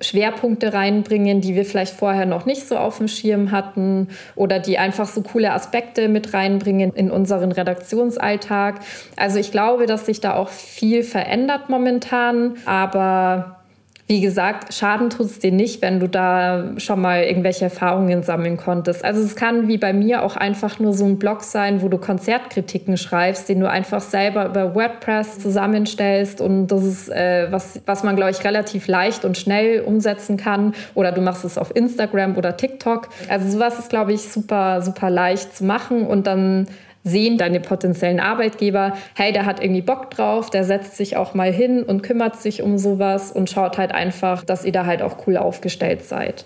Schwerpunkte 0.00 0.72
reinbringen, 0.72 1.40
die 1.40 1.54
wir 1.54 1.64
vielleicht 1.64 1.94
vorher 1.94 2.26
noch 2.26 2.44
nicht 2.44 2.66
so 2.66 2.76
auf 2.76 2.98
dem 2.98 3.08
Schirm 3.08 3.52
hatten 3.52 4.08
oder 4.34 4.58
die 4.58 4.78
einfach 4.78 5.06
so 5.06 5.22
coole 5.22 5.52
Aspekte 5.52 6.08
mit 6.08 6.34
reinbringen 6.34 6.92
in 6.92 7.10
unseren 7.10 7.52
Redaktionsalltag. 7.52 8.80
Also 9.16 9.38
ich 9.38 9.52
glaube, 9.52 9.86
dass 9.86 10.06
sich 10.06 10.20
da 10.20 10.34
auch 10.34 10.48
viel 10.48 11.02
verändert 11.02 11.68
momentan, 11.68 12.56
aber 12.66 13.61
wie 14.08 14.20
gesagt, 14.20 14.74
Schaden 14.74 15.10
tut 15.10 15.26
es 15.26 15.38
dir 15.38 15.52
nicht, 15.52 15.80
wenn 15.80 16.00
du 16.00 16.08
da 16.08 16.72
schon 16.76 17.00
mal 17.00 17.22
irgendwelche 17.22 17.64
Erfahrungen 17.64 18.22
sammeln 18.22 18.56
konntest. 18.56 19.04
Also 19.04 19.22
es 19.22 19.36
kann 19.36 19.68
wie 19.68 19.78
bei 19.78 19.92
mir 19.92 20.22
auch 20.22 20.36
einfach 20.36 20.78
nur 20.80 20.92
so 20.92 21.04
ein 21.04 21.18
Blog 21.18 21.42
sein, 21.42 21.82
wo 21.82 21.88
du 21.88 21.98
Konzertkritiken 21.98 22.96
schreibst, 22.96 23.48
den 23.48 23.60
du 23.60 23.70
einfach 23.70 24.00
selber 24.00 24.46
über 24.46 24.74
WordPress 24.74 25.38
zusammenstellst 25.38 26.40
und 26.40 26.66
das 26.66 26.84
ist 26.84 27.08
äh, 27.10 27.46
was, 27.50 27.80
was 27.86 28.02
man, 28.02 28.16
glaube 28.16 28.32
ich, 28.32 28.44
relativ 28.44 28.86
leicht 28.88 29.24
und 29.24 29.38
schnell 29.38 29.80
umsetzen 29.80 30.36
kann. 30.36 30.74
Oder 30.94 31.12
du 31.12 31.20
machst 31.20 31.44
es 31.44 31.56
auf 31.56 31.74
Instagram 31.74 32.36
oder 32.36 32.56
TikTok. 32.56 33.08
Also 33.28 33.48
sowas 33.48 33.78
ist, 33.78 33.88
glaube 33.88 34.12
ich, 34.12 34.22
super, 34.22 34.82
super 34.82 35.10
leicht 35.10 35.56
zu 35.56 35.64
machen 35.64 36.06
und 36.06 36.26
dann 36.26 36.66
sehen 37.04 37.36
deine 37.36 37.60
potenziellen 37.60 38.20
Arbeitgeber, 38.20 38.96
hey, 39.14 39.32
der 39.32 39.44
hat 39.44 39.60
irgendwie 39.60 39.82
Bock 39.82 40.10
drauf, 40.10 40.50
der 40.50 40.64
setzt 40.64 40.96
sich 40.96 41.16
auch 41.16 41.34
mal 41.34 41.52
hin 41.52 41.82
und 41.82 42.02
kümmert 42.02 42.40
sich 42.40 42.62
um 42.62 42.78
sowas 42.78 43.32
und 43.32 43.50
schaut 43.50 43.78
halt 43.78 43.92
einfach, 43.92 44.44
dass 44.44 44.64
ihr 44.64 44.72
da 44.72 44.86
halt 44.86 45.02
auch 45.02 45.26
cool 45.26 45.36
aufgestellt 45.36 46.04
seid. 46.04 46.44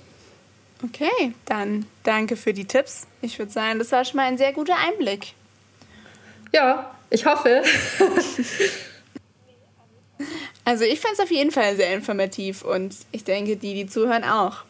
Okay, 0.84 1.32
dann 1.46 1.86
danke 2.04 2.36
für 2.36 2.52
die 2.52 2.66
Tipps. 2.66 3.06
Ich 3.22 3.38
würde 3.38 3.52
sagen, 3.52 3.78
das 3.78 3.92
war 3.92 4.04
schon 4.04 4.16
mal 4.16 4.26
ein 4.26 4.38
sehr 4.38 4.52
guter 4.52 4.76
Einblick. 4.88 5.32
Ja, 6.52 6.90
ich 7.10 7.24
hoffe. 7.26 7.62
also 10.64 10.84
ich 10.84 11.00
fand 11.00 11.14
es 11.14 11.20
auf 11.20 11.30
jeden 11.30 11.50
Fall 11.50 11.76
sehr 11.76 11.94
informativ 11.94 12.62
und 12.62 12.94
ich 13.12 13.24
denke, 13.24 13.56
die, 13.56 13.74
die 13.74 13.86
zuhören, 13.86 14.24
auch. 14.24 14.64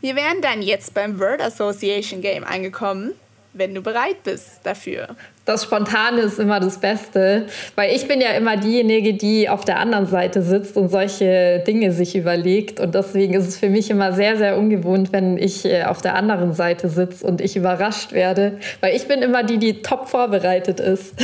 Wir 0.00 0.14
wären 0.16 0.40
dann 0.42 0.62
jetzt 0.62 0.94
beim 0.94 1.18
Word 1.18 1.40
Association 1.42 2.20
Game 2.20 2.44
angekommen 2.44 3.14
wenn 3.52 3.74
du 3.74 3.82
bereit 3.82 4.22
bist 4.24 4.60
dafür. 4.62 5.08
Das 5.44 5.64
Spontane 5.64 6.20
ist 6.20 6.38
immer 6.38 6.60
das 6.60 6.78
Beste, 6.78 7.46
weil 7.74 7.94
ich 7.94 8.06
bin 8.06 8.20
ja 8.20 8.30
immer 8.30 8.56
diejenige, 8.56 9.14
die 9.14 9.48
auf 9.48 9.64
der 9.64 9.78
anderen 9.78 10.06
Seite 10.06 10.42
sitzt 10.42 10.76
und 10.76 10.90
solche 10.90 11.62
Dinge 11.66 11.92
sich 11.92 12.14
überlegt. 12.14 12.80
Und 12.80 12.94
deswegen 12.94 13.34
ist 13.34 13.46
es 13.46 13.56
für 13.58 13.70
mich 13.70 13.90
immer 13.90 14.12
sehr, 14.12 14.36
sehr 14.36 14.58
ungewohnt, 14.58 15.12
wenn 15.12 15.38
ich 15.38 15.64
äh, 15.64 15.84
auf 15.84 16.02
der 16.02 16.14
anderen 16.14 16.52
Seite 16.52 16.88
sitze 16.88 17.26
und 17.26 17.40
ich 17.40 17.56
überrascht 17.56 18.12
werde, 18.12 18.58
weil 18.80 18.94
ich 18.94 19.08
bin 19.08 19.22
immer 19.22 19.42
die, 19.42 19.58
die 19.58 19.82
top 19.82 20.08
vorbereitet 20.08 20.80
ist. 20.80 21.14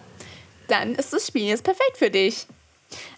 Dann 0.68 0.94
ist 0.94 1.12
das 1.12 1.26
Spiel 1.26 1.48
jetzt 1.48 1.64
perfekt 1.64 1.96
für 1.96 2.10
dich. 2.10 2.46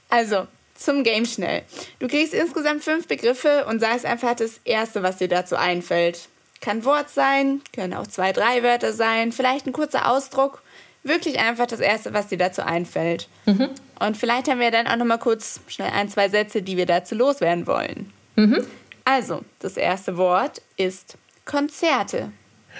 Also, 0.09 0.47
zum 0.75 1.05
Game 1.05 1.25
schnell. 1.25 1.63
Du 2.01 2.09
kriegst 2.09 2.35
insgesamt 2.35 2.83
fünf 2.83 3.07
Begriffe 3.07 3.67
und 3.67 3.81
sagst 3.81 4.05
einfach 4.05 4.35
das 4.35 4.61
Erste, 4.65 5.03
was 5.03 5.19
dir 5.19 5.29
dazu 5.29 5.57
einfällt. 5.57 6.29
Kann 6.63 6.85
Wort 6.85 7.11
sein, 7.11 7.61
können 7.75 7.93
auch 7.93 8.07
zwei, 8.07 8.33
drei 8.33 8.63
Wörter 8.63 8.93
sein, 8.93 9.33
vielleicht 9.33 9.67
ein 9.67 9.73
kurzer 9.73 10.11
Ausdruck. 10.11 10.63
Wirklich 11.03 11.41
einfach 11.41 11.67
das 11.67 11.81
Erste, 11.81 12.15
was 12.15 12.29
dir 12.29 12.39
dazu 12.39 12.63
einfällt. 12.63 13.29
Mhm. 13.47 13.71
Und 13.99 14.17
vielleicht 14.17 14.49
haben 14.49 14.61
wir 14.61 14.71
dann 14.71 14.87
auch 14.87 14.97
noch 14.97 15.05
mal 15.05 15.19
kurz 15.19 15.61
schnell 15.67 15.91
ein, 15.91 16.09
zwei 16.09 16.29
Sätze, 16.29 16.63
die 16.63 16.77
wir 16.77 16.87
dazu 16.87 17.17
loswerden 17.17 17.67
wollen. 17.67 18.13
Mhm. 18.37 18.65
Also, 19.05 19.43
das 19.59 19.77
erste 19.77 20.17
Wort 20.17 20.63
ist 20.77 21.19
Konzerte. 21.45 22.31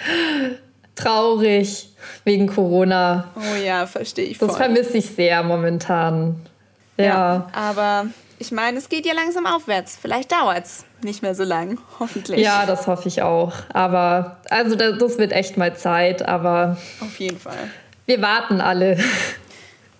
Traurig 0.95 1.89
wegen 2.23 2.47
Corona. 2.47 3.31
Oh 3.35 3.61
ja, 3.61 3.85
verstehe 3.85 4.25
ich. 4.25 4.37
Voll. 4.37 4.47
Das 4.47 4.57
vermisse 4.57 4.97
ich 4.99 5.07
sehr 5.07 5.43
momentan. 5.43 6.39
Ja. 6.95 7.05
ja. 7.05 7.49
Aber 7.51 8.07
ich 8.39 8.51
meine, 8.51 8.77
es 8.77 8.89
geht 8.89 9.05
ja 9.05 9.13
langsam 9.13 9.45
aufwärts. 9.45 9.97
Vielleicht 10.01 10.31
dauert 10.31 10.65
es 10.65 10.85
nicht 11.01 11.21
mehr 11.21 11.35
so 11.35 11.43
lang, 11.43 11.77
hoffentlich. 11.99 12.39
Ja, 12.39 12.65
das 12.65 12.87
hoffe 12.87 13.07
ich 13.07 13.21
auch. 13.21 13.53
Aber 13.73 14.37
also 14.49 14.75
das 14.75 15.17
wird 15.17 15.31
echt 15.31 15.57
mal 15.57 15.75
Zeit, 15.75 16.27
aber. 16.27 16.77
Auf 16.99 17.19
jeden 17.19 17.39
Fall. 17.39 17.69
Wir 18.05 18.21
warten 18.21 18.61
alle. 18.61 18.97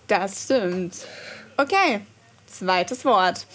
Das 0.06 0.44
stimmt. 0.44 0.94
Okay, 1.56 2.00
zweites 2.46 3.04
Wort. 3.04 3.46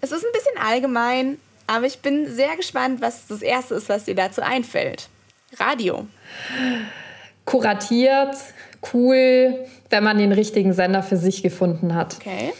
Es 0.00 0.12
ist 0.12 0.24
ein 0.24 0.32
bisschen 0.32 0.62
allgemein, 0.64 1.38
aber 1.66 1.86
ich 1.86 1.98
bin 1.98 2.32
sehr 2.32 2.56
gespannt, 2.56 3.02
was 3.02 3.26
das 3.26 3.42
erste 3.42 3.74
ist, 3.74 3.88
was 3.88 4.04
dir 4.04 4.14
dazu 4.14 4.40
einfällt. 4.40 5.08
Radio. 5.58 6.06
Kuratiert, 7.44 8.36
cool, 8.92 9.66
wenn 9.90 10.04
man 10.04 10.18
den 10.18 10.32
richtigen 10.32 10.72
Sender 10.72 11.02
für 11.02 11.16
sich 11.16 11.42
gefunden 11.42 11.94
hat. 11.94 12.16
Okay. 12.16 12.52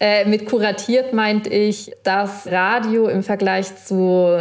Äh, 0.00 0.24
mit 0.26 0.46
kuratiert 0.46 1.12
meint 1.12 1.46
ich, 1.46 1.92
dass 2.02 2.50
Radio 2.50 3.08
im 3.08 3.22
Vergleich 3.22 3.76
zu 3.76 4.36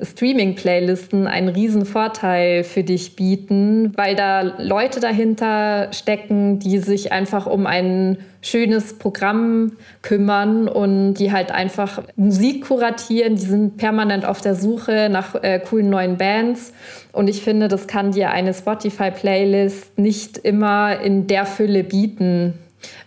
Streaming-Playlisten 0.00 1.26
einen 1.26 1.48
riesen 1.48 1.84
Vorteil 1.84 2.62
für 2.62 2.84
dich 2.84 3.16
bieten, 3.16 3.92
weil 3.96 4.14
da 4.14 4.42
Leute 4.42 5.00
dahinter 5.00 5.88
stecken, 5.92 6.60
die 6.60 6.78
sich 6.78 7.10
einfach 7.10 7.46
um 7.46 7.66
ein 7.66 8.18
schönes 8.40 8.96
Programm 8.98 9.72
kümmern 10.02 10.68
und 10.68 11.14
die 11.14 11.32
halt 11.32 11.50
einfach 11.50 12.00
Musik 12.14 12.66
kuratieren. 12.66 13.34
Die 13.34 13.42
sind 13.44 13.76
permanent 13.76 14.24
auf 14.24 14.40
der 14.40 14.54
Suche 14.54 15.08
nach 15.10 15.34
äh, 15.42 15.58
coolen 15.58 15.90
neuen 15.90 16.16
Bands. 16.16 16.72
Und 17.10 17.28
ich 17.28 17.42
finde, 17.42 17.66
das 17.66 17.88
kann 17.88 18.12
dir 18.12 18.30
eine 18.30 18.54
Spotify-Playlist 18.54 19.98
nicht 19.98 20.38
immer 20.38 21.00
in 21.00 21.26
der 21.26 21.44
Fülle 21.44 21.82
bieten 21.82 22.54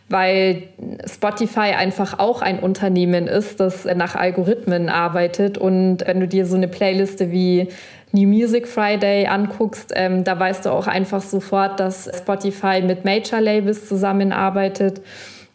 weil 0.10 0.64
Spotify 1.10 1.74
einfach 1.78 2.20
auch 2.20 2.42
ein 2.42 2.60
Unternehmen 2.60 3.28
ist, 3.28 3.60
das 3.60 3.86
nach 3.86 4.16
Algorithmen 4.16 4.90
arbeitet. 4.90 5.58
Und 5.58 6.06
wenn 6.06 6.20
du 6.20 6.28
dir 6.28 6.46
so 6.46 6.56
eine 6.56 6.68
Playliste 6.68 7.32
wie 7.32 7.70
New 8.12 8.28
Music 8.28 8.68
Friday 8.68 9.28
anguckst, 9.28 9.94
ähm, 9.96 10.24
da 10.24 10.38
weißt 10.38 10.66
du 10.66 10.72
auch 10.72 10.88
einfach 10.88 11.22
sofort, 11.22 11.80
dass 11.80 12.10
Spotify 12.18 12.82
mit 12.82 13.06
Major-Labels 13.06 13.88
zusammenarbeitet. 13.88 15.02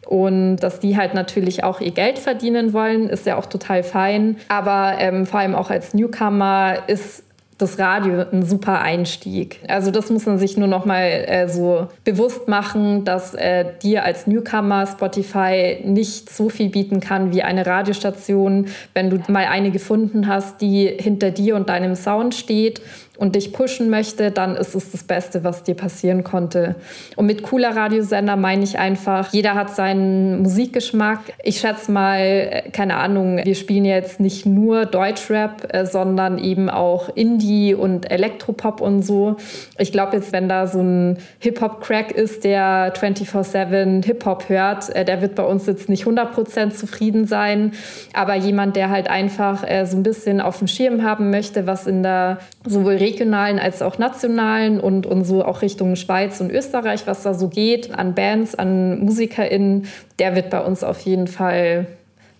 Und 0.07 0.57
dass 0.57 0.79
die 0.79 0.95
halt 0.95 1.13
natürlich 1.13 1.65
auch 1.65 1.81
ihr 1.81 1.91
Geld 1.91 2.17
verdienen 2.17 2.71
wollen, 2.71 3.09
ist 3.09 3.25
ja 3.25 3.37
auch 3.37 3.45
total 3.45 3.83
fein. 3.83 4.37
Aber 4.47 4.95
ähm, 4.99 5.25
vor 5.25 5.41
allem 5.41 5.53
auch 5.53 5.69
als 5.69 5.93
Newcomer 5.93 6.77
ist 6.87 7.26
das 7.57 7.79
Radio 7.79 8.23
ein 8.31 8.45
super 8.45 8.81
Einstieg. 8.81 9.59
Also 9.67 9.89
das 9.89 10.09
muss 10.09 10.25
man 10.25 10.37
sich 10.37 10.57
nur 10.57 10.67
noch 10.67 10.85
mal 10.85 11.01
äh, 11.01 11.49
so 11.49 11.87
bewusst 12.03 12.47
machen, 12.47 13.03
dass 13.03 13.33
äh, 13.33 13.65
dir 13.81 14.03
als 14.03 14.27
Newcomer 14.27 14.85
Spotify 14.85 15.81
nicht 15.83 16.29
so 16.29 16.49
viel 16.49 16.69
bieten 16.69 16.99
kann 16.99 17.33
wie 17.33 17.41
eine 17.41 17.65
Radiostation, 17.65 18.67
wenn 18.93 19.09
du 19.09 19.19
mal 19.27 19.45
eine 19.45 19.71
gefunden 19.71 20.27
hast, 20.27 20.61
die 20.61 20.87
hinter 20.87 21.31
dir 21.31 21.55
und 21.55 21.69
deinem 21.69 21.95
Sound 21.95 22.35
steht 22.35 22.81
und 23.17 23.35
dich 23.35 23.51
pushen 23.51 23.89
möchte, 23.89 24.31
dann 24.31 24.55
ist 24.55 24.75
es 24.75 24.91
das 24.91 25.03
Beste, 25.03 25.43
was 25.43 25.63
dir 25.63 25.75
passieren 25.75 26.23
konnte. 26.23 26.75
Und 27.15 27.25
mit 27.25 27.43
cooler 27.43 27.75
Radiosender 27.75 28.35
meine 28.35 28.63
ich 28.63 28.77
einfach, 28.77 29.33
jeder 29.33 29.55
hat 29.55 29.75
seinen 29.75 30.43
Musikgeschmack. 30.43 31.19
Ich 31.43 31.59
schätze 31.59 31.91
mal, 31.91 32.19
äh, 32.19 32.69
keine 32.69 32.97
Ahnung, 32.97 33.41
wir 33.43 33.55
spielen 33.55 33.85
jetzt 33.85 34.19
nicht 34.19 34.45
nur 34.45 34.85
Deutschrap, 34.85 35.73
äh, 35.73 35.85
sondern 35.85 36.37
eben 36.37 36.69
auch 36.69 37.09
Indie 37.15 37.73
und 37.73 38.09
Elektropop 38.11 38.81
und 38.81 39.01
so. 39.01 39.37
Ich 39.77 39.91
glaube 39.91 40.17
jetzt, 40.17 40.31
wenn 40.31 40.47
da 40.47 40.67
so 40.67 40.81
ein 40.81 41.17
Hip-Hop-Crack 41.39 42.11
ist, 42.11 42.43
der 42.43 42.93
24-7 42.93 44.05
Hip-Hop 44.05 44.49
hört, 44.49 44.95
äh, 44.95 45.05
der 45.05 45.21
wird 45.21 45.35
bei 45.35 45.43
uns 45.43 45.65
jetzt 45.65 45.89
nicht 45.89 46.05
100% 46.05 46.71
zufrieden 46.71 47.25
sein. 47.25 47.71
Aber 48.13 48.35
jemand, 48.35 48.75
der 48.75 48.89
halt 48.89 49.09
einfach 49.09 49.65
so 49.85 49.97
ein 49.97 50.03
bisschen 50.03 50.41
auf 50.41 50.59
dem 50.59 50.67
Schirm 50.67 51.03
haben 51.03 51.29
möchte, 51.29 51.67
was 51.67 51.87
in 51.87 52.03
der 52.03 52.39
sowohl 52.69 52.95
regionalen 52.95 53.59
als 53.59 53.81
auch 53.81 53.97
nationalen 53.97 54.79
und, 54.79 55.05
und 55.05 55.23
so 55.23 55.43
auch 55.43 55.61
Richtung 55.61 55.95
Schweiz 55.95 56.39
und 56.41 56.51
Österreich, 56.51 57.07
was 57.07 57.23
da 57.23 57.33
so 57.33 57.47
geht, 57.47 57.93
an 57.93 58.15
Bands, 58.15 58.55
an 58.55 58.99
MusikerInnen, 58.99 59.87
der 60.19 60.35
wird 60.35 60.49
bei 60.49 60.61
uns 60.61 60.83
auf 60.83 60.99
jeden 61.01 61.27
Fall 61.27 61.87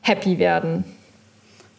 happy 0.02 0.40
werden. 0.40 0.84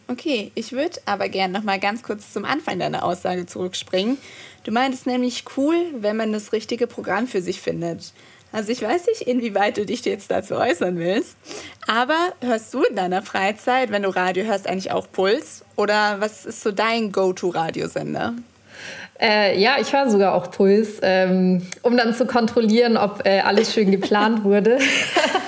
Okay, 0.07 0.51
ich 0.55 0.71
würde 0.71 0.99
aber 1.05 1.29
gerne 1.29 1.53
noch 1.53 1.63
mal 1.63 1.79
ganz 1.79 2.01
kurz 2.01 2.33
zum 2.33 2.43
Anfang 2.43 2.79
deiner 2.79 3.03
Aussage 3.03 3.45
zurückspringen. 3.45 4.17
Du 4.63 4.71
meintest 4.71 5.05
nämlich 5.05 5.43
cool, 5.55 5.75
wenn 5.99 6.17
man 6.17 6.33
das 6.33 6.51
richtige 6.51 6.87
Programm 6.87 7.27
für 7.27 7.41
sich 7.41 7.61
findet. 7.61 8.13
Also 8.51 8.71
ich 8.71 8.81
weiß 8.81 9.07
nicht, 9.07 9.21
inwieweit 9.21 9.77
du 9.77 9.85
dich 9.85 10.03
jetzt 10.05 10.31
dazu 10.31 10.55
äußern 10.55 10.97
willst, 10.97 11.37
aber 11.87 12.33
hörst 12.41 12.73
du 12.73 12.83
in 12.83 12.95
deiner 12.95 13.21
Freizeit, 13.21 13.91
wenn 13.91 14.03
du 14.03 14.09
Radio 14.09 14.43
hörst, 14.45 14.67
eigentlich 14.67 14.91
auch 14.91 15.07
Puls? 15.11 15.63
Oder 15.75 16.19
was 16.19 16.45
ist 16.45 16.61
so 16.61 16.71
dein 16.71 17.11
Go-To-Radiosender? 17.11 18.33
Äh, 19.21 19.59
ja, 19.59 19.75
ich 19.81 19.91
höre 19.91 20.09
sogar 20.09 20.33
auch 20.33 20.49
Puls, 20.49 20.99
ähm, 21.01 21.61
um 21.81 21.97
dann 21.97 22.13
zu 22.13 22.25
kontrollieren, 22.25 22.95
ob 22.95 23.25
äh, 23.25 23.41
alles 23.41 23.73
schön 23.73 23.91
geplant 23.91 24.45
wurde. 24.45 24.77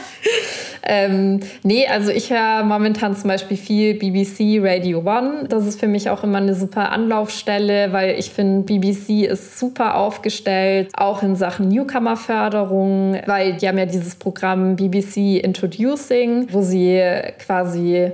ähm, 0.84 1.39
nee, 1.63 1.88
also 1.88 2.11
ich 2.11 2.32
höre 2.32 2.63
momentan 2.65 3.15
zum 3.15 3.30
Beispiel 3.30 3.55
viel 3.55 3.93
BBC 3.93 4.61
Radio 4.61 4.99
One. 4.99 5.45
Das 5.47 5.65
ist 5.65 5.80
für 5.80 5.88
mich 5.88 6.09
auch 6.09 6.26
immer 6.26 6.39
eine 6.39 6.53
super 6.53 6.91
Anlaufstelle, 6.91 7.93
weil 7.93 8.19
ich 8.19 8.32
finde, 8.32 8.63
BBC 8.63 9.26
ist 9.26 9.57
super 9.57 9.95
aufgestellt, 9.95 10.89
auch 10.93 11.24
in 11.24 11.38
Sachen 11.38 11.69
Newcomer-Förderung, 11.69 13.22
weil 13.26 13.53
die 13.53 13.69
haben 13.69 13.78
ja 13.78 13.86
dieses 13.86 14.15
Programm 14.15 14.76
BBC 14.76 15.41
Introducing, 15.41 16.47
wo 16.51 16.61
sie 16.61 17.01
quasi 17.39 18.11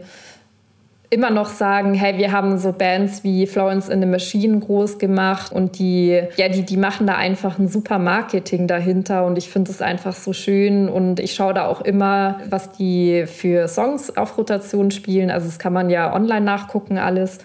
immer 1.10 1.30
noch 1.30 1.48
sagen, 1.48 1.94
hey, 1.94 2.18
wir 2.18 2.34
haben 2.34 2.58
so 2.58 2.74
Bands 2.74 3.24
wie 3.24 3.48
Florence 3.48 3.88
in 3.88 4.02
the 4.02 4.08
Machine 4.08 4.60
groß 4.60 4.98
gemacht 4.98 5.54
und 5.54 5.80
die, 5.80 6.22
ja, 6.36 6.50
die, 6.50 6.64
die 6.64 6.76
machen 6.76 7.08
da 7.08 7.16
einfach 7.16 7.58
ein 7.60 7.70
super 7.70 7.98
Marketing 7.98 8.68
dahinter 8.68 9.26
und 9.26 9.38
ich 9.38 9.50
finde 9.50 9.72
es 9.72 9.82
einfach 9.82 10.14
so 10.14 10.34
schön 10.34 10.90
und 10.90 11.22
ich 11.22 11.34
schaue 11.34 11.54
da 11.54 11.66
auch 11.66 11.80
immer, 11.82 12.42
was 12.50 12.74
die 12.74 13.26
für 13.26 13.70
Songs 13.70 14.18
auf 14.18 14.38
Rotation 14.38 14.92
spielen. 14.92 15.32
Also 15.32 15.48
das 15.48 15.60
kann 15.60 15.72
man 15.72 15.90
ja 15.90 16.14
online 16.14 16.46
nachgucken 16.46 16.98
alles. 16.98 17.40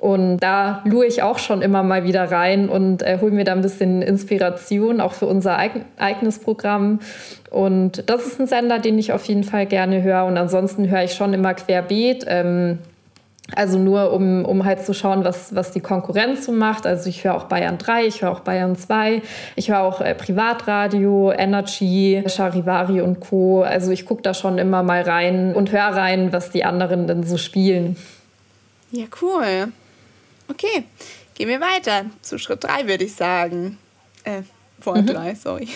Und 0.00 0.38
da 0.38 0.82
lure 0.86 1.04
ich 1.04 1.22
auch 1.22 1.38
schon 1.38 1.60
immer 1.60 1.82
mal 1.82 2.04
wieder 2.04 2.30
rein 2.30 2.70
und 2.70 3.02
äh, 3.02 3.18
hole 3.20 3.32
mir 3.32 3.44
da 3.44 3.52
ein 3.52 3.60
bisschen 3.60 4.00
Inspiration, 4.00 4.98
auch 4.98 5.12
für 5.12 5.26
unser 5.26 5.58
eigenes 5.98 6.38
Programm. 6.38 7.00
Und 7.50 8.08
das 8.08 8.26
ist 8.26 8.40
ein 8.40 8.46
Sender, 8.46 8.78
den 8.78 8.98
ich 8.98 9.12
auf 9.12 9.26
jeden 9.26 9.44
Fall 9.44 9.66
gerne 9.66 10.02
höre. 10.02 10.24
Und 10.24 10.38
ansonsten 10.38 10.88
höre 10.88 11.04
ich 11.04 11.12
schon 11.12 11.34
immer 11.34 11.52
querbeet. 11.52 12.24
Ähm, 12.26 12.78
also 13.54 13.78
nur 13.78 14.12
um, 14.12 14.44
um 14.44 14.64
halt 14.64 14.84
zu 14.84 14.94
schauen, 14.94 15.24
was, 15.24 15.54
was 15.54 15.72
die 15.72 15.80
Konkurrenz 15.80 16.46
so 16.46 16.52
macht. 16.52 16.86
Also 16.86 17.08
ich 17.08 17.24
höre 17.24 17.34
auch 17.34 17.44
Bayern 17.44 17.78
3, 17.78 18.06
ich 18.06 18.22
höre 18.22 18.30
auch 18.30 18.40
Bayern 18.40 18.76
2, 18.76 19.22
ich 19.56 19.70
höre 19.70 19.80
auch 19.80 20.00
äh, 20.00 20.14
Privatradio, 20.14 21.32
Energy, 21.32 22.22
Charivari 22.26 23.00
und 23.00 23.20
Co. 23.20 23.62
Also 23.62 23.90
ich 23.90 24.06
gucke 24.06 24.22
da 24.22 24.34
schon 24.34 24.58
immer 24.58 24.82
mal 24.82 25.02
rein 25.02 25.54
und 25.54 25.72
höre 25.72 25.96
rein, 25.96 26.32
was 26.32 26.50
die 26.50 26.64
anderen 26.64 27.06
denn 27.06 27.24
so 27.24 27.36
spielen. 27.36 27.96
Ja, 28.90 29.06
cool. 29.22 29.72
Okay, 30.48 30.84
gehen 31.34 31.48
wir 31.48 31.60
weiter 31.60 32.06
zu 32.22 32.38
Schritt 32.38 32.64
3, 32.64 32.88
würde 32.88 33.04
ich 33.04 33.14
sagen. 33.14 33.78
Äh, 34.24 34.42
vor 34.80 34.98
mhm. 34.98 35.06
3, 35.06 35.34
sorry. 35.34 35.68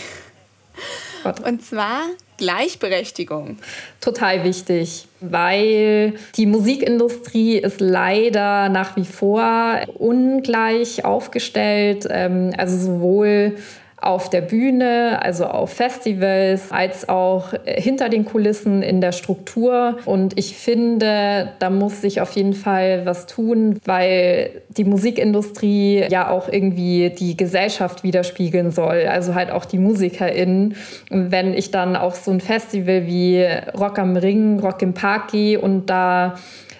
Und 1.45 1.63
zwar 1.65 2.03
Gleichberechtigung. 2.37 3.59
Total 4.01 4.45
wichtig, 4.45 5.07
weil 5.21 6.15
die 6.37 6.47
Musikindustrie 6.47 7.59
ist 7.59 7.81
leider 7.81 8.69
nach 8.69 8.97
wie 8.97 9.05
vor 9.05 9.81
ungleich 9.99 11.05
aufgestellt. 11.05 12.07
Ähm, 12.11 12.53
also 12.57 12.77
sowohl 12.77 13.57
auf 14.05 14.29
der 14.29 14.43
Bühne, 14.43 15.19
also 15.23 15.47
auf 15.47 15.71
Festivals, 15.71 16.71
als 16.71 17.09
auch 17.09 17.55
hinter 17.65 18.09
den 18.09 18.25
Kulissen 18.25 18.83
in 18.83 19.01
der 19.01 19.13
Struktur. 19.13 19.99
Und 20.05 20.39
ich 20.39 20.57
finde, 20.57 21.53
da 21.59 21.71
muss 21.71 22.03
sich 22.03 22.21
auf 22.21 22.33
jeden 22.33 22.53
Fall 22.53 23.07
was 23.07 23.27
tun, 23.27 23.79
weil 23.85 24.51
die 24.69 24.85
Musikindustrie 24.85 26.05
ja 26.11 26.31
auch 26.31 26.49
irgendwie 26.49 27.11
die 27.11 27.37
Gesellschaft 27.37 28.05
widerspiegeln 28.05 28.71
soll, 28.71 29.07
also 29.07 29.35
halt 29.35 29.51
auch 29.51 29.65
die 29.65 29.79
MusikerInnen. 29.79 30.77
Und 31.11 31.33
wenn 31.33 31.55
ich 31.55 31.71
dann 31.71 31.97
auf 31.97 32.17
so 32.17 32.31
ein 32.31 32.41
Festival 32.41 33.07
wie 33.07 33.43
Rock 33.79 33.99
am 33.99 34.17
Ring, 34.17 34.61
Rock 34.61 34.83
im 34.83 34.93
Park 34.93 35.31
gehe 35.33 35.61
und 35.61 35.89
da 35.89 36.35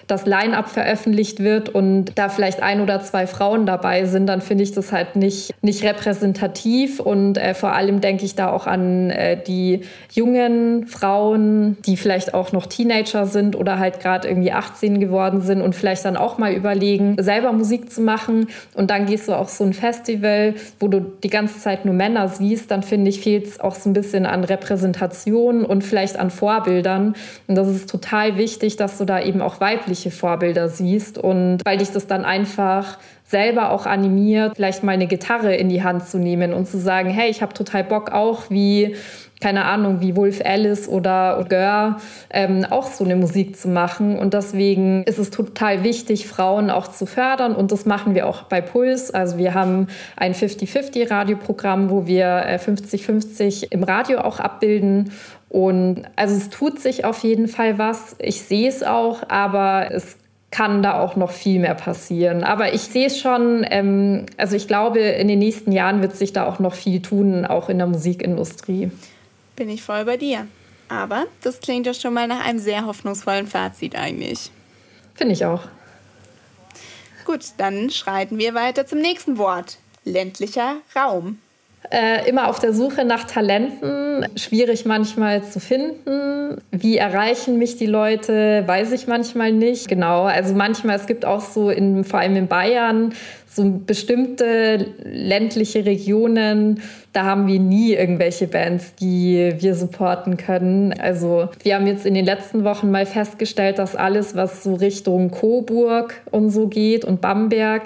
das 0.07 0.25
Line-up 0.25 0.69
veröffentlicht 0.69 1.39
wird 1.41 1.69
und 1.69 2.11
da 2.15 2.29
vielleicht 2.29 2.61
ein 2.61 2.81
oder 2.81 3.01
zwei 3.01 3.25
Frauen 3.25 3.65
dabei 3.65 4.05
sind, 4.05 4.27
dann 4.27 4.41
finde 4.41 4.63
ich 4.63 4.71
das 4.71 4.91
halt 4.91 5.15
nicht, 5.15 5.53
nicht 5.61 5.83
repräsentativ. 5.83 6.99
Und 6.99 7.37
äh, 7.37 7.53
vor 7.53 7.73
allem 7.73 8.01
denke 8.01 8.25
ich 8.25 8.35
da 8.35 8.51
auch 8.51 8.67
an 8.67 9.09
äh, 9.09 9.41
die 9.41 9.81
jungen 10.11 10.87
Frauen, 10.87 11.77
die 11.85 11.97
vielleicht 11.97 12.33
auch 12.33 12.51
noch 12.51 12.67
Teenager 12.67 13.25
sind 13.25 13.55
oder 13.55 13.79
halt 13.79 13.99
gerade 13.99 14.27
irgendwie 14.27 14.51
18 14.51 14.99
geworden 14.99 15.41
sind 15.41 15.61
und 15.61 15.75
vielleicht 15.75 16.05
dann 16.05 16.17
auch 16.17 16.37
mal 16.37 16.53
überlegen, 16.53 17.15
selber 17.19 17.51
Musik 17.51 17.91
zu 17.91 18.01
machen. 18.01 18.47
Und 18.75 18.91
dann 18.91 19.07
gehst 19.07 19.27
du 19.27 19.33
auf 19.33 19.49
so 19.49 19.63
ein 19.63 19.73
Festival, 19.73 20.53
wo 20.79 20.87
du 20.87 20.99
die 21.23 21.29
ganze 21.29 21.59
Zeit 21.59 21.85
nur 21.85 21.95
Männer 21.95 22.27
siehst, 22.27 22.69
dann 22.69 22.83
finde 22.83 23.09
ich, 23.09 23.21
fehlt 23.21 23.47
es 23.47 23.59
auch 23.59 23.75
so 23.75 23.89
ein 23.89 23.93
bisschen 23.93 24.25
an 24.25 24.43
Repräsentation 24.43 25.65
und 25.65 25.83
vielleicht 25.83 26.17
an 26.17 26.29
Vorbildern. 26.29 27.15
Und 27.47 27.55
das 27.55 27.67
ist 27.67 27.89
total 27.89 28.37
wichtig, 28.37 28.77
dass 28.77 28.97
du 28.97 29.05
da 29.05 29.21
eben 29.21 29.41
auch 29.41 29.59
weiblich 29.59 29.94
weibliche 29.95 30.11
Vorbilder 30.11 30.67
siehst 30.67 31.17
und 31.17 31.59
weil 31.63 31.77
dich 31.77 31.91
das 31.91 32.07
dann 32.07 32.25
einfach 32.25 32.97
selber 33.23 33.71
auch 33.71 33.85
animiert, 33.85 34.55
vielleicht 34.55 34.83
mal 34.83 34.91
eine 34.91 35.07
Gitarre 35.07 35.55
in 35.55 35.69
die 35.69 35.83
Hand 35.83 36.07
zu 36.07 36.19
nehmen 36.19 36.53
und 36.53 36.67
zu 36.67 36.77
sagen, 36.77 37.09
hey, 37.09 37.29
ich 37.29 37.41
habe 37.41 37.53
total 37.53 37.83
Bock 37.83 38.11
auch 38.11 38.49
wie 38.49 38.95
keine 39.41 39.65
Ahnung, 39.65 39.99
wie 39.99 40.15
Wolf 40.15 40.41
Alice 40.43 40.87
oder 40.87 41.45
Gör, 41.47 41.97
ähm, 42.29 42.65
auch 42.69 42.87
so 42.87 43.03
eine 43.03 43.15
Musik 43.15 43.57
zu 43.57 43.67
machen. 43.67 44.17
Und 44.17 44.33
deswegen 44.33 45.03
ist 45.03 45.19
es 45.19 45.29
total 45.29 45.83
wichtig, 45.83 46.27
Frauen 46.27 46.69
auch 46.69 46.87
zu 46.87 47.05
fördern. 47.05 47.53
Und 47.53 47.71
das 47.71 47.85
machen 47.85 48.15
wir 48.15 48.27
auch 48.27 48.43
bei 48.43 48.61
Puls. 48.61 49.11
Also 49.11 49.37
wir 49.37 49.53
haben 49.53 49.87
ein 50.15 50.33
50-50-Radioprogramm, 50.33 51.89
wo 51.89 52.07
wir 52.07 52.59
50-50 52.59 53.63
äh, 53.63 53.67
im 53.71 53.83
Radio 53.83 54.19
auch 54.19 54.39
abbilden. 54.39 55.11
Und 55.49 56.03
also 56.15 56.35
es 56.35 56.49
tut 56.49 56.79
sich 56.79 57.05
auf 57.05 57.19
jeden 57.19 57.47
Fall 57.47 57.77
was. 57.77 58.15
Ich 58.19 58.41
sehe 58.41 58.67
es 58.67 58.83
auch, 58.83 59.29
aber 59.29 59.89
es 59.91 60.17
kann 60.51 60.81
da 60.81 60.99
auch 61.01 61.17
noch 61.17 61.31
viel 61.31 61.59
mehr 61.59 61.75
passieren. 61.75 62.45
Aber 62.45 62.73
ich 62.73 62.81
sehe 62.81 63.07
es 63.07 63.19
schon, 63.19 63.65
ähm, 63.69 64.25
also 64.37 64.55
ich 64.55 64.69
glaube, 64.69 64.99
in 64.99 65.27
den 65.27 65.39
nächsten 65.39 65.73
Jahren 65.73 66.01
wird 66.01 66.15
sich 66.15 66.31
da 66.31 66.45
auch 66.45 66.59
noch 66.59 66.73
viel 66.73 67.01
tun, 67.01 67.45
auch 67.45 67.67
in 67.67 67.77
der 67.77 67.87
Musikindustrie. 67.87 68.89
Bin 69.55 69.69
ich 69.69 69.83
voll 69.83 70.05
bei 70.05 70.17
dir. 70.17 70.47
Aber 70.87 71.25
das 71.41 71.59
klingt 71.59 71.87
ja 71.87 71.93
schon 71.93 72.13
mal 72.13 72.27
nach 72.27 72.45
einem 72.45 72.59
sehr 72.59 72.85
hoffnungsvollen 72.85 73.47
Fazit 73.47 73.95
eigentlich. 73.95 74.51
Finde 75.15 75.33
ich 75.33 75.45
auch. 75.45 75.63
Gut, 77.25 77.41
dann 77.57 77.89
schreiten 77.89 78.37
wir 78.37 78.53
weiter 78.53 78.85
zum 78.85 78.99
nächsten 78.99 79.37
Wort. 79.37 79.77
Ländlicher 80.03 80.77
Raum. 80.95 81.39
Äh, 81.91 82.27
immer 82.29 82.49
auf 82.49 82.59
der 82.59 82.73
Suche 82.73 83.05
nach 83.05 83.25
Talenten, 83.25 84.25
schwierig 84.35 84.85
manchmal 84.85 85.43
zu 85.43 85.59
finden. 85.59 86.57
Wie 86.71 86.97
erreichen 86.97 87.57
mich 87.57 87.77
die 87.77 87.85
Leute, 87.85 88.63
weiß 88.65 88.91
ich 88.91 89.07
manchmal 89.07 89.51
nicht. 89.51 89.87
Genau, 89.87 90.23
also 90.23 90.55
manchmal, 90.55 90.95
es 90.95 91.05
gibt 91.05 91.25
auch 91.25 91.41
so, 91.41 91.69
in, 91.69 92.03
vor 92.03 92.19
allem 92.19 92.35
in 92.35 92.47
Bayern, 92.47 93.13
so 93.47 93.81
bestimmte 93.85 94.87
ländliche 95.03 95.85
Regionen, 95.85 96.81
da 97.13 97.23
haben 97.23 97.47
wir 97.47 97.59
nie 97.59 97.93
irgendwelche 97.93 98.47
Bands, 98.47 98.95
die 98.95 99.53
wir 99.59 99.75
supporten 99.75 100.37
können. 100.37 100.93
Also 100.99 101.49
wir 101.63 101.75
haben 101.75 101.87
jetzt 101.87 102.05
in 102.05 102.13
den 102.13 102.25
letzten 102.25 102.63
Wochen 102.65 102.91
mal 102.91 103.05
festgestellt, 103.05 103.79
dass 103.79 103.95
alles, 103.95 104.35
was 104.35 104.63
so 104.63 104.75
Richtung 104.75 105.31
Coburg 105.31 106.21
und 106.31 106.49
so 106.49 106.67
geht 106.67 107.05
und 107.05 107.21
Bamberg, 107.21 107.83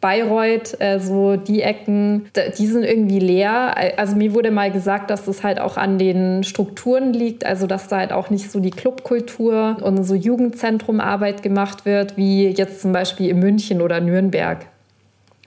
Bayreuth, 0.00 0.80
äh, 0.80 1.00
so 1.00 1.36
die 1.36 1.62
Ecken, 1.62 2.26
die 2.58 2.66
sind 2.66 2.84
irgendwie 2.84 3.18
leer. 3.18 3.74
Also 3.96 4.14
mir 4.14 4.34
wurde 4.34 4.50
mal 4.50 4.70
gesagt, 4.70 5.10
dass 5.10 5.24
das 5.24 5.42
halt 5.42 5.58
auch 5.58 5.76
an 5.76 5.98
den 5.98 6.44
Strukturen 6.44 7.12
liegt, 7.12 7.44
also 7.44 7.66
dass 7.66 7.88
da 7.88 7.98
halt 7.98 8.12
auch 8.12 8.30
nicht 8.30 8.50
so 8.50 8.60
die 8.60 8.70
Clubkultur 8.70 9.78
und 9.82 10.04
so 10.04 10.14
Jugendzentrumarbeit 10.14 11.42
gemacht 11.42 11.84
wird, 11.86 12.16
wie 12.16 12.48
jetzt 12.48 12.82
zum 12.82 12.92
Beispiel 12.92 13.30
in 13.30 13.38
München 13.38 13.80
oder 13.80 14.00
Nürnberg. 14.00 14.66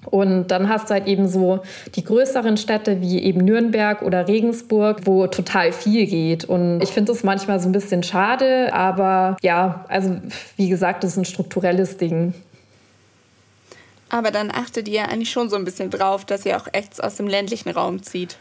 Und 0.05 0.47
dann 0.47 0.69
hast 0.69 0.89
du 0.89 0.93
halt 0.93 1.07
eben 1.07 1.27
so 1.27 1.59
die 1.95 2.03
größeren 2.03 2.57
Städte 2.57 3.01
wie 3.01 3.21
eben 3.21 3.43
Nürnberg 3.43 4.01
oder 4.01 4.27
Regensburg, 4.27 5.01
wo 5.05 5.27
total 5.27 5.71
viel 5.71 6.07
geht. 6.07 6.45
Und 6.45 6.81
ich 6.81 6.89
finde 6.89 7.11
das 7.11 7.23
manchmal 7.23 7.59
so 7.59 7.67
ein 7.67 7.73
bisschen 7.73 8.01
schade, 8.01 8.73
aber 8.73 9.37
ja, 9.41 9.85
also 9.89 10.15
wie 10.55 10.69
gesagt, 10.69 11.03
das 11.03 11.11
ist 11.11 11.17
ein 11.17 11.25
strukturelles 11.25 11.97
Ding. 11.97 12.33
Aber 14.09 14.31
dann 14.31 14.51
achtet 14.51 14.87
ihr 14.87 15.07
eigentlich 15.07 15.31
schon 15.31 15.49
so 15.49 15.55
ein 15.55 15.65
bisschen 15.65 15.91
drauf, 15.91 16.25
dass 16.25 16.45
ihr 16.45 16.57
auch 16.57 16.67
echt 16.73 17.01
aus 17.01 17.15
dem 17.15 17.27
ländlichen 17.27 17.69
Raum 17.69 18.01
zieht. 18.03 18.37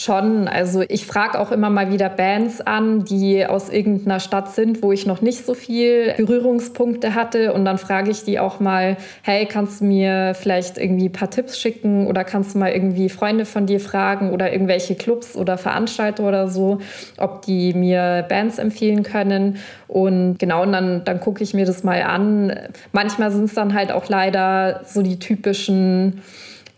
Schon, 0.00 0.46
also 0.46 0.84
ich 0.88 1.06
frage 1.06 1.40
auch 1.40 1.50
immer 1.50 1.70
mal 1.70 1.92
wieder 1.92 2.08
Bands 2.08 2.60
an, 2.60 3.04
die 3.04 3.44
aus 3.44 3.68
irgendeiner 3.68 4.20
Stadt 4.20 4.54
sind, 4.54 4.80
wo 4.80 4.92
ich 4.92 5.06
noch 5.06 5.22
nicht 5.22 5.44
so 5.44 5.54
viel 5.54 6.14
Berührungspunkte 6.16 7.16
hatte. 7.16 7.52
Und 7.52 7.64
dann 7.64 7.78
frage 7.78 8.12
ich 8.12 8.22
die 8.22 8.38
auch 8.38 8.60
mal, 8.60 8.96
hey, 9.22 9.44
kannst 9.46 9.80
du 9.80 9.86
mir 9.86 10.36
vielleicht 10.36 10.78
irgendwie 10.78 11.06
ein 11.06 11.12
paar 11.12 11.30
Tipps 11.30 11.58
schicken 11.58 12.06
oder 12.06 12.22
kannst 12.22 12.54
du 12.54 12.60
mal 12.60 12.70
irgendwie 12.70 13.08
Freunde 13.08 13.44
von 13.44 13.66
dir 13.66 13.80
fragen 13.80 14.30
oder 14.30 14.52
irgendwelche 14.52 14.94
Clubs 14.94 15.34
oder 15.34 15.58
Veranstalter 15.58 16.28
oder 16.28 16.46
so, 16.46 16.78
ob 17.16 17.42
die 17.42 17.74
mir 17.74 18.24
Bands 18.28 18.58
empfehlen 18.58 19.02
können. 19.02 19.56
Und 19.88 20.38
genau, 20.38 20.62
und 20.62 20.70
dann, 20.70 21.02
dann 21.06 21.18
gucke 21.18 21.42
ich 21.42 21.54
mir 21.54 21.66
das 21.66 21.82
mal 21.82 22.02
an. 22.02 22.52
Manchmal 22.92 23.32
sind 23.32 23.46
es 23.46 23.54
dann 23.54 23.74
halt 23.74 23.90
auch 23.90 24.08
leider 24.08 24.82
so 24.84 25.02
die 25.02 25.18
typischen 25.18 26.22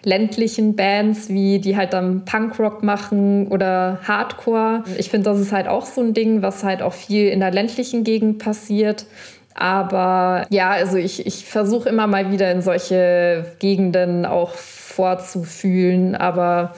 ländlichen 0.02 0.76
Bands, 0.76 1.28
wie 1.28 1.58
die 1.58 1.76
halt 1.76 1.92
dann 1.92 2.24
Punkrock 2.24 2.82
machen 2.82 3.48
oder 3.48 4.00
Hardcore. 4.04 4.84
Ich 4.98 5.10
finde, 5.10 5.30
das 5.30 5.38
ist 5.38 5.52
halt 5.52 5.68
auch 5.68 5.86
so 5.86 6.00
ein 6.00 6.14
Ding, 6.14 6.42
was 6.42 6.64
halt 6.64 6.82
auch 6.82 6.94
viel 6.94 7.28
in 7.28 7.40
der 7.40 7.50
ländlichen 7.50 8.04
Gegend 8.04 8.38
passiert. 8.38 9.06
Aber 9.54 10.46
ja, 10.50 10.70
also 10.70 10.96
ich, 10.96 11.26
ich 11.26 11.44
versuche 11.44 11.88
immer 11.88 12.06
mal 12.06 12.32
wieder 12.32 12.50
in 12.50 12.62
solche 12.62 13.56
Gegenden 13.58 14.24
auch 14.24 14.54
vorzufühlen, 14.54 16.14
aber 16.14 16.74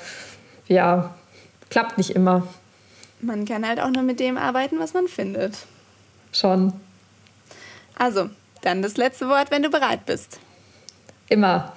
ja, 0.66 1.14
klappt 1.70 1.99
nicht 1.99 2.11
immer. 2.11 2.47
Man 3.20 3.45
kann 3.45 3.66
halt 3.66 3.81
auch 3.81 3.91
nur 3.91 4.03
mit 4.03 4.18
dem 4.18 4.37
arbeiten, 4.37 4.81
was 4.81 4.95
man 4.95 5.07
findet. 5.07 5.59
Schon. 6.33 6.73
Also, 7.97 8.31
dann 8.62 8.83
das 8.83 8.97
letzte 8.97 9.29
Wort, 9.29 9.51
wenn 9.51 9.62
du 9.62 9.70
bereit 9.70 10.07
bist. 10.07 10.41
Immer. 11.29 11.73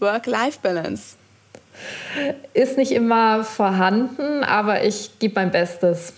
Work-Life-Balance? 0.00 1.16
Ist 2.52 2.76
nicht 2.76 2.92
immer 2.92 3.44
vorhanden, 3.44 4.44
aber 4.44 4.84
ich 4.84 5.18
gebe 5.18 5.34
mein 5.36 5.50
Bestes. 5.50 6.12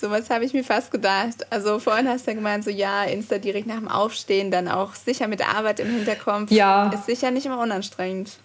Sowas 0.00 0.30
habe 0.30 0.44
ich 0.44 0.52
mir 0.52 0.64
fast 0.64 0.90
gedacht. 0.90 1.46
Also 1.50 1.78
vorhin 1.78 2.08
hast 2.08 2.26
du 2.26 2.30
ja 2.30 2.36
gemeint, 2.36 2.64
so 2.64 2.70
ja, 2.70 3.04
Insta 3.04 3.38
direkt 3.38 3.66
nach 3.66 3.78
dem 3.78 3.88
Aufstehen, 3.88 4.50
dann 4.50 4.68
auch 4.68 4.94
sicher 4.94 5.26
mit 5.26 5.42
Arbeit 5.42 5.80
im 5.80 5.88
Hinterkopf. 5.88 6.50
Ja. 6.50 6.90
Ist 6.92 7.06
sicher 7.06 7.30
nicht 7.30 7.46
immer 7.46 7.60
unanstrengend. 7.60 8.38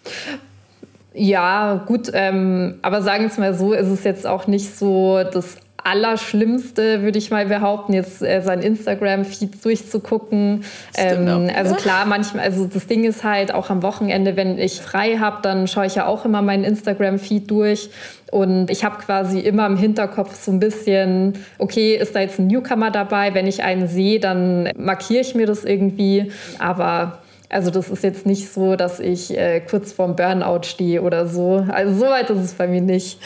Ja, 1.14 1.84
gut, 1.86 2.10
ähm, 2.14 2.80
aber 2.82 3.04
sagen 3.04 3.24
wir 3.24 3.30
es 3.30 3.38
mal 3.38 3.54
so, 3.54 3.74
ist 3.74 3.88
es 3.88 4.04
jetzt 4.04 4.26
auch 4.26 4.48
nicht 4.48 4.76
so 4.76 5.24
das 5.24 5.58
Allerschlimmste, 5.84 7.02
würde 7.02 7.18
ich 7.18 7.32
mal 7.32 7.46
behaupten, 7.46 7.94
jetzt 7.94 8.22
äh, 8.22 8.42
sein 8.42 8.62
Instagram-Feed 8.62 9.64
durchzugucken. 9.64 10.64
Ähm, 10.96 11.50
also 11.56 11.76
klar, 11.76 12.06
manchmal, 12.06 12.46
also 12.46 12.66
das 12.66 12.88
Ding 12.88 13.04
ist 13.04 13.24
halt 13.24 13.54
auch 13.54 13.70
am 13.70 13.84
Wochenende, 13.84 14.36
wenn 14.36 14.58
ich 14.58 14.82
frei 14.82 15.18
habe, 15.18 15.40
dann 15.42 15.68
schaue 15.68 15.86
ich 15.86 15.96
ja 15.96 16.06
auch 16.06 16.26
immer 16.26 16.42
meinen 16.42 16.64
Instagram-Feed 16.64 17.50
durch. 17.50 17.90
Und 18.32 18.72
ich 18.72 18.84
habe 18.84 18.98
quasi 18.98 19.40
immer 19.40 19.68
im 19.68 19.78
Hinterkopf 19.78 20.34
so 20.36 20.52
ein 20.52 20.60
bisschen, 20.60 21.34
okay, 21.60 21.96
ist 21.96 22.16
da 22.16 22.22
jetzt 22.22 22.40
ein 22.40 22.48
Newcomer 22.48 22.90
dabei? 22.90 23.34
Wenn 23.34 23.46
ich 23.46 23.62
einen 23.64 23.88
sehe, 23.88 24.20
dann 24.20 24.70
markiere 24.76 25.22
ich 25.22 25.36
mir 25.36 25.46
das 25.46 25.64
irgendwie. 25.64 26.32
Aber 26.58 27.20
also 27.50 27.70
das 27.70 27.90
ist 27.90 28.04
jetzt 28.04 28.26
nicht 28.26 28.52
so, 28.52 28.76
dass 28.76 29.00
ich 29.00 29.38
äh, 29.38 29.60
kurz 29.60 29.92
vorm 29.92 30.16
Burnout 30.16 30.64
stehe 30.64 31.04
oder 31.04 31.28
so. 31.28 31.64
Also 31.70 31.94
so 31.94 32.06
weit 32.06 32.30
ist 32.32 32.40
es 32.40 32.54
bei 32.54 32.68
mir 32.68 32.82
nicht. 32.82 33.20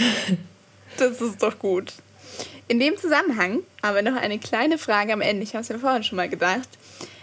Das 0.97 1.21
ist 1.21 1.41
doch 1.41 1.57
gut. 1.59 1.93
In 2.67 2.79
dem 2.79 2.97
Zusammenhang 2.97 3.59
aber 3.81 4.01
noch 4.01 4.15
eine 4.15 4.39
kleine 4.39 4.77
Frage 4.77 5.13
am 5.13 5.21
Ende. 5.21 5.43
Ich 5.43 5.53
habe 5.53 5.61
es 5.61 5.69
ja 5.69 5.77
vorhin 5.77 6.03
schon 6.03 6.17
mal 6.17 6.27
gedacht. 6.27 6.67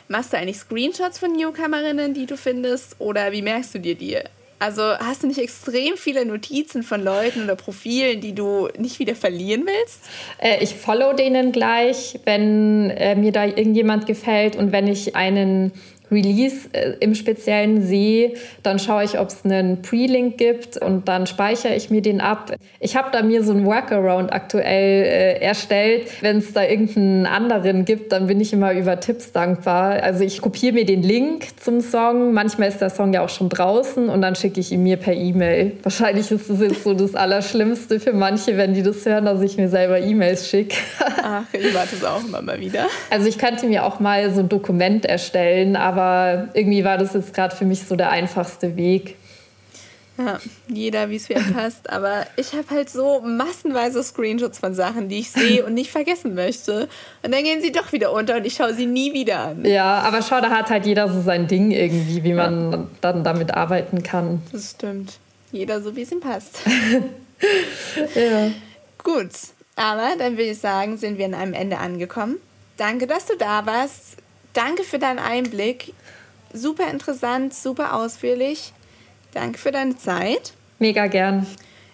Machst 0.08 0.32
du 0.32 0.38
eigentlich 0.38 0.58
Screenshots 0.58 1.18
von 1.18 1.32
Newcomerinnen, 1.32 2.14
die 2.14 2.26
du 2.26 2.36
findest, 2.36 2.96
oder 2.98 3.32
wie 3.32 3.42
merkst 3.42 3.74
du 3.74 3.78
dir 3.78 3.94
die? 3.94 4.18
Also 4.58 4.82
hast 4.82 5.22
du 5.22 5.26
nicht 5.26 5.40
extrem 5.40 5.96
viele 5.96 6.24
Notizen 6.24 6.82
von 6.82 7.02
Leuten 7.02 7.44
oder 7.44 7.56
Profilen, 7.56 8.20
die 8.20 8.34
du 8.34 8.68
nicht 8.78 8.98
wieder 8.98 9.14
verlieren 9.14 9.66
willst? 9.66 10.00
Äh, 10.38 10.62
ich 10.62 10.74
follow 10.74 11.12
denen 11.12 11.52
gleich, 11.52 12.18
wenn 12.24 12.88
äh, 12.90 13.14
mir 13.14 13.32
da 13.32 13.44
irgendjemand 13.44 14.06
gefällt 14.06 14.56
und 14.56 14.72
wenn 14.72 14.86
ich 14.86 15.16
einen 15.16 15.72
Release 16.10 16.68
äh, 16.72 16.92
im 17.00 17.14
Speziellen 17.14 17.82
sehe, 17.82 18.34
dann 18.62 18.78
schaue 18.78 19.04
ich, 19.04 19.18
ob 19.18 19.28
es 19.28 19.44
einen 19.44 19.82
Pre-Link 19.82 20.38
gibt 20.38 20.76
und 20.76 21.08
dann 21.08 21.26
speichere 21.26 21.74
ich 21.74 21.90
mir 21.90 22.02
den 22.02 22.20
ab. 22.20 22.54
Ich 22.80 22.96
habe 22.96 23.08
da 23.10 23.22
mir 23.22 23.42
so 23.42 23.52
ein 23.52 23.64
Workaround 23.64 24.32
aktuell 24.32 25.04
äh, 25.04 25.40
erstellt. 25.40 26.08
Wenn 26.20 26.38
es 26.38 26.52
da 26.52 26.62
irgendeinen 26.62 27.26
anderen 27.26 27.84
gibt, 27.84 28.12
dann 28.12 28.26
bin 28.26 28.40
ich 28.40 28.52
immer 28.52 28.72
über 28.72 29.00
Tipps 29.00 29.32
dankbar. 29.32 30.02
Also 30.02 30.24
ich 30.24 30.40
kopiere 30.40 30.74
mir 30.74 30.84
den 30.84 31.02
Link 31.02 31.46
zum 31.60 31.80
Song. 31.80 32.32
Manchmal 32.32 32.68
ist 32.68 32.80
der 32.80 32.90
Song 32.90 33.12
ja 33.12 33.24
auch 33.24 33.28
schon 33.28 33.48
draußen 33.48 34.08
und 34.08 34.20
dann 34.20 34.34
schicke 34.34 34.60
ich 34.60 34.72
ihn 34.72 34.82
mir 34.82 34.96
per 34.96 35.14
E-Mail. 35.14 35.72
Wahrscheinlich 35.82 36.30
ist 36.30 36.50
das 36.50 36.60
jetzt 36.60 36.84
so 36.84 36.94
das 36.94 37.14
Allerschlimmste 37.14 37.98
für 37.98 38.12
manche, 38.12 38.56
wenn 38.56 38.74
die 38.74 38.82
das 38.82 39.04
hören, 39.06 39.24
dass 39.24 39.40
ich 39.40 39.56
mir 39.56 39.68
selber 39.68 39.98
E-Mails 40.00 40.48
schicke. 40.48 40.76
Ach, 41.22 41.44
ich 41.52 41.74
warte 41.74 41.96
es 41.96 42.04
auch 42.04 42.22
immer 42.24 42.42
mal 42.42 42.60
wieder. 42.60 42.86
Also 43.10 43.26
ich 43.26 43.38
könnte 43.38 43.66
mir 43.66 43.84
auch 43.84 44.00
mal 44.00 44.30
so 44.32 44.40
ein 44.40 44.48
Dokument 44.48 45.06
erstellen, 45.06 45.76
aber 45.76 45.93
aber 45.94 46.48
irgendwie 46.54 46.84
war 46.84 46.98
das 46.98 47.14
jetzt 47.14 47.34
gerade 47.34 47.54
für 47.54 47.64
mich 47.64 47.84
so 47.84 47.96
der 47.96 48.10
einfachste 48.10 48.76
Weg. 48.76 49.16
Ja, 50.16 50.38
jeder, 50.68 51.10
wie 51.10 51.16
es 51.16 51.28
ihn 51.28 51.54
passt. 51.54 51.90
Aber 51.90 52.26
ich 52.36 52.52
habe 52.52 52.70
halt 52.70 52.88
so 52.88 53.20
massenweise 53.20 54.02
Screenshots 54.02 54.58
von 54.58 54.74
Sachen, 54.74 55.08
die 55.08 55.20
ich 55.20 55.30
sehe 55.30 55.64
und 55.64 55.74
nicht 55.74 55.90
vergessen 55.90 56.34
möchte. 56.34 56.88
Und 57.22 57.34
dann 57.34 57.42
gehen 57.42 57.60
sie 57.60 57.72
doch 57.72 57.92
wieder 57.92 58.12
unter 58.12 58.36
und 58.36 58.46
ich 58.46 58.54
schaue 58.54 58.74
sie 58.74 58.86
nie 58.86 59.12
wieder 59.12 59.40
an. 59.40 59.64
Ja, 59.64 60.00
aber 60.00 60.22
schau, 60.22 60.40
da 60.40 60.50
hat 60.50 60.70
halt 60.70 60.86
jeder 60.86 61.08
so 61.08 61.20
sein 61.20 61.48
Ding 61.48 61.72
irgendwie, 61.72 62.22
wie 62.22 62.32
man 62.32 62.72
ja. 62.72 62.86
dann 63.00 63.24
damit 63.24 63.54
arbeiten 63.54 64.02
kann. 64.02 64.40
Das 64.52 64.72
stimmt. 64.72 65.18
Jeder 65.50 65.80
so, 65.80 65.96
wie 65.96 66.02
es 66.02 66.12
ihm 66.12 66.20
passt. 66.20 66.60
ja. 68.14 68.50
Gut, 69.02 69.30
aber 69.76 70.10
dann 70.18 70.32
würde 70.32 70.50
ich 70.50 70.58
sagen, 70.58 70.96
sind 70.96 71.18
wir 71.18 71.26
an 71.26 71.34
einem 71.34 71.54
Ende 71.54 71.78
angekommen. 71.78 72.36
Danke, 72.76 73.06
dass 73.06 73.26
du 73.26 73.36
da 73.36 73.66
warst. 73.66 74.16
Danke 74.54 74.84
für 74.84 74.98
deinen 74.98 75.18
Einblick. 75.18 75.92
Super 76.52 76.90
interessant, 76.90 77.52
super 77.52 77.94
ausführlich. 77.94 78.72
Danke 79.32 79.58
für 79.58 79.72
deine 79.72 79.96
Zeit. 79.96 80.52
Mega 80.78 81.06
gern. 81.08 81.46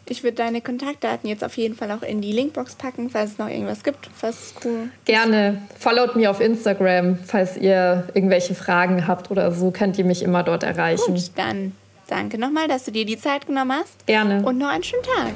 Ich 0.06 0.24
würde 0.24 0.34
deine 0.34 0.60
Kontaktdaten 0.60 1.28
jetzt 1.28 1.44
auf 1.44 1.56
jeden 1.56 1.76
Fall 1.76 1.92
auch 1.92 2.02
in 2.02 2.20
die 2.20 2.32
Linkbox 2.32 2.74
packen, 2.74 3.10
falls 3.10 3.32
es 3.32 3.38
noch 3.38 3.48
irgendwas 3.48 3.84
gibt, 3.84 4.10
falls 4.12 4.54
cool 4.64 4.88
Gerne. 5.04 5.62
Followt 5.78 6.16
mir 6.16 6.30
auf 6.32 6.40
Instagram, 6.40 7.16
falls 7.16 7.56
ihr 7.56 8.08
irgendwelche 8.12 8.56
Fragen 8.56 9.06
habt 9.06 9.30
oder 9.30 9.52
so, 9.52 9.70
könnt 9.70 9.98
ihr 9.98 10.04
mich 10.04 10.22
immer 10.22 10.42
dort 10.42 10.64
erreichen. 10.64 11.14
Gut, 11.14 11.30
dann 11.36 11.76
danke 12.08 12.38
nochmal, 12.38 12.66
dass 12.66 12.84
du 12.84 12.90
dir 12.90 13.06
die 13.06 13.18
Zeit 13.18 13.46
genommen 13.46 13.72
hast. 13.72 14.04
Gerne. 14.06 14.42
Und 14.44 14.58
noch 14.58 14.68
einen 14.68 14.82
schönen 14.82 15.04
Tag. 15.04 15.32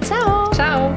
Ciao. 0.00 0.50
Ciao. 0.50 0.92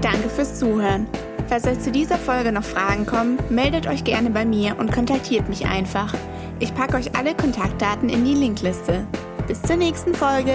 Danke 0.00 0.28
fürs 0.28 0.58
Zuhören. 0.58 1.06
Falls 1.48 1.66
euch 1.66 1.80
zu 1.80 1.90
dieser 1.90 2.18
Folge 2.18 2.52
noch 2.52 2.62
Fragen 2.62 3.06
kommen, 3.06 3.38
meldet 3.48 3.86
euch 3.86 4.04
gerne 4.04 4.28
bei 4.28 4.44
mir 4.44 4.78
und 4.78 4.92
kontaktiert 4.92 5.48
mich 5.48 5.64
einfach. 5.64 6.14
Ich 6.60 6.74
packe 6.74 6.96
euch 6.96 7.16
alle 7.16 7.34
Kontaktdaten 7.34 8.10
in 8.10 8.24
die 8.26 8.34
Linkliste. 8.34 9.06
Bis 9.46 9.62
zur 9.62 9.76
nächsten 9.76 10.14
Folge. 10.14 10.52